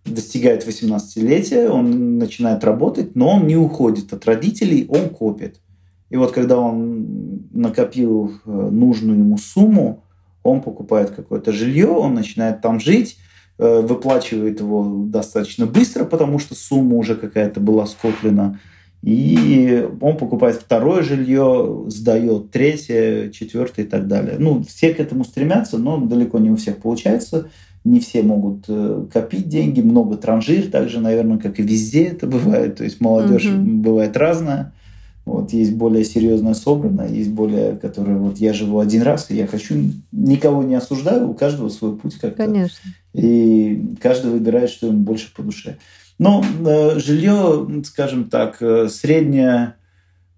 достигает 0.07 0.67
18-летия, 0.67 1.69
он 1.69 2.19
начинает 2.19 2.65
работать, 2.65 3.15
но 3.15 3.37
он 3.37 3.47
не 3.47 3.57
уходит 3.57 4.13
от 4.15 4.25
родителей, 4.25 4.87
он 4.89 5.11
копит. 5.11 5.61
И 6.09 6.17
вот 6.17 6.33
когда 6.33 6.59
он 6.59 7.49
накопил 7.53 8.33
э, 8.47 8.51
нужную 8.51 9.19
ему 9.19 9.37
сумму, 9.37 10.05
он 10.43 10.63
покупает 10.63 11.11
какое-то 11.11 11.53
жилье, 11.53 11.89
он 11.89 12.15
начинает 12.15 12.63
там 12.63 12.81
жить, 12.81 13.19
э, 13.59 13.81
выплачивает 13.81 14.61
его 14.61 15.05
достаточно 15.07 15.67
быстро, 15.67 16.05
потому 16.05 16.39
что 16.39 16.55
сумма 16.55 16.97
уже 16.97 17.15
какая-то 17.15 17.61
была 17.61 17.85
скоплена. 17.87 18.59
И 19.05 19.87
он 20.01 20.17
покупает 20.17 20.57
второе 20.57 21.03
жилье, 21.03 21.85
сдает 21.89 22.51
третье, 22.51 23.29
четвертое 23.29 23.85
и 23.85 23.89
так 23.89 24.09
далее. 24.09 24.37
Ну, 24.39 24.65
все 24.65 24.95
к 24.95 25.01
этому 25.01 25.25
стремятся, 25.25 25.77
но 25.77 25.99
далеко 25.99 26.39
не 26.39 26.51
у 26.51 26.57
всех 26.57 26.79
получается. 26.79 27.49
Не 27.85 28.01
все 28.01 28.23
могут 28.23 28.65
э, 28.69 29.05
копить 29.13 29.47
деньги, 29.51 29.83
много 29.83 30.17
транжир, 30.17 30.71
также, 30.71 31.01
наверное, 31.01 31.37
как 31.37 31.61
и 31.61 31.63
везде 31.63 32.05
это 32.05 32.27
бывает. 32.27 32.77
То 32.77 32.85
есть 32.85 32.99
молодежь 33.03 33.45
Мгм. 33.45 33.83
бывает 33.83 34.17
разная. 34.17 34.73
Вот 35.27 35.53
есть 35.53 35.73
более 35.75 36.05
серьезная 36.05 36.55
собранная, 36.55 37.09
есть 37.09 37.31
более, 37.31 37.77
которая 37.77 38.17
вот 38.17 38.39
я 38.39 38.55
живу 38.55 38.79
один 38.79 39.03
раз, 39.03 39.31
и 39.31 39.37
я 39.37 39.47
хочу, 39.47 39.75
никого 40.13 40.63
не 40.63 40.75
осуждаю, 40.77 41.29
у 41.29 41.35
каждого 41.35 41.69
свой 41.69 41.97
путь 41.97 42.15
как-то. 42.15 42.45
Конечно. 42.45 42.91
И 43.13 43.97
каждый 44.01 44.31
выбирает, 44.33 44.71
что 44.71 44.87
ему 44.87 45.01
больше 45.01 45.35
по 45.35 45.43
душе. 45.43 45.77
Но 46.19 46.45
э, 46.45 46.99
жилье, 46.99 47.67
скажем 47.85 48.31
так, 48.31 48.59
э, 48.61 48.89
средняя 48.89 49.77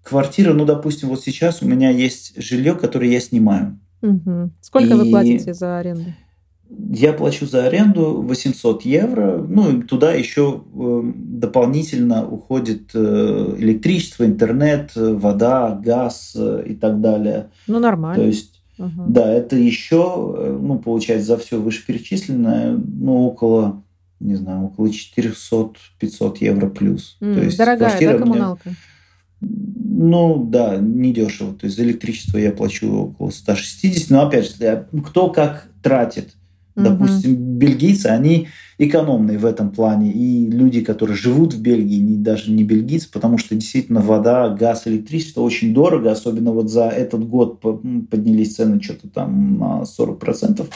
квартира, 0.03 0.55
ну, 0.55 0.64
допустим, 0.64 1.09
вот 1.09 1.22
сейчас 1.22 1.62
у 1.62 1.66
меня 1.66 1.91
есть 1.91 2.41
жилье, 2.41 2.74
которое 2.74 3.11
я 3.11 3.20
снимаю. 3.20 3.79
Угу. 4.03 4.51
Сколько 4.61 4.95
и... 4.95 4.97
вы 4.97 5.11
платите 5.11 5.53
за 5.53 5.79
аренду? 5.79 6.12
Я 6.68 7.12
плачу 7.12 7.47
за 7.47 7.66
аренду 7.66 8.22
800 8.22 8.83
евро, 8.83 9.39
ну 9.49 9.70
и 9.70 9.83
туда 9.83 10.12
еще 10.12 10.62
эм, 10.74 11.14
дополнительно 11.39 12.27
уходит 12.29 12.91
э, 12.93 13.55
электричество, 13.59 14.24
интернет, 14.24 14.91
вода, 14.97 15.81
газ 15.81 16.33
э, 16.35 16.64
и 16.66 16.74
так 16.74 17.01
далее. 17.01 17.51
Ну 17.68 17.79
нормально. 17.79 18.20
То 18.20 18.27
есть, 18.27 18.62
угу. 18.79 19.05
да, 19.07 19.31
это 19.31 19.55
еще, 19.55 20.35
э, 20.37 20.59
ну 20.61 20.81
получается 20.81 21.29
за 21.29 21.39
все 21.39 21.61
вышеперечисленное, 21.61 22.77
ну 22.77 23.27
около, 23.27 23.85
не 24.21 24.37
знаю, 24.37 24.67
около 24.67 24.89
400-500 24.89 26.37
евро 26.41 26.69
плюс. 26.69 27.17
Mm, 27.21 27.35
То 27.35 27.41
есть 27.45 27.59
дорогая, 27.59 28.01
да, 28.01 28.19
коммуналка? 28.19 28.69
Меня, 28.69 28.77
ну 29.41 30.45
да, 30.45 30.77
недешево. 30.77 31.55
То 31.55 31.67
есть 31.67 31.77
за 31.77 31.85
электричество 31.85 32.39
я 32.39 32.53
плачу 32.53 32.93
около 32.93 33.31
160, 33.31 34.11
но 34.11 34.27
опять 34.27 34.57
же, 34.57 34.89
кто 35.05 35.31
как 35.31 35.69
тратит. 35.83 36.35
Допустим, 36.75 37.33
угу. 37.33 37.41
бельгийцы, 37.41 38.09
они 38.09 38.49
экономные 38.77 39.39
в 39.39 39.47
этом 39.47 39.71
плане. 39.71 40.12
И 40.12 40.51
люди, 40.51 40.83
которые 40.83 41.17
живут 41.17 41.55
в 41.55 41.62
Бельгии, 41.62 41.97
не, 41.97 42.17
даже 42.19 42.51
не 42.51 42.64
бельгийцы, 42.64 43.11
потому 43.11 43.39
что 43.39 43.55
действительно 43.55 44.03
вода, 44.03 44.51
газ, 44.51 44.87
электричество 44.87 45.41
очень 45.41 45.73
дорого. 45.73 46.12
Особенно 46.12 46.53
вот 46.53 46.69
за 46.71 46.89
этот 46.89 47.27
год 47.27 47.61
поднялись 47.62 48.57
цены 48.57 48.83
что-то 48.83 49.09
там 49.09 49.59
на 49.59 49.85
40%. 49.85 50.67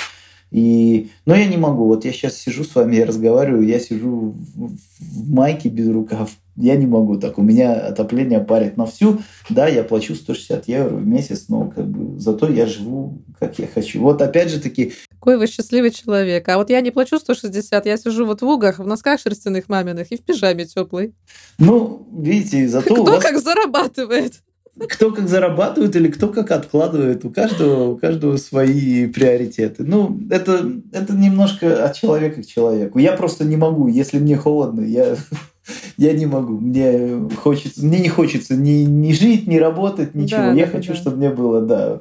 И, 0.50 1.10
но 1.26 1.34
я 1.34 1.46
не 1.46 1.56
могу. 1.56 1.86
Вот 1.86 2.04
я 2.04 2.12
сейчас 2.12 2.36
сижу 2.36 2.64
с 2.64 2.74
вами, 2.74 2.96
я 2.96 3.06
разговариваю, 3.06 3.66
я 3.66 3.78
сижу 3.78 4.34
в, 4.54 4.76
в 5.00 5.30
майке 5.30 5.68
без 5.68 5.88
рукав. 5.88 6.30
Я 6.56 6.76
не 6.76 6.86
могу 6.86 7.16
так. 7.18 7.38
У 7.38 7.42
меня 7.42 7.74
отопление 7.74 8.40
парит 8.40 8.76
на 8.76 8.84
всю. 8.84 9.20
Да, 9.48 9.66
я 9.68 9.84
плачу 9.84 10.14
160 10.14 10.68
евро 10.68 10.96
в 10.96 11.06
месяц, 11.06 11.46
но 11.48 11.70
как 11.70 11.88
бы 11.88 12.18
зато 12.18 12.48
я 12.50 12.66
живу, 12.66 13.22
как 13.38 13.58
я 13.58 13.66
хочу. 13.66 14.00
Вот 14.00 14.20
опять 14.20 14.50
же 14.50 14.60
таки... 14.60 14.92
Какой 15.08 15.38
вы 15.38 15.46
счастливый 15.46 15.90
человек. 15.90 16.48
А 16.48 16.58
вот 16.58 16.68
я 16.68 16.80
не 16.80 16.90
плачу 16.90 17.18
160, 17.18 17.86
я 17.86 17.96
сижу 17.96 18.26
вот 18.26 18.42
в 18.42 18.46
угах, 18.46 18.78
в 18.78 18.86
носках 18.86 19.20
шерстяных 19.20 19.68
маминых 19.68 20.10
и 20.10 20.16
в 20.16 20.22
пижаме 20.22 20.66
теплой. 20.66 21.14
Ну, 21.58 22.06
видите, 22.12 22.68
зато 22.68 22.94
Кто 22.94 23.04
вас... 23.04 23.22
как 23.22 23.38
зарабатывает? 23.38 24.42
Кто 24.88 25.12
как 25.12 25.28
зарабатывает 25.28 25.94
или 25.96 26.08
кто 26.08 26.28
как 26.28 26.50
откладывает. 26.50 27.24
У 27.24 27.30
каждого, 27.30 27.90
у 27.90 27.96
каждого 27.96 28.36
свои 28.36 29.06
приоритеты. 29.06 29.84
Ну, 29.84 30.18
это, 30.30 30.70
это 30.92 31.12
немножко 31.12 31.84
от 31.84 31.94
человека 31.96 32.42
к 32.42 32.46
человеку. 32.46 32.98
Я 32.98 33.12
просто 33.12 33.44
не 33.44 33.56
могу. 33.56 33.88
Если 33.88 34.18
мне 34.18 34.36
холодно, 34.36 34.80
я, 34.80 35.16
я 35.96 36.12
не 36.12 36.26
могу. 36.26 36.58
Мне, 36.58 37.28
хочется, 37.36 37.84
мне 37.84 38.00
не 38.00 38.08
хочется 38.08 38.56
ни, 38.56 38.84
ни 38.84 39.12
жить, 39.12 39.46
ни 39.46 39.56
работать, 39.56 40.14
ничего. 40.14 40.40
Да, 40.40 40.52
я 40.52 40.66
да, 40.66 40.72
хочу, 40.72 40.92
да. 40.92 40.98
чтобы 40.98 41.16
мне 41.18 41.30
было, 41.30 41.60
да, 41.60 42.00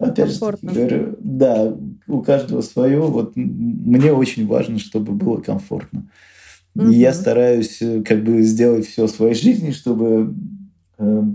Опять 0.00 0.30
же 0.30 0.38
таки 0.38 0.66
говорю, 0.66 1.16
да, 1.18 1.76
у 2.06 2.22
каждого 2.22 2.62
свое. 2.62 3.00
Вот 3.00 3.32
мне 3.36 4.12
очень 4.12 4.46
важно, 4.46 4.78
чтобы 4.78 5.12
было 5.12 5.36
комфортно. 5.36 6.08
Угу. 6.74 6.88
И 6.88 6.94
я 6.94 7.12
стараюсь 7.12 7.82
э, 7.82 8.02
как 8.02 8.24
бы 8.24 8.40
сделать 8.42 8.86
все 8.86 9.06
в 9.06 9.10
своей 9.10 9.34
жизни, 9.34 9.72
чтобы 9.72 10.34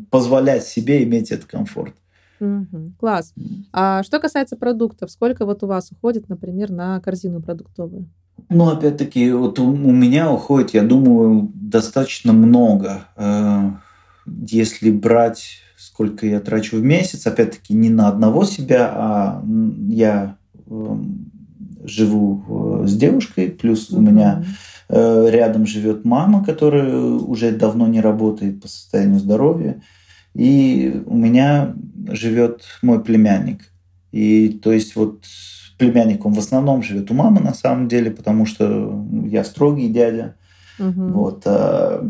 позволять 0.10 0.66
себе 0.66 1.04
иметь 1.04 1.32
этот 1.32 1.46
комфорт. 1.46 1.94
Угу, 2.40 2.94
класс. 3.00 3.34
А 3.72 4.04
что 4.04 4.20
касается 4.20 4.58
продуктов, 4.58 5.12
сколько 5.12 5.46
вот 5.46 5.64
у 5.64 5.68
вас 5.68 5.92
уходит, 5.92 6.30
например, 6.30 6.72
на 6.72 7.00
корзину 7.00 7.42
продуктовую? 7.42 8.10
Ну, 8.50 8.70
опять-таки, 8.70 9.32
вот 9.32 9.60
у, 9.60 9.70
у 9.70 9.92
меня 9.92 10.32
уходит, 10.32 10.74
я 10.74 10.84
думаю, 10.84 11.52
достаточно 11.54 12.34
много. 12.34 13.06
Э, 13.16 13.72
если 14.26 14.92
брать, 14.92 15.60
сколько 15.78 16.28
я 16.28 16.42
трачу 16.42 16.78
в 16.78 16.84
месяц, 16.84 17.26
опять-таки, 17.26 17.74
не 17.74 17.90
на 17.90 18.10
одного 18.10 18.44
себя, 18.44 18.92
а 18.94 19.44
я 19.88 20.36
эм, 20.68 21.32
живу 21.86 22.84
э, 22.84 22.88
с 22.88 22.96
девушкой, 22.98 23.50
плюс 23.50 23.90
у 23.92 24.02
меня 24.02 24.44
Э, 24.44 24.75
рядом 24.90 25.66
живет 25.66 26.06
мама, 26.06 26.44
которая 26.44 26.96
уже 26.96 27.52
давно 27.52 27.88
не 27.88 28.02
работает 28.02 28.62
по 28.62 28.68
состоянию 28.68 29.20
здоровья. 29.20 29.82
И 30.34 31.02
у 31.06 31.16
меня 31.16 31.76
живет 32.10 32.64
мой 32.82 33.04
племянник. 33.04 33.72
И 34.12 34.50
то 34.50 34.72
есть 34.72 34.96
вот 34.96 35.24
племянник, 35.78 36.26
он 36.26 36.34
в 36.34 36.40
основном 36.40 36.84
живет 36.84 37.12
у 37.12 37.14
мамы 37.14 37.42
на 37.42 37.54
самом 37.54 37.88
деле, 37.88 38.12
потому 38.12 38.46
что 38.46 39.06
я 39.26 39.44
строгий 39.44 39.90
дядя. 39.90 40.36
Угу. 40.80 41.08
Вот, 41.10 41.44
а... 41.46 42.10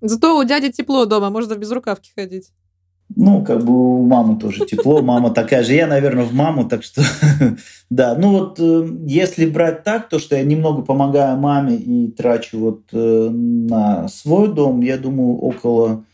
Зато 0.00 0.38
у 0.38 0.44
дяди 0.44 0.70
тепло 0.70 1.06
дома, 1.06 1.30
можно 1.30 1.54
без 1.54 1.70
рукавки 1.70 2.10
ходить. 2.14 2.50
Ну, 3.16 3.44
как 3.44 3.64
бы 3.64 4.00
у 4.00 4.06
мамы 4.06 4.38
тоже 4.38 4.66
тепло, 4.66 5.02
мама 5.02 5.30
такая 5.30 5.62
же. 5.62 5.74
Я, 5.74 5.86
наверное, 5.86 6.24
в 6.24 6.32
маму, 6.32 6.64
так 6.64 6.82
что 6.82 7.02
да. 7.90 8.16
Ну 8.16 8.30
вот, 8.30 8.58
э, 8.58 8.88
если 9.06 9.46
брать 9.46 9.84
так, 9.84 10.08
то, 10.08 10.18
что 10.18 10.36
я 10.36 10.42
немного 10.42 10.82
помогаю 10.82 11.38
маме 11.38 11.76
и 11.76 12.10
трачу 12.10 12.58
вот 12.58 12.82
э, 12.92 13.28
на 13.30 14.08
свой 14.08 14.52
дом, 14.52 14.80
я 14.80 14.96
думаю, 14.96 15.36
около, 15.36 16.04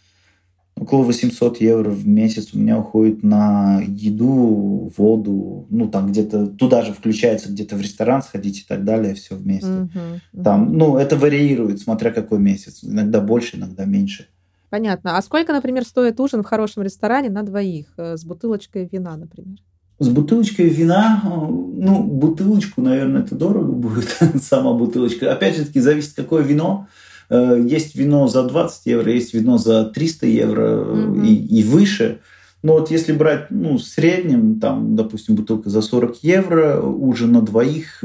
около 0.77 1.05
800 1.05 1.61
евро 1.61 1.91
в 1.91 2.07
месяц 2.07 2.53
у 2.53 2.59
меня 2.59 2.79
уходит 2.79 3.23
на 3.23 3.81
еду, 3.87 4.93
воду, 4.97 5.67
ну 5.71 5.89
там 5.89 6.09
где-то, 6.09 6.49
туда 6.49 6.83
же 6.83 6.93
включается 6.93 7.51
где-то 7.51 7.77
в 7.77 7.81
ресторан 7.81 8.23
сходить 8.23 8.61
и 8.61 8.65
так 8.69 8.85
далее, 8.85 9.15
все 9.15 9.37
вместе. 9.37 9.89
Там, 10.45 10.77
ну, 10.77 10.99
это 10.99 11.17
варьирует, 11.17 11.81
смотря 11.81 12.11
какой 12.11 12.41
месяц. 12.41 12.81
Иногда 12.83 13.21
больше, 13.21 13.57
иногда 13.57 13.85
меньше. 13.85 14.27
Понятно. 14.71 15.19
А 15.19 15.23
сколько, 15.23 15.53
например, 15.53 15.85
стоит 15.85 16.21
ужин 16.21 16.43
в 16.43 16.47
хорошем 16.47 16.85
ресторане 16.85 17.29
на 17.29 17.43
двоих 17.43 17.87
э, 17.97 18.17
с 18.17 18.25
бутылочкой 18.25 18.89
вина, 18.91 19.17
например? 19.17 19.59
С 19.99 20.09
бутылочкой 20.09 20.69
вина, 20.69 21.21
э, 21.25 21.29
ну, 21.29 22.05
бутылочку, 22.05 22.81
наверное, 22.81 23.23
это 23.23 23.35
дорого 23.35 23.73
будет, 23.73 24.17
сама 24.43 24.73
бутылочка. 24.73 25.33
Опять 25.33 25.57
же 25.57 25.65
таки, 25.65 25.81
зависит, 25.81 26.15
какое 26.15 26.45
вино. 26.45 26.87
Э, 27.29 27.61
есть 27.61 27.97
вино 27.97 28.29
за 28.29 28.45
20 28.45 28.87
евро, 28.87 29.13
есть 29.13 29.35
вино 29.35 29.59
за 29.59 29.87
300 29.87 30.27
евро 30.27 30.81
угу. 30.85 31.25
и, 31.25 31.35
и 31.35 31.65
выше. 31.65 32.21
Но 32.63 32.75
вот 32.75 32.93
если 32.93 33.13
брать, 33.13 33.51
ну, 33.51 33.77
в 33.77 33.83
среднем, 33.83 34.61
там, 34.61 34.95
допустим, 34.95 35.35
бутылка 35.35 35.69
за 35.69 35.83
40 35.83 36.23
евро, 36.23 36.81
ужин 36.81 37.33
на 37.33 37.43
двоих 37.43 38.05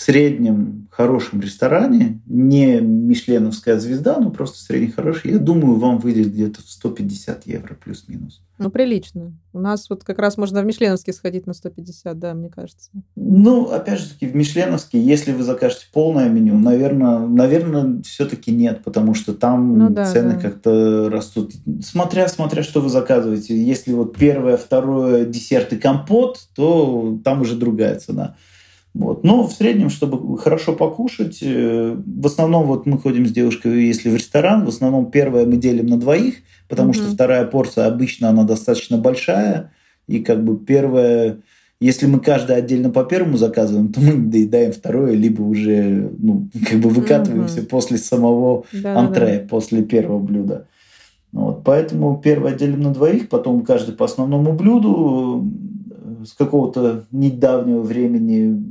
в 0.00 0.02
среднем 0.02 0.88
хорошем 0.90 1.42
ресторане, 1.42 2.22
не 2.24 2.80
мишленовская 2.80 3.78
звезда, 3.78 4.18
но 4.18 4.30
просто 4.30 4.58
средний 4.58 4.90
хороший, 4.90 5.32
я 5.32 5.38
думаю, 5.38 5.74
вам 5.74 5.98
выйдет 5.98 6.32
где-то 6.32 6.62
в 6.62 6.70
150 6.70 7.46
евро 7.46 7.74
плюс-минус. 7.74 8.40
Ну, 8.56 8.70
прилично. 8.70 9.34
У 9.52 9.58
нас 9.58 9.90
вот 9.90 10.02
как 10.02 10.18
раз 10.18 10.38
можно 10.38 10.62
в 10.62 10.64
Мишленовский 10.64 11.12
сходить 11.12 11.46
на 11.46 11.52
150, 11.52 12.18
да, 12.18 12.32
мне 12.32 12.48
кажется. 12.48 12.90
Ну, 13.14 13.66
опять 13.66 14.00
же 14.00 14.08
таки, 14.08 14.26
в 14.26 14.34
Мишленовский, 14.34 14.98
если 14.98 15.32
вы 15.32 15.42
закажете 15.42 15.84
полное 15.92 16.30
меню, 16.30 16.58
наверное, 16.58 17.18
наверное 17.18 18.00
все-таки 18.02 18.52
нет, 18.52 18.82
потому 18.82 19.12
что 19.12 19.34
там 19.34 19.76
ну, 19.76 19.90
да, 19.90 20.06
цены 20.06 20.32
да. 20.36 20.40
как-то 20.40 21.10
растут. 21.10 21.52
Смотря, 21.82 22.26
смотря, 22.28 22.62
что 22.62 22.80
вы 22.80 22.88
заказываете. 22.88 23.54
Если 23.62 23.92
вот 23.92 24.16
первое, 24.16 24.56
второе 24.56 25.26
десерт 25.26 25.74
и 25.74 25.76
компот, 25.76 26.38
то 26.54 27.18
там 27.22 27.42
уже 27.42 27.54
другая 27.54 27.98
цена. 27.98 28.36
Вот. 28.92 29.22
Но 29.22 29.46
в 29.46 29.52
среднем, 29.52 29.88
чтобы 29.88 30.36
хорошо 30.38 30.72
покушать, 30.74 31.38
э, 31.42 31.96
в 31.96 32.26
основном 32.26 32.66
вот 32.66 32.86
мы 32.86 32.98
ходим 32.98 33.26
с 33.26 33.30
девушкой, 33.30 33.86
если 33.86 34.10
в 34.10 34.16
ресторан, 34.16 34.64
в 34.64 34.68
основном 34.68 35.10
первое 35.10 35.46
мы 35.46 35.56
делим 35.58 35.86
на 35.86 35.98
двоих, 35.98 36.36
потому 36.68 36.90
mm-hmm. 36.90 36.94
что 36.94 37.14
вторая 37.14 37.44
порция 37.46 37.86
обычно 37.86 38.30
она 38.30 38.42
достаточно 38.42 38.98
большая, 38.98 39.72
и 40.08 40.18
как 40.18 40.44
бы 40.44 40.58
первая, 40.58 41.38
если 41.80 42.06
мы 42.06 42.18
каждый 42.18 42.56
отдельно 42.56 42.90
по 42.90 43.04
первому 43.04 43.36
заказываем, 43.36 43.92
то 43.92 44.00
мы 44.00 44.14
доедаем 44.14 44.72
второе, 44.72 45.14
либо 45.14 45.42
уже 45.42 46.10
ну, 46.18 46.48
как 46.68 46.80
бы 46.80 46.90
выкатываемся 46.90 47.60
mm-hmm. 47.60 47.66
после 47.66 47.96
самого 47.96 48.64
да, 48.72 48.98
антре, 48.98 49.38
да. 49.38 49.48
после 49.48 49.82
первого 49.82 50.18
блюда. 50.18 50.66
Вот, 51.32 51.62
поэтому 51.62 52.20
первое 52.20 52.54
делим 52.54 52.80
на 52.80 52.92
двоих, 52.92 53.28
потом 53.28 53.62
каждый 53.62 53.94
по 53.94 54.04
основному 54.04 54.52
блюду, 54.52 55.48
с 56.24 56.32
какого-то 56.32 57.06
недавнего 57.10 57.82
времени 57.82 58.62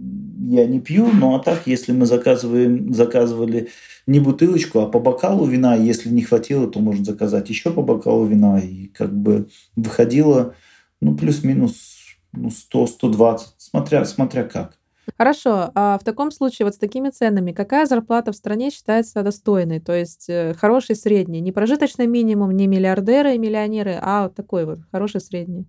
я 0.50 0.66
не 0.66 0.80
пью, 0.80 1.08
ну 1.14 1.36
а 1.36 1.40
так, 1.40 1.68
если 1.68 1.92
мы 1.92 2.06
заказываем, 2.06 2.94
заказывали 2.94 3.70
не 4.08 4.20
бутылочку, 4.20 4.80
а 4.80 4.88
по 4.88 5.00
бокалу 5.00 5.46
вина, 5.46 5.76
если 5.76 6.10
не 6.10 6.24
хватило, 6.24 6.68
то 6.68 6.80
можно 6.80 7.06
заказать 7.06 7.50
еще 7.50 7.72
по 7.72 7.82
бокалу 7.82 8.26
вина, 8.26 8.60
и 8.60 8.88
как 8.88 9.14
бы 9.14 9.50
выходило, 9.76 10.56
ну, 11.02 11.16
плюс-минус 11.16 11.98
ну, 12.34 12.50
100-120, 12.50 13.40
смотря, 13.58 14.06
смотря 14.06 14.44
как. 14.44 14.78
Хорошо, 15.18 15.72
а 15.74 15.98
в 15.98 16.04
таком 16.04 16.32
случае 16.32 16.66
вот 16.66 16.76
с 16.76 16.78
такими 16.78 17.10
ценами, 17.10 17.52
какая 17.52 17.86
зарплата 17.86 18.32
в 18.32 18.36
стране 18.36 18.70
считается 18.70 19.24
достойной? 19.24 19.80
То 19.80 19.94
есть 19.94 20.30
э, 20.30 20.54
хороший 20.54 20.96
средний, 20.96 21.42
не 21.42 21.52
прожиточный 21.52 22.06
минимум, 22.06 22.52
не 22.52 22.68
миллиардеры 22.68 23.36
и 23.36 23.40
миллионеры, 23.40 23.98
а 24.00 24.24
вот 24.24 24.36
такой 24.36 24.66
вот 24.66 24.80
хороший 24.92 25.20
средний 25.20 25.68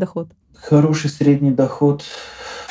доход? 0.00 0.28
Хороший 0.54 1.10
средний 1.10 1.52
доход. 1.52 2.04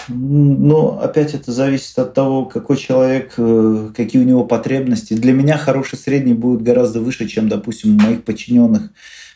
Но 0.09 0.99
опять 1.01 1.34
это 1.34 1.51
зависит 1.51 1.97
от 1.99 2.13
того, 2.13 2.45
какой 2.45 2.77
человек, 2.77 3.34
э, 3.38 3.89
какие 3.95 4.21
у 4.21 4.25
него 4.25 4.43
потребности. 4.43 5.13
Для 5.13 5.34
меня 5.34 5.57
хороший 5.57 5.97
средний 5.97 6.34
будет 6.34 6.63
гораздо 6.63 6.99
выше, 6.99 7.27
чем, 7.27 7.47
допустим, 7.47 7.95
у 7.95 8.01
моих 8.01 8.23
подчиненных. 8.23 8.91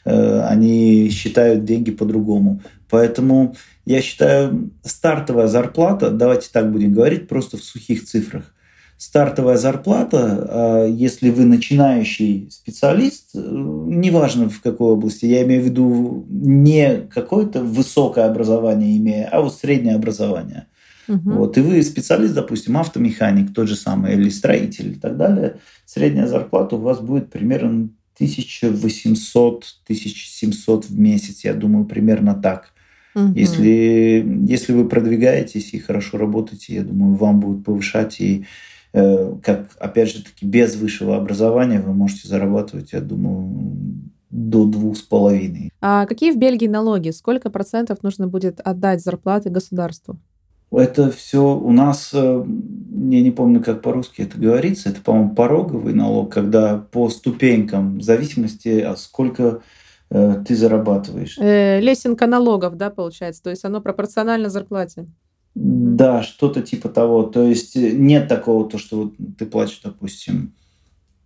Э, 0.05 0.41
они 0.41 1.09
считают 1.09 1.63
деньги 1.63 1.91
по-другому. 1.91 2.61
Поэтому 2.89 3.55
я 3.85 4.01
считаю, 4.01 4.71
стартовая 4.83 5.47
зарплата, 5.47 6.09
давайте 6.09 6.49
так 6.51 6.71
будем 6.71 6.93
говорить, 6.93 7.27
просто 7.27 7.57
в 7.57 7.63
сухих 7.63 8.05
цифрах. 8.05 8.53
Стартовая 9.03 9.57
зарплата, 9.57 10.47
а, 10.49 10.87
если 10.87 11.29
вы 11.29 11.43
начинающий 11.43 12.47
специалист, 12.49 13.31
э, 13.35 13.39
неважно 13.39 14.47
в 14.47 14.61
какой 14.61 14.93
области, 14.93 15.25
я 15.25 15.43
имею 15.43 15.61
в 15.61 15.65
виду 15.65 16.25
не 16.29 17.01
какое-то 17.13 17.61
высокое 17.61 18.25
образование 18.25 18.95
имея, 18.95 19.27
а 19.29 19.41
вот 19.41 19.55
среднее 19.55 19.95
образование. 19.95 20.67
Угу. 21.09 21.31
Вот, 21.31 21.57
и 21.57 21.61
вы 21.61 21.83
специалист, 21.83 22.33
допустим, 22.33 22.77
автомеханик, 22.77 23.53
тот 23.53 23.67
же 23.67 23.75
самый, 23.75 24.13
или 24.13 24.29
строитель 24.29 24.93
и 24.93 24.95
так 24.95 25.17
далее, 25.17 25.57
средняя 25.85 26.27
зарплата 26.27 26.77
у 26.77 26.79
вас 26.79 27.01
будет 27.01 27.29
примерно 27.29 27.89
1800-1700 28.17 30.85
в 30.87 30.97
месяц, 30.97 31.43
я 31.43 31.53
думаю, 31.53 31.83
примерно 31.83 32.35
так. 32.35 32.71
Угу. 33.15 33.33
Если, 33.35 34.25
если 34.47 34.71
вы 34.71 34.87
продвигаетесь 34.87 35.73
и 35.73 35.79
хорошо 35.79 36.17
работаете, 36.17 36.75
я 36.75 36.83
думаю, 36.83 37.15
вам 37.15 37.41
будут 37.41 37.65
повышать 37.65 38.21
и 38.21 38.45
как, 38.93 39.69
опять 39.79 40.09
же 40.09 40.23
таки, 40.23 40.45
без 40.45 40.75
высшего 40.75 41.17
образования 41.17 41.81
вы 41.81 41.93
можете 41.93 42.27
зарабатывать, 42.27 42.93
я 42.93 43.01
думаю, 43.01 43.49
до 44.29 44.65
двух 44.65 44.97
с 44.97 45.01
половиной. 45.01 45.71
А 45.81 46.05
какие 46.05 46.31
в 46.31 46.37
Бельгии 46.37 46.67
налоги? 46.67 47.09
Сколько 47.09 47.49
процентов 47.49 48.03
нужно 48.03 48.27
будет 48.27 48.59
отдать 48.59 49.03
зарплаты 49.03 49.49
государству? 49.49 50.17
Это 50.71 51.11
все 51.11 51.55
у 51.55 51.71
нас, 51.71 52.11
э, 52.13 52.17
я 52.17 53.21
не 53.21 53.31
помню, 53.31 53.63
как 53.63 53.83
по-русски 53.83 54.23
это 54.23 54.39
говорится, 54.39 54.89
это, 54.89 55.01
по-моему, 55.01 55.35
пороговый 55.35 55.93
налог, 55.93 56.33
когда 56.33 56.77
по 56.77 57.09
ступенькам, 57.09 57.99
в 57.99 58.01
зависимости 58.01 58.79
от 58.79 58.99
сколько 58.99 59.61
Э, 60.15 60.43
ты 60.45 60.55
зарабатываешь. 60.55 61.39
Э, 61.39 61.79
лесенка 61.79 62.27
налогов, 62.27 62.77
да, 62.77 62.91
получается? 62.91 63.41
То 63.41 63.49
есть 63.49 63.65
оно 63.65 63.81
пропорционально 63.81 64.49
зарплате? 64.49 65.07
Да, 65.55 66.23
что-то 66.23 66.61
типа 66.61 66.89
того. 66.89 67.23
То 67.23 67.43
есть 67.43 67.75
э, 67.75 67.91
нет 67.91 68.27
такого, 68.27 68.69
то, 68.69 68.77
что 68.77 69.03
вот 69.03 69.13
ты 69.37 69.45
платишь, 69.45 69.81
допустим, 69.83 70.53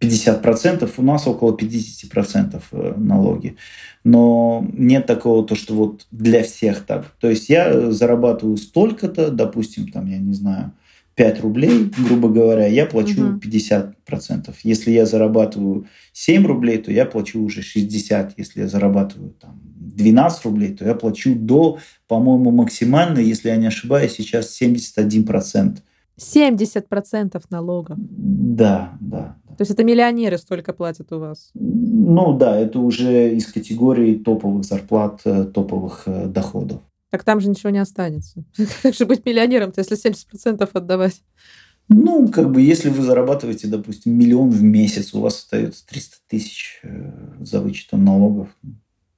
50%, 0.01 0.89
у 0.97 1.01
нас 1.01 1.27
около 1.27 1.55
50% 1.55 2.61
э, 2.71 2.93
налоги. 2.97 3.57
Но 4.03 4.65
нет 4.73 5.05
такого, 5.05 5.45
то, 5.45 5.55
что 5.55 5.73
вот 5.73 6.07
для 6.11 6.43
всех 6.43 6.85
так. 6.85 7.07
То 7.19 7.29
есть 7.29 7.49
я 7.49 7.91
зарабатываю 7.91 8.57
столько-то, 8.57 9.31
допустим, 9.31 9.91
там, 9.91 10.07
я 10.07 10.17
не 10.17 10.33
знаю, 10.33 10.73
5 11.17 11.41
рублей, 11.41 11.91
грубо 12.07 12.29
говоря, 12.29 12.67
я 12.67 12.85
плачу 12.85 13.25
угу. 13.25 13.39
50%. 13.39 14.53
Если 14.63 14.91
я 14.91 15.07
зарабатываю 15.07 15.87
7 16.13 16.45
рублей, 16.45 16.77
то 16.77 16.91
я 16.91 17.05
плачу 17.05 17.41
уже 17.41 17.63
60. 17.63 18.35
Если 18.37 18.61
я 18.61 18.67
зарабатываю 18.67 19.31
там, 19.31 19.59
12 19.63 20.45
рублей, 20.45 20.75
то 20.75 20.85
я 20.85 20.93
плачу 20.93 21.33
до, 21.33 21.79
по-моему, 22.07 22.51
максимально, 22.51 23.17
если 23.17 23.49
я 23.49 23.55
не 23.55 23.65
ошибаюсь, 23.65 24.13
сейчас 24.13 24.61
71%. 24.61 25.77
70% 26.19 27.43
налогов? 27.49 27.97
Да, 27.97 28.93
да. 29.01 29.37
То 29.57 29.61
есть 29.61 29.71
это 29.71 29.83
миллионеры 29.83 30.37
столько 30.37 30.71
платят 30.71 31.11
у 31.11 31.19
вас? 31.19 31.49
Ну 31.55 32.37
да, 32.37 32.59
это 32.59 32.79
уже 32.79 33.35
из 33.35 33.51
категории 33.51 34.13
топовых 34.13 34.65
зарплат, 34.65 35.21
э, 35.25 35.45
топовых 35.45 36.03
э, 36.05 36.27
доходов. 36.27 36.81
Так 37.09 37.23
там 37.23 37.39
же 37.39 37.49
ничего 37.49 37.69
не 37.69 37.79
останется. 37.79 38.43
Как 38.83 38.93
же 38.93 39.05
быть 39.05 39.25
миллионером-то, 39.25 39.81
если 39.81 39.97
70% 39.97 40.69
отдавать? 40.73 41.21
Ну, 41.89 42.27
как 42.27 42.51
бы, 42.51 42.61
если 42.61 42.89
вы 42.89 43.01
зарабатываете, 43.01 43.67
допустим, 43.67 44.13
миллион 44.13 44.49
в 44.49 44.61
месяц, 44.61 45.13
у 45.13 45.21
вас 45.21 45.37
остается 45.37 45.87
300 45.87 46.17
тысяч 46.27 46.81
э, 46.83 47.13
за 47.39 47.61
вычетом 47.61 48.03
налогов. 48.03 48.49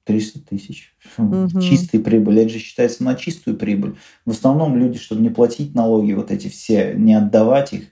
300 0.04 0.40
тысяч. 0.40 0.94
Угу. 1.18 1.60
Чистая 1.60 2.00
прибыль. 2.00 2.40
Это 2.40 2.50
же 2.50 2.58
считается 2.58 3.02
на 3.04 3.14
чистую 3.16 3.56
прибыль. 3.56 3.96
В 4.24 4.30
основном 4.30 4.76
люди, 4.76 4.98
чтобы 4.98 5.20
не 5.20 5.30
платить 5.30 5.74
налоги, 5.74 6.12
вот 6.12 6.30
эти 6.30 6.48
все, 6.48 6.94
не 6.96 7.14
отдавать 7.14 7.72
их, 7.72 7.84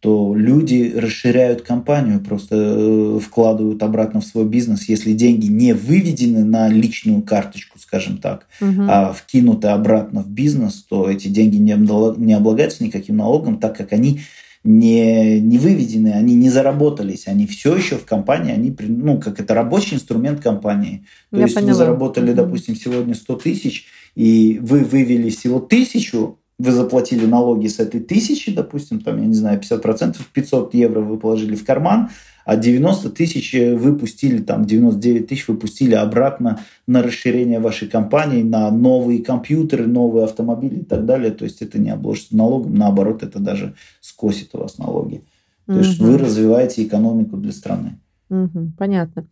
то 0.00 0.34
люди 0.34 0.94
расширяют 0.96 1.60
компанию, 1.60 2.20
просто 2.20 2.56
э, 2.56 3.20
вкладывают 3.22 3.82
обратно 3.82 4.22
в 4.22 4.24
свой 4.24 4.46
бизнес. 4.46 4.88
Если 4.88 5.12
деньги 5.12 5.46
не 5.46 5.74
выведены 5.74 6.42
на 6.42 6.68
личную 6.68 7.20
карточку, 7.20 7.78
скажем 7.78 8.16
так, 8.16 8.46
угу. 8.62 8.82
а 8.88 9.12
вкинуты 9.12 9.68
обратно 9.68 10.22
в 10.22 10.28
бизнес, 10.28 10.82
то 10.88 11.08
эти 11.08 11.28
деньги 11.28 11.58
не, 11.58 11.74
не 12.16 12.32
облагаются 12.32 12.82
никаким 12.82 13.18
налогом, 13.18 13.58
так 13.58 13.76
как 13.76 13.92
они 13.92 14.20
не, 14.64 15.38
не 15.38 15.58
выведены, 15.58 16.12
они 16.12 16.34
не 16.34 16.48
заработались, 16.48 17.26
они 17.26 17.46
все 17.46 17.76
еще 17.76 17.96
в 17.96 18.06
компании, 18.06 18.52
они, 18.52 18.74
ну, 18.78 19.20
как 19.20 19.38
это 19.38 19.54
рабочий 19.54 19.96
инструмент 19.96 20.40
компании. 20.40 21.04
То 21.30 21.38
Я 21.38 21.44
есть 21.44 21.54
поняла. 21.54 21.72
вы 21.72 21.76
заработали, 21.76 22.32
допустим, 22.32 22.74
сегодня 22.74 23.14
100 23.14 23.36
тысяч, 23.36 23.86
и 24.14 24.58
вы 24.62 24.80
вывели 24.80 25.30
всего 25.30 25.60
тысячу, 25.60 26.39
вы 26.60 26.72
заплатили 26.72 27.24
налоги 27.24 27.66
с 27.68 27.80
этой 27.80 28.00
тысячи, 28.00 28.52
допустим, 28.54 29.00
там, 29.00 29.18
я 29.18 29.26
не 29.26 29.34
знаю, 29.34 29.60
50%, 29.60 30.16
500 30.32 30.74
евро 30.74 31.00
вы 31.00 31.18
положили 31.18 31.54
в 31.54 31.64
карман, 31.64 32.10
а 32.44 32.56
90 32.56 33.10
тысяч 33.10 33.54
выпустили, 33.54 34.42
там 34.42 34.64
99 34.64 35.26
тысяч 35.26 35.48
выпустили 35.48 35.94
обратно 35.94 36.60
на 36.86 37.02
расширение 37.02 37.60
вашей 37.60 37.88
компании, 37.88 38.42
на 38.42 38.70
новые 38.70 39.22
компьютеры, 39.22 39.86
новые 39.86 40.24
автомобили 40.24 40.80
и 40.80 40.84
так 40.84 41.06
далее. 41.06 41.30
То 41.30 41.44
есть 41.44 41.62
это 41.62 41.78
не 41.78 41.90
обложится 41.90 42.36
налогом, 42.36 42.74
наоборот, 42.74 43.22
это 43.22 43.38
даже 43.38 43.74
скосит 44.00 44.50
у 44.54 44.58
вас 44.58 44.78
налоги. 44.78 45.22
То 45.66 45.72
угу. 45.72 45.78
есть 45.80 45.98
вы 45.98 46.18
развиваете 46.18 46.84
экономику 46.84 47.36
для 47.36 47.52
страны. 47.52 47.98
Угу, 48.28 48.72
понятно. 48.76 49.26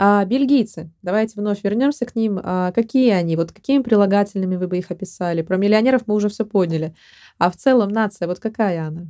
А 0.00 0.24
бельгийцы, 0.24 0.90
давайте 1.02 1.40
вновь 1.40 1.64
вернемся 1.64 2.06
к 2.06 2.14
ним. 2.14 2.38
А 2.42 2.70
какие 2.70 3.10
они? 3.10 3.34
Вот 3.34 3.50
какими 3.50 3.82
прилагательными 3.82 4.54
вы 4.56 4.68
бы 4.68 4.78
их 4.78 4.92
описали? 4.92 5.42
Про 5.42 5.56
миллионеров 5.56 6.02
мы 6.06 6.14
уже 6.14 6.28
все 6.28 6.44
поняли. 6.44 6.94
А 7.38 7.50
в 7.50 7.56
целом 7.56 7.90
нация, 7.90 8.28
вот 8.28 8.38
какая 8.38 8.86
она? 8.86 9.08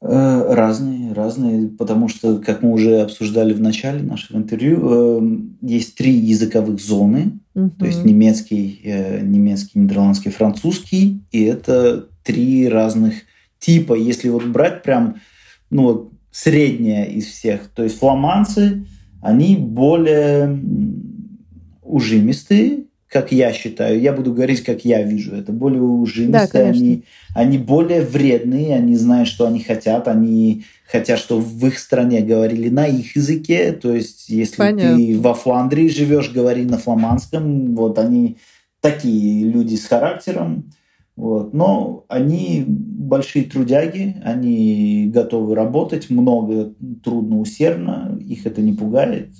Э, 0.00 0.54
разные, 0.54 1.12
разные, 1.12 1.68
потому 1.68 2.08
что, 2.08 2.38
как 2.38 2.62
мы 2.62 2.72
уже 2.72 3.00
обсуждали 3.00 3.54
в 3.54 3.60
начале 3.60 4.02
нашего 4.02 4.36
интервью, 4.36 4.80
э, 4.82 5.38
есть 5.62 5.94
три 5.94 6.12
языковых 6.12 6.80
зоны, 6.80 7.38
угу. 7.54 7.70
то 7.70 7.86
есть 7.86 8.04
немецкий, 8.04 8.80
э, 8.84 9.20
немецкий, 9.20 9.78
нидерландский, 9.78 10.30
французский, 10.30 11.22
и 11.32 11.44
это 11.44 12.08
три 12.24 12.68
разных 12.68 13.14
типа. 13.58 13.94
Если 13.94 14.28
вот 14.28 14.44
брать 14.44 14.82
прям, 14.82 15.16
ну, 15.70 16.12
среднее 16.30 17.10
из 17.10 17.26
всех, 17.26 17.68
то 17.74 17.82
есть 17.82 17.98
фламандцы, 17.98 18.84
они 19.26 19.56
более 19.56 20.58
ужимистые, 21.82 22.84
как 23.08 23.32
я 23.32 23.52
считаю, 23.52 24.00
я 24.00 24.12
буду 24.12 24.32
говорить, 24.32 24.62
как 24.62 24.84
я 24.84 25.02
вижу, 25.02 25.34
это. 25.34 25.52
Более 25.52 25.82
ужимистые, 25.82 26.64
да, 26.64 26.70
они, 26.70 27.02
они 27.34 27.58
более 27.58 28.02
вредные, 28.02 28.76
они 28.76 28.94
знают, 28.96 29.28
что 29.28 29.46
они 29.46 29.60
хотят, 29.60 30.06
они 30.06 30.64
хотят, 30.88 31.18
что 31.18 31.40
в 31.40 31.66
их 31.66 31.78
стране 31.78 32.20
говорили 32.20 32.68
на 32.68 32.86
их 32.86 33.16
языке, 33.16 33.72
то 33.72 33.94
есть 33.94 34.28
если 34.28 34.56
Понятно. 34.56 34.96
ты 34.96 35.18
во 35.18 35.34
Фландрии 35.34 35.88
живешь, 35.88 36.30
говори 36.30 36.64
на 36.64 36.78
фламандском, 36.78 37.74
вот 37.74 37.98
они 37.98 38.36
такие 38.80 39.44
люди 39.44 39.74
с 39.74 39.86
характером, 39.86 40.72
вот. 41.16 41.54
Но 41.54 42.04
они 42.08 42.64
большие 42.66 43.46
трудяги, 43.46 44.16
они 44.22 45.10
готовы 45.12 45.54
работать 45.54 46.10
много, 46.10 46.74
трудно, 47.02 47.40
усердно, 47.40 48.18
их 48.20 48.46
это 48.46 48.60
не 48.60 48.74
пугает. 48.74 49.30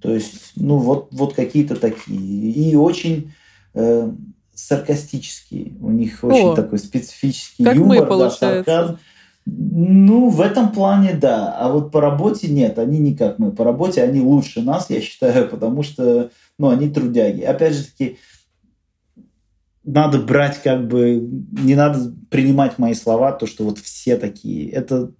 То 0.00 0.14
есть, 0.14 0.52
ну 0.56 0.76
вот, 0.76 1.08
вот 1.12 1.34
какие-то 1.34 1.76
такие. 1.76 2.52
И 2.52 2.76
очень 2.76 3.32
э, 3.74 4.12
саркастические. 4.54 5.72
У 5.80 5.90
них 5.90 6.22
О, 6.22 6.28
очень 6.28 6.54
такой 6.54 6.78
специфический 6.78 7.64
как 7.64 7.74
юмор, 7.74 8.08
мы, 8.08 8.18
да, 8.18 8.30
сарказм. 8.30 8.98
Ну, 9.46 10.28
в 10.30 10.40
этом 10.40 10.72
плане 10.72 11.14
да. 11.14 11.54
А 11.58 11.70
вот 11.70 11.90
по 11.90 12.00
работе 12.00 12.48
нет, 12.48 12.78
они 12.78 12.98
не 12.98 13.14
как 13.14 13.38
мы. 13.38 13.50
По 13.50 13.64
работе 13.64 14.02
они 14.02 14.20
лучше 14.20 14.62
нас, 14.62 14.90
я 14.90 15.00
считаю, 15.00 15.48
потому 15.50 15.82
что 15.82 16.30
ну, 16.58 16.68
они 16.68 16.88
трудяги. 16.88 17.42
Опять 17.42 17.74
же 17.74 17.84
таки, 17.84 18.18
надо 19.84 20.18
брать 20.18 20.60
как 20.62 20.86
бы, 20.86 21.28
не 21.52 21.74
надо 21.74 22.14
принимать 22.30 22.78
мои 22.78 22.94
слова, 22.94 23.32
то, 23.32 23.46
что 23.46 23.64
вот 23.64 23.78
все 23.78 24.16
такие. 24.16 24.70
Это 24.70 25.12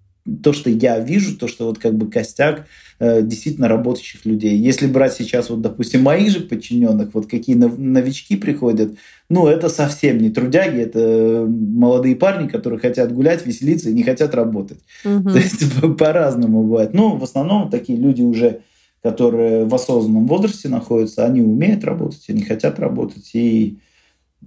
то, 0.43 0.55
что 0.55 0.71
я 0.71 0.99
вижу, 1.01 1.37
то, 1.37 1.49
что 1.49 1.67
вот 1.67 1.79
как 1.79 1.95
бы 1.97 2.11
костяк 2.11 2.67
э, 2.99 3.21
действительно 3.23 3.69
работающих 3.69 4.25
людей. 4.25 4.57
Если 4.57 4.87
брать 4.87 5.13
сейчас 5.13 5.51
вот, 5.51 5.61
допустим, 5.61 6.03
моих 6.03 6.31
же 6.31 6.41
подчиненных, 6.41 7.11
вот 7.13 7.27
какие 7.27 7.57
новички 7.57 8.37
приходят, 8.37 8.95
ну, 9.29 9.47
это 9.47 9.69
совсем 9.69 10.17
не 10.19 10.31
трудяги, 10.31 10.81
это 10.81 11.47
молодые 11.47 12.17
парни, 12.17 12.49
которые 12.49 12.81
хотят 12.81 13.13
гулять, 13.13 13.45
веселиться 13.45 13.91
и 13.91 13.95
не 13.95 14.03
хотят 14.03 14.35
работать. 14.35 14.79
Угу. 15.05 15.31
То 15.31 15.39
есть 15.39 15.63
по-разному 15.99 16.63
бывает. 16.63 16.95
Ну, 16.95 17.17
в 17.17 17.25
основном 17.25 17.71
такие 17.71 17.99
люди 17.99 18.23
уже 18.23 18.61
которые 19.03 19.67
в 19.67 19.75
осознанном 19.75 20.27
возрасте 20.27 20.71
находятся, 20.71 21.27
они 21.27 21.43
умеют 21.43 21.85
работать, 21.85 22.25
они 22.29 22.43
хотят 22.43 22.79
работать, 22.79 23.29
и 23.35 23.77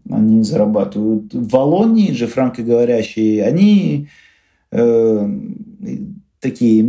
они 0.09 0.43
зарабатывают. 0.43 1.33
В 1.33 1.49
Волонии 1.49 2.11
же 2.11 2.27
франкоговорящие, 2.27 3.43
они 3.43 4.07
э, 4.71 5.29
такие, 6.39 6.85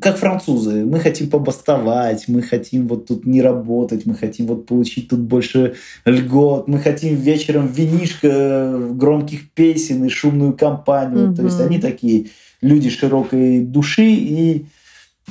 как 0.00 0.18
французы, 0.18 0.84
мы 0.84 1.00
хотим 1.00 1.30
побастовать, 1.30 2.26
мы 2.28 2.42
хотим 2.42 2.86
вот 2.86 3.06
тут 3.06 3.26
не 3.26 3.42
работать, 3.42 4.06
мы 4.06 4.14
хотим 4.14 4.46
вот 4.46 4.66
получить 4.66 5.08
тут 5.08 5.20
больше 5.20 5.74
льгот, 6.04 6.68
мы 6.68 6.78
хотим 6.78 7.16
вечером 7.16 7.66
винишко, 7.66 8.78
громких 8.92 9.50
песен 9.50 10.04
и 10.04 10.08
шумную 10.08 10.52
компанию. 10.52 11.28
Mm-hmm. 11.28 11.36
То 11.36 11.42
есть 11.42 11.60
они 11.60 11.78
такие 11.78 12.26
люди 12.60 12.90
широкой 12.90 13.60
души 13.60 14.10
и 14.10 14.66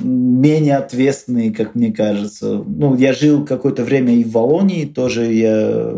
менее 0.02 0.76
ответственные, 0.76 1.52
как 1.52 1.74
мне 1.74 1.92
кажется. 1.92 2.64
Ну, 2.66 2.96
я 2.96 3.12
жил 3.12 3.44
какое-то 3.44 3.84
время 3.84 4.14
и 4.14 4.24
в 4.24 4.32
Волонии, 4.32 4.84
тоже 4.84 5.32
я, 5.32 5.94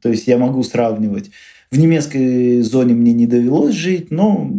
то 0.00 0.08
есть 0.08 0.26
я 0.26 0.38
могу 0.38 0.62
сравнивать. 0.62 1.30
В 1.70 1.78
немецкой 1.78 2.62
зоне 2.62 2.94
мне 2.94 3.12
не 3.12 3.26
довелось 3.26 3.74
жить, 3.74 4.10
но 4.10 4.50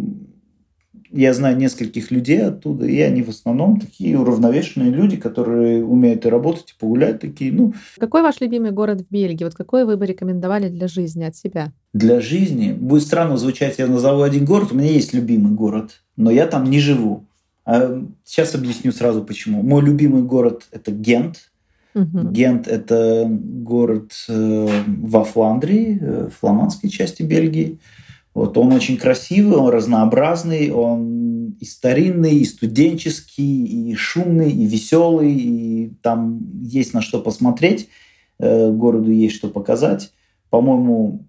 я 1.12 1.34
знаю 1.34 1.56
нескольких 1.56 2.10
людей 2.10 2.40
оттуда, 2.42 2.86
и 2.86 3.00
они 3.00 3.22
в 3.22 3.28
основном 3.28 3.80
такие 3.80 4.18
уравновешенные 4.18 4.90
люди, 4.90 5.16
которые 5.16 5.84
умеют 5.84 6.24
и 6.24 6.28
работать, 6.28 6.70
и 6.70 6.78
погулять 6.78 7.20
такие. 7.20 7.52
Ну. 7.52 7.74
Какой 7.98 8.22
ваш 8.22 8.40
любимый 8.40 8.70
город 8.70 9.00
в 9.00 9.12
Бельгии? 9.12 9.44
Вот 9.44 9.54
какой 9.54 9.84
вы 9.84 9.96
бы 9.96 10.06
рекомендовали 10.06 10.68
для 10.68 10.86
жизни 10.86 11.24
от 11.24 11.34
себя? 11.34 11.72
Для 11.92 12.20
жизни? 12.20 12.72
Будет 12.72 13.02
странно 13.02 13.36
звучать, 13.36 13.78
я 13.78 13.88
назову 13.88 14.22
один 14.22 14.44
город. 14.44 14.68
У 14.70 14.76
меня 14.76 14.90
есть 14.90 15.12
любимый 15.12 15.52
город, 15.52 16.02
но 16.16 16.30
я 16.30 16.46
там 16.46 16.70
не 16.70 16.78
живу. 16.78 17.24
А 17.64 18.02
сейчас 18.24 18.54
объясню 18.54 18.92
сразу 18.92 19.22
почему. 19.22 19.62
Мой 19.62 19.82
любимый 19.82 20.22
город– 20.22 20.68
это 20.72 20.92
Гент. 20.92 21.49
Угу. 21.94 22.30
Гент– 22.30 22.68
это 22.68 23.26
город 23.28 24.12
э, 24.28 24.68
во 24.86 25.24
Фландрии, 25.24 25.98
э, 26.00 26.28
фламандской 26.28 26.88
части 26.88 27.22
Бельгии. 27.22 27.78
Вот 28.32 28.56
он 28.56 28.72
очень 28.72 28.96
красивый, 28.96 29.56
он 29.56 29.70
разнообразный, 29.70 30.70
он 30.70 31.56
и 31.60 31.64
старинный, 31.64 32.36
и 32.36 32.44
студенческий, 32.44 33.90
и 33.90 33.94
шумный, 33.96 34.52
и 34.52 34.66
веселый, 34.66 35.34
и 35.34 35.92
там 36.00 36.62
есть 36.62 36.94
на 36.94 37.02
что 37.02 37.20
посмотреть, 37.20 37.88
э, 38.38 38.70
городу 38.70 39.10
есть 39.10 39.34
что 39.34 39.48
показать. 39.48 40.12
По-моему, 40.48 41.26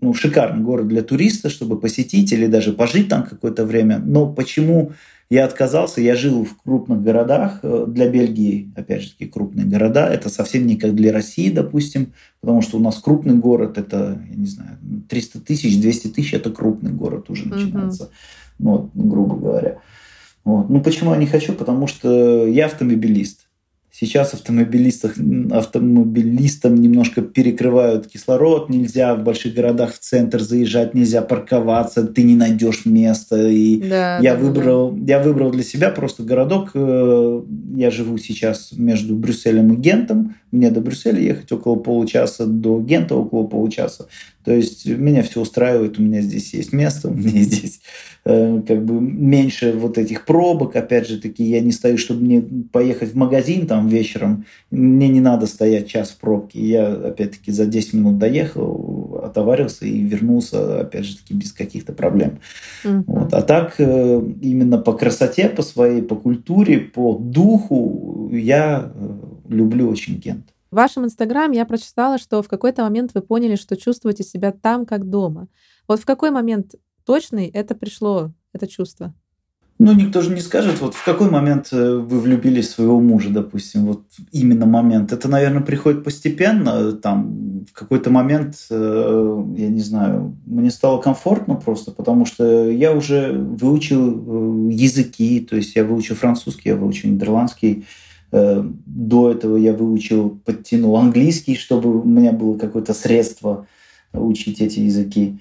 ну, 0.00 0.14
шикарный 0.14 0.62
город 0.62 0.88
для 0.88 1.02
туриста, 1.02 1.48
чтобы 1.48 1.78
посетить 1.78 2.32
или 2.32 2.46
даже 2.46 2.72
пожить 2.72 3.08
там 3.08 3.22
какое-то 3.22 3.64
время. 3.64 3.98
Но 3.98 4.32
почему 4.32 4.92
я 5.28 5.44
отказался, 5.44 6.00
я 6.00 6.14
жил 6.14 6.44
в 6.44 6.56
крупных 6.62 7.02
городах, 7.02 7.60
э, 7.62 7.84
для 7.88 8.08
Бельгии, 8.08 8.72
опять 8.76 9.02
же 9.02 9.10
таки, 9.10 9.26
крупные 9.26 9.66
города, 9.66 10.08
это 10.08 10.28
совсем 10.28 10.66
не 10.66 10.76
как 10.76 10.94
для 10.94 11.12
России, 11.12 11.50
допустим, 11.50 12.12
потому 12.40 12.62
что 12.62 12.76
у 12.76 12.80
нас 12.80 12.98
крупный 12.98 13.34
город, 13.34 13.76
это, 13.76 14.22
я 14.30 14.36
не 14.36 14.46
знаю, 14.46 14.78
300 15.08 15.40
тысяч, 15.40 15.80
200 15.80 16.08
тысяч, 16.08 16.34
это 16.34 16.50
крупный 16.50 16.92
город 16.92 17.28
уже 17.28 17.48
начинается, 17.48 18.04
mm-hmm. 18.04 18.54
ну, 18.58 18.90
грубо 18.94 19.36
говоря. 19.36 19.78
Вот. 20.44 20.70
Ну, 20.70 20.80
почему 20.80 21.12
я 21.12 21.16
не 21.16 21.26
хочу? 21.26 21.54
Потому 21.54 21.88
что 21.88 22.46
я 22.46 22.66
автомобилист. 22.66 23.45
Сейчас 23.98 24.34
автомобилистах, 24.34 25.14
автомобилистам 25.50 26.74
немножко 26.74 27.22
перекрывают 27.22 28.06
кислород, 28.06 28.68
нельзя 28.68 29.14
в 29.14 29.22
больших 29.22 29.54
городах 29.54 29.94
в 29.94 30.00
центр 30.00 30.38
заезжать, 30.38 30.92
нельзя 30.92 31.22
парковаться, 31.22 32.06
ты 32.06 32.22
не 32.22 32.36
найдешь 32.36 32.84
места. 32.84 33.48
И 33.48 33.80
да, 33.80 34.18
я, 34.18 34.34
да, 34.34 34.40
выбрал, 34.40 34.92
да. 34.92 35.14
я 35.14 35.22
выбрал 35.22 35.50
для 35.50 35.62
себя 35.62 35.88
просто 35.88 36.24
городок. 36.24 36.72
Э, 36.74 37.42
я 37.74 37.90
живу 37.90 38.18
сейчас 38.18 38.72
между 38.72 39.16
Брюсселем 39.16 39.72
и 39.72 39.76
Гентом. 39.76 40.34
Мне 40.50 40.70
до 40.70 40.82
Брюсселя 40.82 41.18
ехать 41.18 41.50
около 41.50 41.76
получаса, 41.76 42.44
до 42.44 42.78
Гента 42.82 43.14
около 43.14 43.46
получаса. 43.46 44.08
То 44.46 44.52
есть 44.52 44.86
меня 44.86 45.24
все 45.24 45.40
устраивает, 45.40 45.98
у 45.98 46.02
меня 46.02 46.20
здесь 46.20 46.54
есть 46.54 46.72
место, 46.72 47.08
у 47.10 47.14
меня 47.14 47.42
здесь 47.42 47.80
э, 48.24 48.62
как 48.66 48.84
бы 48.84 49.00
меньше 49.00 49.72
вот 49.72 49.98
этих 49.98 50.24
пробок. 50.24 50.76
Опять 50.76 51.08
же 51.08 51.20
таки, 51.20 51.42
я 51.42 51.60
не 51.60 51.72
стою, 51.72 51.98
чтобы 51.98 52.22
мне 52.22 52.42
поехать 52.70 53.12
в 53.12 53.16
магазин 53.16 53.66
там 53.66 53.88
вечером. 53.88 54.46
Мне 54.70 55.08
не 55.08 55.20
надо 55.20 55.46
стоять 55.46 55.88
час 55.88 56.10
в 56.10 56.18
пробке. 56.18 56.60
Я 56.60 56.92
опять-таки 56.92 57.50
за 57.50 57.66
10 57.66 57.94
минут 57.94 58.18
доехал, 58.18 59.20
отоварился 59.24 59.84
и 59.84 59.98
вернулся, 59.98 60.82
опять 60.82 61.06
же 61.06 61.16
таки, 61.16 61.34
без 61.34 61.52
каких-то 61.52 61.92
проблем. 61.92 62.38
Mm-hmm. 62.84 63.02
Вот. 63.08 63.34
А 63.34 63.42
так 63.42 63.74
э, 63.78 64.22
именно 64.42 64.78
по 64.78 64.92
красоте, 64.92 65.48
по 65.48 65.62
своей, 65.62 66.02
по 66.02 66.14
культуре, 66.14 66.78
по 66.78 67.18
духу 67.18 68.30
я 68.32 68.92
э, 68.94 69.08
люблю 69.48 69.88
очень 69.88 70.20
Кент. 70.20 70.46
В 70.76 70.78
вашем 70.78 71.06
инстаграм 71.06 71.52
я 71.52 71.64
прочитала, 71.64 72.18
что 72.18 72.42
в 72.42 72.48
какой-то 72.48 72.82
момент 72.82 73.12
вы 73.14 73.22
поняли, 73.22 73.56
что 73.56 73.78
чувствуете 73.78 74.24
себя 74.24 74.52
там, 74.52 74.84
как 74.84 75.08
дома. 75.08 75.48
Вот 75.88 76.00
в 76.00 76.04
какой 76.04 76.30
момент 76.30 76.74
точный 77.06 77.46
это 77.46 77.74
пришло, 77.74 78.34
это 78.52 78.66
чувство? 78.66 79.14
Ну, 79.78 79.94
никто 79.94 80.20
же 80.20 80.34
не 80.34 80.42
скажет, 80.42 80.78
вот 80.82 80.94
в 80.94 81.02
какой 81.02 81.30
момент 81.30 81.68
э, 81.72 81.94
вы 81.96 82.20
влюбились 82.20 82.68
в 82.68 82.72
своего 82.72 83.00
мужа, 83.00 83.30
допустим, 83.30 83.86
вот 83.86 84.02
именно 84.32 84.66
момент. 84.66 85.12
Это, 85.14 85.30
наверное, 85.30 85.62
приходит 85.62 86.04
постепенно, 86.04 86.92
там, 86.92 87.64
в 87.64 87.72
какой-то 87.72 88.10
момент, 88.10 88.56
э, 88.68 89.44
я 89.56 89.68
не 89.70 89.80
знаю, 89.80 90.36
мне 90.44 90.70
стало 90.70 91.00
комфортно 91.00 91.54
просто, 91.54 91.90
потому 91.90 92.26
что 92.26 92.68
я 92.68 92.92
уже 92.92 93.32
выучил 93.32 94.68
э, 94.68 94.72
языки, 94.74 95.40
то 95.40 95.56
есть 95.56 95.74
я 95.74 95.84
выучил 95.84 96.16
французский, 96.16 96.68
я 96.68 96.76
выучил 96.76 97.08
нидерландский, 97.08 97.86
до 98.32 99.30
этого 99.30 99.56
я 99.56 99.72
выучил, 99.72 100.40
подтянул 100.44 100.96
английский, 100.96 101.56
чтобы 101.56 102.00
у 102.00 102.04
меня 102.04 102.32
было 102.32 102.58
какое-то 102.58 102.94
средство 102.94 103.66
учить 104.12 104.60
эти 104.60 104.80
языки. 104.80 105.38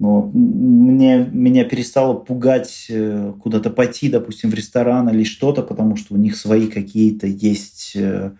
Но 0.00 0.30
мне, 0.32 1.28
меня 1.30 1.64
перестало 1.64 2.14
пугать 2.14 2.86
э, 2.88 3.34
куда-то 3.38 3.68
пойти, 3.68 4.08
допустим, 4.08 4.50
в 4.50 4.54
ресторан 4.54 5.10
или 5.10 5.24
что-то, 5.24 5.62
потому 5.62 5.96
что 5.96 6.14
у 6.14 6.16
них 6.16 6.36
свои 6.36 6.68
какие-то 6.68 7.26
есть, 7.26 7.92
э, 7.96 8.30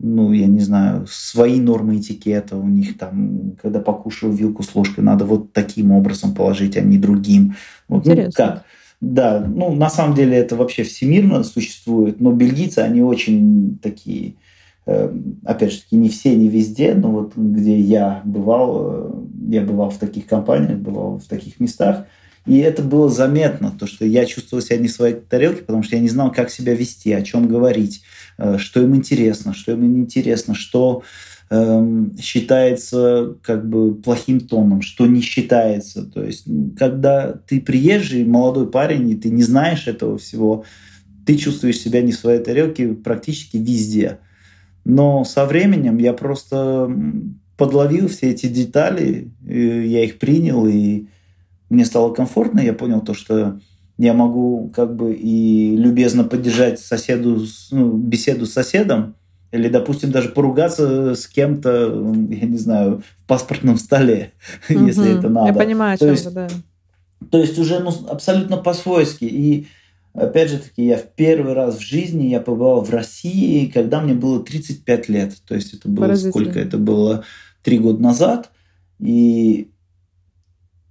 ну, 0.00 0.32
я 0.32 0.46
не 0.46 0.58
знаю, 0.58 1.06
свои 1.08 1.60
нормы 1.60 1.98
этикета. 1.98 2.56
У 2.56 2.66
них 2.66 2.98
там, 2.98 3.52
когда 3.62 3.78
покушаю 3.78 4.32
вилку 4.32 4.64
с 4.64 4.74
ложкой, 4.74 5.04
надо 5.04 5.24
вот 5.24 5.52
таким 5.52 5.92
образом 5.92 6.34
положить, 6.34 6.76
а 6.76 6.80
не 6.80 6.98
другим. 6.98 7.54
Вот, 7.86 8.06
ну, 8.06 8.30
как? 8.34 8.64
Да, 9.04 9.44
ну 9.46 9.74
на 9.74 9.90
самом 9.90 10.14
деле 10.14 10.38
это 10.38 10.56
вообще 10.56 10.82
всемирно 10.82 11.44
существует, 11.44 12.20
но 12.20 12.32
бельгийцы, 12.32 12.78
они 12.78 13.02
очень 13.02 13.78
такие, 13.82 14.36
э, 14.86 15.14
опять 15.44 15.72
же 15.72 15.82
таки, 15.82 15.96
не 15.96 16.08
все, 16.08 16.34
не 16.34 16.48
везде, 16.48 16.94
но 16.94 17.10
вот 17.10 17.36
где 17.36 17.78
я 17.78 18.22
бывал, 18.24 18.80
э, 18.90 19.10
я 19.50 19.60
бывал 19.60 19.90
в 19.90 19.98
таких 19.98 20.26
компаниях, 20.26 20.78
бывал 20.78 21.18
в 21.18 21.26
таких 21.26 21.60
местах, 21.60 22.06
и 22.46 22.58
это 22.58 22.82
было 22.82 23.10
заметно, 23.10 23.74
то, 23.78 23.86
что 23.86 24.06
я 24.06 24.24
чувствовал 24.24 24.62
себя 24.62 24.78
не 24.78 24.88
в 24.88 24.92
своей 24.92 25.14
тарелке, 25.14 25.60
потому 25.60 25.82
что 25.82 25.96
я 25.96 26.02
не 26.02 26.08
знал, 26.08 26.32
как 26.32 26.48
себя 26.50 26.74
вести, 26.74 27.12
о 27.12 27.20
чем 27.20 27.46
говорить, 27.46 28.02
э, 28.38 28.56
что 28.56 28.80
им 28.80 28.96
интересно, 28.96 29.52
что 29.52 29.72
им 29.72 29.92
не 29.92 30.00
интересно, 30.00 30.54
что 30.54 31.02
Эм, 31.02 31.02
считается 32.20 33.36
как 33.42 33.68
бы 33.68 33.94
плохим 33.94 34.40
тоном, 34.40 34.82
что 34.82 35.06
не 35.06 35.20
считается. 35.20 36.04
То 36.04 36.24
есть, 36.24 36.46
когда 36.78 37.32
ты 37.32 37.60
приезжий, 37.60 38.24
молодой 38.24 38.70
парень, 38.70 39.10
и 39.10 39.14
ты 39.14 39.30
не 39.30 39.42
знаешь 39.42 39.86
этого 39.86 40.18
всего, 40.18 40.64
ты 41.26 41.36
чувствуешь 41.36 41.78
себя 41.78 42.02
не 42.02 42.12
в 42.12 42.18
своей 42.18 42.42
тарелке 42.42 42.88
практически 42.94 43.56
везде. 43.56 44.18
Но 44.84 45.24
со 45.24 45.46
временем 45.46 45.98
я 45.98 46.12
просто 46.12 46.90
подловил 47.56 48.08
все 48.08 48.30
эти 48.30 48.46
детали, 48.46 49.30
я 49.46 50.04
их 50.04 50.18
принял, 50.18 50.66
и 50.66 51.06
мне 51.70 51.84
стало 51.84 52.12
комфортно. 52.12 52.60
Я 52.60 52.72
понял 52.72 53.00
то, 53.00 53.14
что 53.14 53.60
я 53.96 54.12
могу 54.12 54.70
как 54.74 54.96
бы 54.96 55.14
и 55.14 55.76
любезно 55.76 56.24
поддержать 56.24 56.80
соседу, 56.80 57.40
ну, 57.70 57.92
беседу 57.92 58.44
с 58.44 58.52
соседом, 58.52 59.14
или, 59.54 59.68
допустим, 59.68 60.10
даже 60.10 60.30
поругаться 60.30 61.14
с 61.14 61.28
кем-то, 61.28 61.86
я 62.28 62.46
не 62.46 62.58
знаю, 62.58 63.02
в 63.18 63.26
паспортном 63.26 63.76
столе, 63.76 64.32
угу. 64.68 64.84
если 64.86 65.16
это 65.16 65.28
надо. 65.28 65.46
Я 65.46 65.54
понимаю, 65.54 65.94
о 65.94 65.98
чем 65.98 66.16
то 66.16 66.30
да. 66.30 66.48
То 67.30 67.38
есть 67.38 67.56
уже 67.58 67.78
ну, 67.78 67.90
абсолютно 68.08 68.56
по-свойски. 68.56 69.24
И 69.24 69.68
опять 70.12 70.50
же 70.50 70.58
таки, 70.58 70.84
я 70.84 70.96
в 70.96 71.04
первый 71.14 71.52
раз 71.52 71.76
в 71.76 71.80
жизни 71.80 72.26
я 72.26 72.40
побывал 72.40 72.82
в 72.82 72.90
России, 72.90 73.66
когда 73.66 74.00
мне 74.00 74.14
было 74.14 74.42
35 74.42 75.08
лет. 75.08 75.34
То 75.46 75.54
есть 75.54 75.72
это 75.72 75.88
было 75.88 76.14
сколько? 76.16 76.58
Это 76.58 76.76
было 76.76 77.24
три 77.62 77.78
года 77.78 78.02
назад. 78.02 78.50
И 78.98 79.70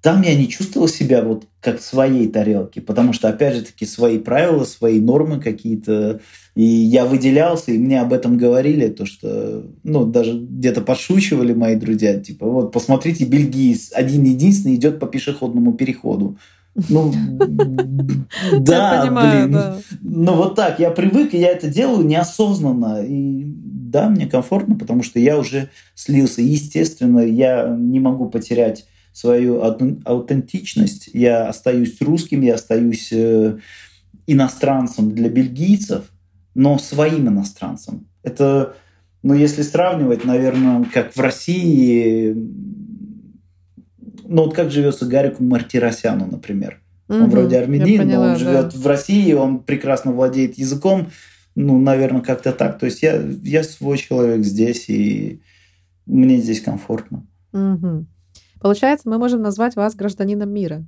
там 0.04 0.22
я 0.22 0.36
не 0.36 0.50
чувствовал 0.50 0.90
себя 0.90 1.24
вот 1.24 1.48
как 1.62 1.80
в 1.80 1.84
своей 1.84 2.28
тарелке, 2.28 2.82
потому 2.82 3.14
что, 3.14 3.30
опять 3.30 3.56
же 3.56 3.62
таки, 3.62 3.86
свои 3.86 4.20
правила, 4.20 4.66
свои 4.66 5.00
нормы 5.00 5.40
какие-то, 5.40 6.20
и 6.56 6.62
я 6.62 7.06
выделялся, 7.06 7.72
и 7.72 7.78
мне 7.78 8.02
об 8.02 8.12
этом 8.12 8.38
говорили, 8.38 8.90
то, 8.90 9.06
что, 9.06 9.66
ну, 9.84 10.06
даже 10.06 10.34
где-то 10.34 10.82
подшучивали 10.82 11.54
мои 11.54 11.78
друзья, 11.78 12.20
типа, 12.20 12.46
вот, 12.46 12.74
посмотрите, 12.74 13.24
бельгиец 13.24 13.94
один-единственный 13.94 14.76
идет 14.76 15.00
по 15.00 15.08
пешеходному 15.08 15.72
переходу. 15.72 16.38
Ну, 16.90 17.14
да, 18.60 19.06
блин. 19.10 19.58
Ну, 20.02 20.36
вот 20.36 20.56
так, 20.56 20.80
я 20.80 20.92
привык, 20.92 21.34
и 21.34 21.40
я 21.40 21.48
это 21.48 21.70
делаю 21.70 22.06
неосознанно, 22.06 23.06
и 23.06 23.46
да, 23.46 24.10
мне 24.10 24.26
комфортно, 24.26 24.76
потому 24.76 25.02
что 25.02 25.18
я 25.20 25.40
уже 25.40 25.70
слился. 25.96 26.42
Естественно, 26.42 27.20
я 27.20 27.74
не 27.80 28.02
могу 28.02 28.28
потерять 28.30 28.86
свою 29.14 29.62
аутентичность. 29.62 31.10
Я 31.14 31.48
остаюсь 31.48 32.02
русским, 32.02 32.42
я 32.42 32.56
остаюсь 32.56 33.10
э, 33.12 33.58
иностранцем 34.28 35.14
для 35.14 35.30
бельгийцев, 35.30 36.12
но 36.56 36.78
своим 36.80 37.30
иностранцем. 37.30 38.08
Это, 38.24 38.76
ну, 39.22 39.36
если 39.36 39.62
сравнивать, 39.62 40.26
наверное, 40.26 40.86
как 40.92 41.16
в 41.16 41.20
России, 41.20 42.34
ну, 44.26 44.46
вот 44.46 44.56
как 44.56 44.72
живется 44.72 45.06
Гарику 45.06 45.44
Мартиросяну, 45.44 46.26
например. 46.26 46.80
Он 47.10 47.30
вроде 47.30 47.60
армянин, 47.60 48.00
поняла, 48.00 48.28
но 48.28 48.32
он 48.34 48.40
живет 48.40 48.70
да. 48.74 48.80
в 48.80 48.88
России, 48.88 49.34
он 49.34 49.60
прекрасно 49.60 50.12
владеет 50.12 50.58
языком. 50.58 51.10
Ну, 51.56 51.80
наверное, 51.80 52.22
как-то 52.22 52.52
так. 52.52 52.80
То 52.80 52.88
есть 52.88 53.04
я, 53.04 53.22
я 53.44 53.64
свой 53.64 53.98
человек 53.98 54.44
здесь, 54.44 54.90
и 54.90 55.42
мне 56.08 56.38
здесь 56.38 56.62
комфортно. 56.62 57.28
Угу. 57.52 58.08
Получается, 58.64 59.10
мы 59.10 59.18
можем 59.18 59.42
назвать 59.42 59.76
вас 59.76 59.94
гражданином 59.94 60.50
мира. 60.50 60.86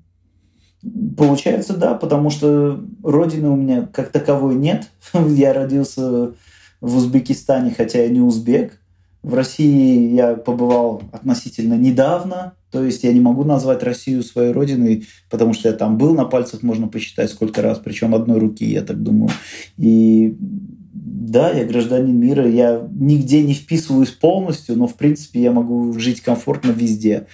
Получается, 1.17 1.75
да, 1.75 1.93
потому 1.93 2.29
что 2.29 2.81
родины 3.03 3.49
у 3.49 3.57
меня 3.57 3.89
как 3.91 4.13
таковой 4.13 4.55
нет. 4.55 4.89
я 5.13 5.51
родился 5.51 6.31
в 6.79 6.95
Узбекистане, 6.95 7.73
хотя 7.75 8.01
я 8.01 8.07
не 8.07 8.21
узбек. 8.21 8.79
В 9.23 9.33
России 9.33 10.13
я 10.13 10.35
побывал 10.35 11.01
относительно 11.11 11.73
недавно, 11.73 12.53
то 12.71 12.81
есть 12.81 13.03
я 13.03 13.11
не 13.11 13.19
могу 13.19 13.43
назвать 13.43 13.83
Россию 13.83 14.23
своей 14.23 14.53
родиной, 14.53 15.07
потому 15.29 15.53
что 15.53 15.67
я 15.67 15.73
там 15.73 15.97
был, 15.97 16.15
на 16.15 16.23
пальцах 16.23 16.63
можно 16.63 16.87
посчитать 16.87 17.29
сколько 17.29 17.61
раз, 17.61 17.79
причем 17.79 18.15
одной 18.15 18.39
руки, 18.39 18.63
я 18.63 18.83
так 18.83 19.03
думаю. 19.03 19.31
И 19.77 20.37
да, 20.39 21.51
я 21.51 21.65
гражданин 21.65 22.15
мира, 22.17 22.47
я 22.47 22.87
нигде 22.93 23.43
не 23.43 23.53
вписываюсь 23.53 24.11
полностью, 24.11 24.77
но 24.77 24.87
в 24.87 24.95
принципе 24.95 25.41
я 25.41 25.51
могу 25.51 25.91
жить 25.99 26.21
комфортно 26.21 26.71
везде. 26.71 27.25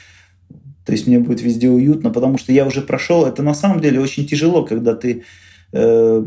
То 0.86 0.91
есть 0.93 1.07
мне 1.07 1.19
будет 1.19 1.41
везде 1.41 1.69
уютно, 1.69 2.09
потому 2.09 2.38
что 2.38 2.51
я 2.51 2.65
уже 2.65 2.82
прошел. 2.82 3.25
Это 3.25 3.43
на 3.43 3.53
самом 3.53 3.79
деле 3.82 3.99
очень 3.99 4.25
тяжело, 4.25 4.63
когда 4.63 4.95
ты 4.95 5.23
э, 5.73 6.25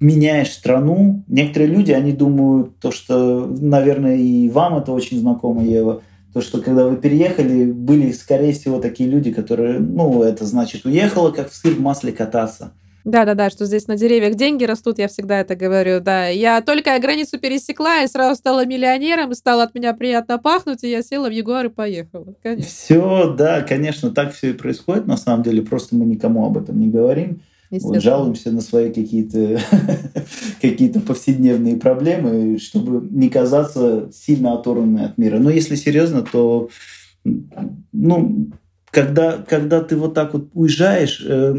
меняешь 0.00 0.52
страну. 0.52 1.24
Некоторые 1.26 1.70
люди, 1.70 1.92
они 1.92 2.12
думают, 2.12 2.78
то, 2.78 2.90
что, 2.90 3.46
наверное, 3.46 4.16
и 4.16 4.48
вам 4.48 4.76
это 4.76 4.92
очень 4.92 5.18
знакомо, 5.18 5.64
Ева, 5.64 6.02
то, 6.32 6.40
что 6.40 6.60
когда 6.60 6.86
вы 6.86 6.96
переехали, 6.96 7.64
были, 7.70 8.12
скорее 8.12 8.52
всего, 8.52 8.78
такие 8.78 9.08
люди, 9.08 9.32
которые, 9.32 9.78
ну, 9.80 10.22
это 10.22 10.46
значит, 10.46 10.86
уехала, 10.86 11.30
как 11.30 11.50
в 11.50 11.54
сыр 11.54 11.74
в 11.74 11.80
масле 11.80 12.12
кататься. 12.12 12.72
Да-да-да, 13.04 13.50
что 13.50 13.66
здесь 13.66 13.88
на 13.88 13.96
деревьях 13.96 14.36
деньги 14.36 14.64
растут, 14.64 14.98
я 14.98 15.08
всегда 15.08 15.40
это 15.40 15.56
говорю, 15.56 16.00
да. 16.00 16.28
Я 16.28 16.60
только 16.60 16.98
границу 16.98 17.38
пересекла 17.38 18.02
и 18.02 18.08
сразу 18.08 18.36
стала 18.36 18.64
миллионером, 18.64 19.32
и 19.32 19.34
стало 19.34 19.64
от 19.64 19.74
меня 19.74 19.92
приятно 19.94 20.38
пахнуть, 20.38 20.84
и 20.84 20.90
я 20.90 21.02
села 21.02 21.28
в 21.28 21.32
Ягуар 21.32 21.66
и 21.66 21.68
поехала. 21.68 22.34
Конечно. 22.42 22.68
Все, 22.68 23.34
да, 23.36 23.62
конечно, 23.62 24.10
так 24.10 24.32
все 24.34 24.50
и 24.50 24.52
происходит, 24.52 25.06
на 25.06 25.16
самом 25.16 25.42
деле, 25.42 25.62
просто 25.62 25.96
мы 25.96 26.04
никому 26.04 26.46
об 26.46 26.58
этом 26.58 26.78
не 26.78 26.88
говорим. 26.88 27.40
Вот, 27.70 28.02
жалуемся 28.02 28.50
на 28.50 28.60
свои 28.60 28.92
какие-то 28.92 29.58
какие 30.60 30.90
повседневные 30.90 31.76
проблемы, 31.76 32.58
чтобы 32.58 33.08
не 33.10 33.30
казаться 33.30 34.10
сильно 34.12 34.52
оторванной 34.52 35.06
от 35.06 35.16
мира. 35.16 35.38
Но 35.38 35.48
если 35.48 35.74
серьезно, 35.76 36.20
то 36.20 36.68
ну, 37.92 38.50
когда, 38.90 39.38
когда 39.38 39.80
ты 39.80 39.96
вот 39.96 40.12
так 40.12 40.34
вот 40.34 40.50
уезжаешь, 40.52 41.24
э, 41.26 41.56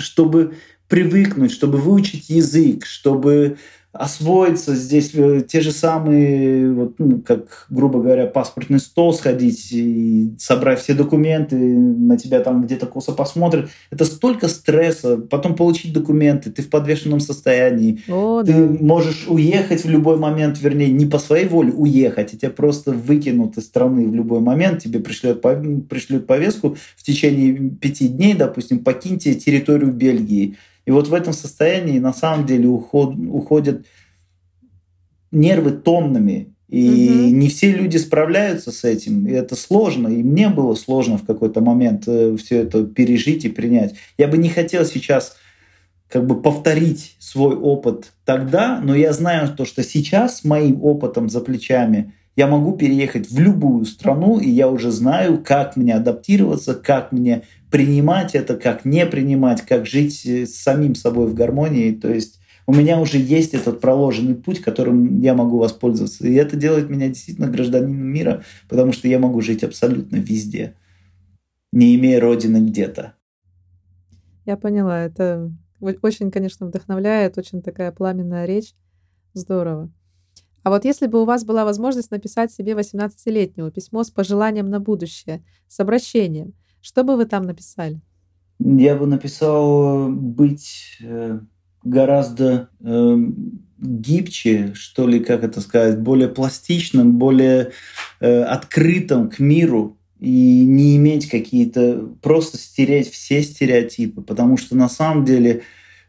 чтобы 0.00 0.56
привыкнуть, 0.88 1.52
чтобы 1.52 1.78
выучить 1.78 2.28
язык, 2.30 2.84
чтобы 2.84 3.58
освоиться 3.92 4.76
здесь 4.76 5.10
э, 5.14 5.42
те 5.46 5.60
же 5.60 5.72
самые, 5.72 6.72
вот, 6.72 6.94
ну, 6.98 7.20
как, 7.20 7.66
грубо 7.70 8.00
говоря, 8.00 8.26
паспортный 8.26 8.78
стол 8.78 9.12
сходить 9.12 9.72
и 9.72 10.32
собрать 10.38 10.80
все 10.80 10.94
документы, 10.94 11.56
на 11.56 12.16
тебя 12.16 12.40
там 12.40 12.62
где-то 12.62 12.86
косо 12.86 13.12
посмотрят. 13.12 13.68
Это 13.90 14.04
столько 14.04 14.46
стресса. 14.46 15.16
Потом 15.16 15.56
получить 15.56 15.92
документы, 15.92 16.50
ты 16.50 16.62
в 16.62 16.70
подвешенном 16.70 17.18
состоянии. 17.18 18.00
О, 18.08 18.44
ты 18.44 18.52
да. 18.52 18.76
можешь 18.80 19.26
уехать 19.26 19.84
в 19.84 19.90
любой 19.90 20.18
момент, 20.18 20.60
вернее, 20.60 20.90
не 20.90 21.06
по 21.06 21.18
своей 21.18 21.48
воле 21.48 21.72
уехать, 21.72 22.32
и 22.32 22.38
тебя 22.38 22.50
просто 22.50 22.92
выкинут 22.92 23.58
из 23.58 23.64
страны 23.64 24.06
в 24.08 24.14
любой 24.14 24.38
момент, 24.38 24.82
тебе 24.84 25.00
пришлют, 25.00 25.42
пришлют 25.88 26.28
повестку 26.28 26.76
в 26.96 27.02
течение 27.02 27.70
пяти 27.70 28.06
дней, 28.06 28.34
допустим, 28.34 28.84
покиньте 28.84 29.34
территорию 29.34 29.92
Бельгии 29.92 30.56
и 30.86 30.90
вот 30.90 31.08
в 31.08 31.14
этом 31.14 31.32
состоянии 31.32 31.98
на 31.98 32.12
самом 32.12 32.46
деле 32.46 32.68
уход, 32.68 33.14
уходят 33.14 33.86
нервы 35.30 35.72
тоннами. 35.72 36.54
И 36.68 37.08
угу. 37.08 37.36
не 37.36 37.48
все 37.48 37.72
люди 37.72 37.96
справляются 37.96 38.70
с 38.70 38.84
этим. 38.84 39.26
И 39.26 39.32
это 39.32 39.56
сложно. 39.56 40.08
И 40.08 40.22
мне 40.22 40.48
было 40.48 40.74
сложно 40.76 41.18
в 41.18 41.26
какой-то 41.26 41.60
момент 41.60 42.04
э, 42.06 42.36
все 42.36 42.58
это 42.58 42.84
пережить 42.84 43.44
и 43.44 43.48
принять. 43.48 43.94
Я 44.18 44.28
бы 44.28 44.38
не 44.38 44.48
хотел 44.48 44.84
сейчас 44.84 45.36
как 46.08 46.26
бы 46.26 46.40
повторить 46.40 47.16
свой 47.18 47.56
опыт 47.56 48.12
тогда, 48.24 48.80
но 48.82 48.94
я 48.94 49.12
знаю 49.12 49.48
то, 49.54 49.64
что 49.64 49.82
сейчас 49.82 50.44
моим 50.44 50.82
опытом 50.82 51.28
за 51.28 51.40
плечами 51.40 52.14
я 52.36 52.46
могу 52.46 52.76
переехать 52.76 53.30
в 53.30 53.38
любую 53.38 53.84
страну, 53.84 54.38
и 54.38 54.48
я 54.48 54.68
уже 54.68 54.90
знаю, 54.90 55.42
как 55.44 55.76
мне 55.76 55.94
адаптироваться, 55.94 56.74
как 56.74 57.12
мне 57.12 57.42
принимать 57.70 58.34
это, 58.34 58.56
как 58.56 58.84
не 58.84 59.06
принимать, 59.06 59.62
как 59.62 59.86
жить 59.86 60.24
э, 60.26 60.46
с 60.46 60.56
самим 60.56 60.94
собой 60.94 61.26
в 61.26 61.34
гармонии. 61.34 61.92
То 61.92 62.12
есть 62.12 62.40
у 62.66 62.72
меня 62.72 63.00
уже 63.00 63.18
есть 63.18 63.54
этот 63.54 63.80
проложенный 63.80 64.34
путь, 64.34 64.60
которым 64.60 65.20
я 65.20 65.34
могу 65.34 65.58
воспользоваться. 65.58 66.26
И 66.26 66.34
это 66.34 66.56
делает 66.56 66.88
меня 66.88 67.08
действительно 67.08 67.48
гражданином 67.48 68.06
мира, 68.06 68.44
потому 68.68 68.92
что 68.92 69.08
я 69.08 69.18
могу 69.18 69.40
жить 69.40 69.64
абсолютно 69.64 70.16
везде, 70.16 70.76
не 71.72 71.96
имея 71.96 72.20
родины 72.20 72.58
где-то. 72.58 73.14
Я 74.46 74.56
поняла. 74.56 75.00
Это 75.00 75.52
очень, 75.80 76.30
конечно, 76.30 76.66
вдохновляет, 76.66 77.38
очень 77.38 77.62
такая 77.62 77.92
пламенная 77.92 78.46
речь. 78.46 78.74
Здорово. 79.32 79.90
А 80.62 80.70
вот 80.70 80.84
если 80.84 81.06
бы 81.06 81.22
у 81.22 81.24
вас 81.24 81.44
была 81.44 81.64
возможность 81.64 82.10
написать 82.10 82.52
себе 82.52 82.72
18-летнему 82.72 83.70
письмо 83.70 84.04
с 84.04 84.10
пожеланием 84.10 84.66
на 84.66 84.80
будущее, 84.80 85.42
с 85.68 85.80
обращением, 85.80 86.52
что 86.82 87.04
бы 87.04 87.16
вы 87.16 87.26
там 87.26 87.44
написали? 87.44 88.00
Я 88.58 88.94
бы 88.94 89.06
написал 89.06 90.10
быть 90.10 90.98
э, 91.00 91.40
гораздо 91.82 92.68
э, 92.80 93.16
гибче, 93.78 94.72
что 94.74 95.06
ли, 95.06 95.20
как 95.20 95.44
это 95.44 95.60
сказать, 95.60 95.98
более 95.98 96.28
пластичным, 96.28 97.18
более 97.18 97.72
э, 98.20 98.42
открытым 98.42 99.30
к 99.30 99.38
миру 99.38 99.96
и 100.18 100.64
не 100.66 100.96
иметь 100.96 101.30
какие-то, 101.30 102.10
просто 102.20 102.58
стереть 102.58 103.10
все 103.10 103.42
стереотипы, 103.42 104.20
потому 104.20 104.58
что 104.58 104.76
на 104.76 104.90
самом 104.90 105.24
деле 105.24 105.62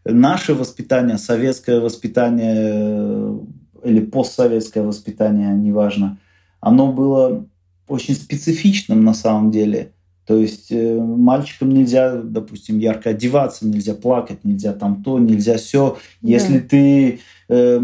наше 0.03 0.53
воспитание, 0.53 1.17
советское 1.17 1.79
воспитание 1.79 2.55
э, 2.57 3.39
или 3.83 3.99
постсоветское 3.99 4.83
воспитание, 4.83 5.53
неважно, 5.53 6.17
оно 6.59 6.91
было 6.91 7.45
очень 7.87 8.15
специфичным 8.15 9.03
на 9.03 9.13
самом 9.13 9.51
деле– 9.51 9.91
то 10.31 10.37
есть 10.37 10.71
э, 10.71 10.97
мальчикам 10.97 11.69
нельзя, 11.69 12.15
допустим, 12.15 12.77
ярко 12.77 13.09
одеваться, 13.09 13.67
нельзя 13.67 13.95
плакать, 13.95 14.45
нельзя 14.45 14.71
там 14.71 15.03
то, 15.03 15.19
нельзя 15.19 15.57
все. 15.57 15.97
Если 16.21 16.59
да. 16.59 16.67
ты 16.69 17.19
э, 17.49 17.77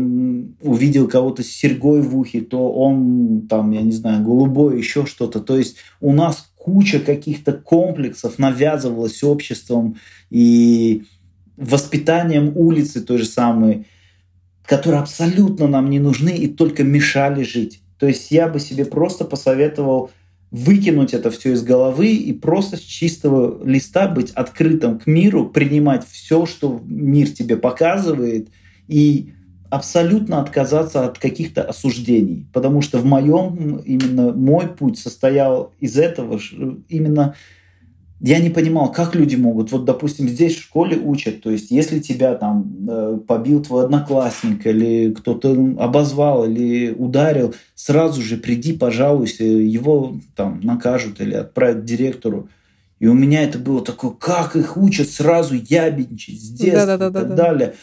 увидел 0.62 1.10
кого-то 1.10 1.44
с 1.44 1.48
серьгой 1.48 2.02
в 2.02 2.18
ухе, 2.18 2.42
то 2.42 2.72
он 2.72 3.48
там, 3.50 3.72
я 3.72 3.82
не 3.82 3.92
знаю, 3.92 4.24
голубой, 4.24 4.78
еще 4.78 5.06
что-то. 5.06 5.42
То 5.42 5.58
есть 5.58 5.78
у 6.00 6.14
нас 6.14 6.50
куча 6.56 7.00
каких-то 7.00 7.52
комплексов 7.52 8.38
навязывалась 8.40 9.24
обществом 9.24 9.98
и 10.30 11.04
воспитанием 11.58 12.54
улицы 12.56 13.02
той 13.02 13.18
же 13.18 13.26
самой, 13.26 13.88
которые 14.68 15.02
абсолютно 15.02 15.68
нам 15.68 15.90
не 15.90 16.00
нужны 16.00 16.36
и 16.36 16.48
только 16.48 16.84
мешали 16.84 17.44
жить. 17.44 17.82
То 17.98 18.06
есть 18.06 18.30
я 18.32 18.48
бы 18.48 18.60
себе 18.60 18.86
просто 18.86 19.26
посоветовал 19.26 20.12
выкинуть 20.52 21.14
это 21.14 21.32
все 21.32 21.54
из 21.54 21.64
головы 21.64 22.08
и 22.08 22.34
просто 22.34 22.78
с 22.78 22.82
чистого 22.82 23.66
листа 23.66 24.08
быть 24.08 24.32
открытым 24.32 25.00
к 25.00 25.08
миру, 25.08 25.48
принимать 25.48 26.06
все, 26.10 26.46
что 26.46 26.82
мир 26.86 27.30
тебе 27.30 27.58
показывает, 27.58 28.50
и 28.88 29.34
абсолютно 29.70 30.42
отказаться 30.42 31.06
от 31.06 31.18
каких-то 31.18 31.64
осуждений. 31.64 32.48
Потому 32.54 32.82
что 32.82 33.00
в 33.00 33.06
моем, 33.06 33.78
именно 33.78 34.32
мой 34.32 34.68
путь 34.68 34.98
состоял 34.98 35.74
из 35.80 35.98
этого, 35.98 36.40
именно 36.88 37.36
я 38.20 38.40
не 38.40 38.50
понимал, 38.50 38.92
как 38.92 39.14
люди 39.14 39.36
могут. 39.36 39.72
Вот, 39.72 39.86
допустим, 39.86 40.28
здесь 40.28 40.56
в 40.56 40.62
школе 40.62 40.98
учат, 40.98 41.42
то 41.42 41.52
есть, 41.52 41.70
если 41.70 42.00
тебя 42.00 42.34
там 42.34 42.88
э, 42.90 43.20
побил 43.28 43.62
твой 43.62 43.84
одноклассник 43.86 44.66
или 44.66 45.14
кто-то 45.14 45.52
обозвал 45.80 46.46
или 46.46 46.92
ударил, 46.92 47.54
сразу 47.76 48.22
же 48.22 48.38
приди, 48.38 48.74
пожалуйся, 48.74 49.44
его 49.44 50.16
там 50.36 50.62
накажут 50.62 51.22
или 51.22 51.36
отправят 51.36 51.86
директору. 51.86 52.50
И 53.00 53.06
у 53.06 53.14
меня 53.14 53.44
это 53.44 53.60
было 53.60 53.84
такое, 53.84 54.12
как 54.12 54.56
их 54.56 54.78
учат 54.78 55.10
сразу 55.10 55.54
ябедничать 55.54 56.42
с 56.42 56.50
детства 56.50 56.98
да, 56.98 56.98
да, 56.98 57.10
да, 57.12 57.20
и 57.20 57.24
так 57.24 57.30
да, 57.30 57.36
далее. 57.36 57.74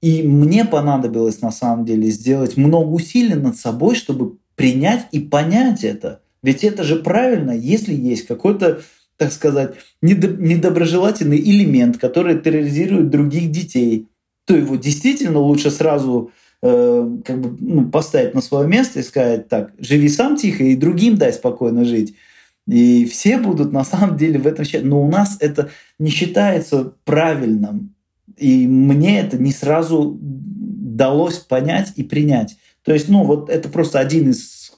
И 0.00 0.22
мне 0.22 0.64
понадобилось 0.64 1.42
на 1.42 1.52
самом 1.52 1.84
деле 1.84 2.10
сделать 2.10 2.56
много 2.56 2.88
усилий 2.88 3.34
над 3.34 3.56
собой, 3.56 3.94
чтобы 3.96 4.38
принять 4.56 5.06
и 5.12 5.20
понять 5.20 5.84
это. 5.84 6.22
Ведь 6.42 6.64
это 6.64 6.82
же 6.82 6.96
правильно, 6.96 7.52
если 7.52 7.94
есть 7.94 8.26
какой-то 8.26 8.80
так 9.22 9.30
сказать, 9.30 9.74
недоброжелательный 10.00 11.38
элемент, 11.38 11.96
который 11.96 12.40
терроризирует 12.40 13.08
других 13.08 13.52
детей, 13.52 14.08
то 14.46 14.56
его 14.56 14.74
действительно 14.74 15.38
лучше 15.38 15.70
сразу 15.70 16.32
э, 16.60 17.18
как 17.24 17.40
бы, 17.40 17.56
ну, 17.60 17.88
поставить 17.88 18.34
на 18.34 18.40
свое 18.40 18.66
место 18.66 18.98
и 18.98 19.04
сказать 19.04 19.48
так, 19.48 19.74
живи 19.78 20.08
сам 20.08 20.36
тихо 20.36 20.64
и 20.64 20.74
другим 20.74 21.18
дай 21.18 21.32
спокойно 21.32 21.84
жить. 21.84 22.16
И 22.66 23.04
все 23.04 23.38
будут 23.38 23.70
на 23.72 23.84
самом 23.84 24.16
деле 24.16 24.40
в 24.40 24.46
этом 24.48 24.64
считать. 24.64 24.84
Но 24.84 25.00
у 25.00 25.08
нас 25.08 25.36
это 25.38 25.70
не 26.00 26.10
считается 26.10 26.94
правильным. 27.04 27.94
И 28.36 28.66
мне 28.66 29.20
это 29.20 29.38
не 29.38 29.52
сразу 29.52 30.18
далось 30.20 31.38
понять 31.38 31.92
и 31.94 32.02
принять. 32.02 32.56
То 32.82 32.92
есть, 32.92 33.08
ну, 33.08 33.22
вот 33.22 33.50
это 33.50 33.68
просто 33.68 34.00
один 34.00 34.30
из 34.30 34.72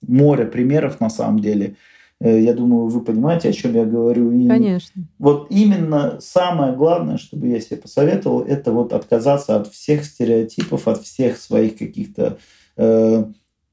моря 0.00 0.46
примеров 0.46 1.00
на 1.00 1.10
самом 1.10 1.40
деле. 1.40 1.76
Э, 2.20 2.40
я 2.40 2.52
думаю, 2.52 2.86
вы 2.88 3.00
понимаете, 3.00 3.48
о 3.48 3.52
чем 3.52 3.74
я 3.74 3.84
говорю. 3.84 4.30
И 4.32 4.46
Конечно. 4.46 5.02
Вот 5.18 5.46
именно 5.50 6.18
самое 6.20 6.74
главное, 6.74 7.16
чтобы 7.16 7.48
я 7.48 7.60
себе 7.60 7.78
посоветовал, 7.78 8.42
это 8.42 8.72
вот 8.72 8.92
отказаться 8.92 9.56
от 9.56 9.68
всех 9.68 10.04
стереотипов, 10.04 10.86
от 10.86 11.02
всех 11.02 11.38
своих 11.38 11.78
каких-то 11.78 12.38
э, 12.76 13.24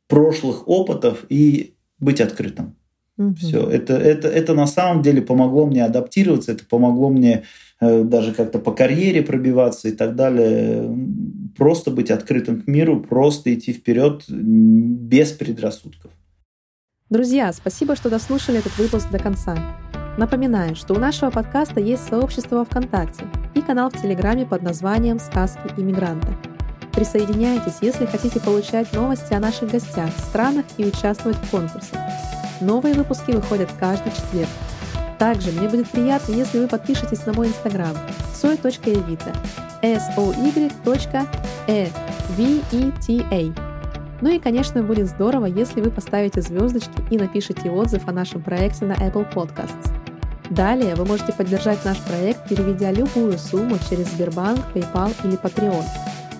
прошлых 0.07 0.67
опытов 0.67 1.25
и 1.29 1.75
быть 1.99 2.21
открытым. 2.21 2.75
Угу. 3.17 3.35
Все. 3.35 3.67
Это, 3.67 3.97
это, 3.97 4.27
это 4.27 4.53
на 4.53 4.67
самом 4.67 5.01
деле 5.01 5.21
помогло 5.21 5.65
мне 5.65 5.83
адаптироваться, 5.83 6.51
это 6.51 6.65
помогло 6.65 7.09
мне 7.09 7.43
э, 7.81 8.03
даже 8.03 8.33
как-то 8.33 8.59
по 8.59 8.71
карьере 8.71 9.23
пробиваться 9.23 9.89
и 9.89 9.91
так 9.91 10.15
далее. 10.15 10.95
Просто 11.57 11.91
быть 11.91 12.11
открытым 12.11 12.61
к 12.61 12.67
миру, 12.67 13.01
просто 13.01 13.53
идти 13.53 13.73
вперед 13.73 14.23
без 14.29 15.31
предрассудков. 15.31 16.11
Друзья, 17.09 17.53
спасибо, 17.53 17.95
что 17.95 18.09
дослушали 18.09 18.59
этот 18.59 18.77
выпуск 18.77 19.09
до 19.09 19.17
конца. 19.17 19.55
Напоминаю, 20.17 20.75
что 20.75 20.93
у 20.93 20.99
нашего 20.99 21.29
подкаста 21.29 21.79
есть 21.79 22.05
сообщество 22.05 22.65
ВКонтакте 22.65 23.23
и 23.55 23.61
канал 23.61 23.89
в 23.89 24.01
Телеграме 24.01 24.45
под 24.45 24.61
названием 24.61 25.17
«Сказки 25.17 25.73
иммигранта». 25.77 26.27
Присоединяйтесь, 26.91 27.77
если 27.79 28.05
хотите 28.07 28.41
получать 28.41 28.91
новости 28.91 29.33
о 29.33 29.39
наших 29.39 29.71
гостях, 29.71 30.09
странах 30.17 30.65
и 30.75 30.83
участвовать 30.83 31.37
в 31.37 31.49
конкурсах. 31.49 31.97
Новые 32.59 32.93
выпуски 32.93 33.31
выходят 33.31 33.69
каждый 33.79 34.11
четверг. 34.11 34.49
Также 35.17 35.53
мне 35.53 35.69
будет 35.69 35.89
приятно, 35.89 36.33
если 36.33 36.59
вы 36.59 36.67
подпишетесь 36.67 37.25
на 37.25 37.31
мой 37.31 37.47
инстаграм 37.47 37.95
soy.evita 38.33 39.33
e 42.37 43.23
a 43.31 43.66
ну 44.21 44.29
и, 44.29 44.39
конечно, 44.39 44.81
будет 44.81 45.07
здорово, 45.07 45.45
если 45.45 45.81
вы 45.81 45.91
поставите 45.91 46.41
звездочки 46.41 47.01
и 47.11 47.17
напишите 47.17 47.69
отзыв 47.69 48.07
о 48.07 48.11
нашем 48.11 48.41
проекте 48.41 48.85
на 48.85 48.93
Apple 48.93 49.31
Podcasts. 49.33 49.91
Далее 50.49 50.95
вы 50.95 51.05
можете 51.05 51.33
поддержать 51.33 51.83
наш 51.83 51.99
проект, 51.99 52.47
переведя 52.47 52.91
любую 52.91 53.37
сумму 53.37 53.77
через 53.89 54.07
Сбербанк, 54.07 54.59
PayPal 54.73 55.13
или 55.23 55.37
Patreon. 55.37 55.83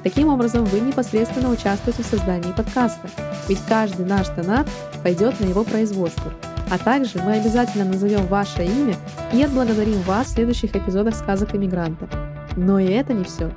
Таким 0.04 0.30
образом, 0.30 0.64
вы 0.66 0.80
непосредственно 0.80 1.50
участвуете 1.50 2.04
в 2.04 2.06
создании 2.06 2.52
подкаста, 2.54 3.10
ведь 3.50 3.60
каждый 3.68 4.06
наш 4.06 4.30
донат 4.30 4.68
пойдет 5.04 5.40
на 5.40 5.46
его 5.46 5.64
производство. 5.64 6.32
А 6.70 6.78
также 6.78 7.20
мы 7.20 7.34
обязательно 7.34 7.86
назовем 7.86 8.26
ваше 8.28 8.64
имя 8.64 8.96
и 9.34 9.42
отблагодарим 9.42 10.02
вас 10.02 10.28
в 10.28 10.32
следующих 10.32 10.76
эпизодах 10.76 11.16
сказок 11.16 11.56
иммигрантов. 11.56 12.10
Но 12.56 12.80
и 12.80 12.88
это 12.88 13.14
не 13.14 13.24
все. 13.24 13.52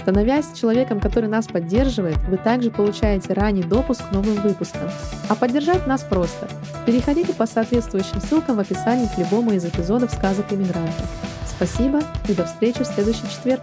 Становясь 0.00 0.58
человеком, 0.58 0.98
который 0.98 1.28
нас 1.28 1.46
поддерживает, 1.46 2.16
вы 2.28 2.38
также 2.38 2.70
получаете 2.70 3.34
ранний 3.34 3.62
допуск 3.62 4.08
к 4.08 4.12
новым 4.12 4.40
выпускам. 4.40 4.88
А 5.28 5.34
поддержать 5.34 5.86
нас 5.86 6.02
просто. 6.02 6.48
Переходите 6.86 7.34
по 7.34 7.46
соответствующим 7.46 8.20
ссылкам 8.22 8.56
в 8.56 8.60
описании 8.60 9.08
к 9.14 9.18
любому 9.18 9.52
из 9.52 9.64
эпизодов 9.66 10.10
сказок 10.10 10.52
иммигрантов. 10.52 11.06
Спасибо 11.46 12.00
и 12.28 12.32
до 12.32 12.46
встречи 12.46 12.82
в 12.82 12.86
следующий 12.86 13.28
четверг. 13.30 13.60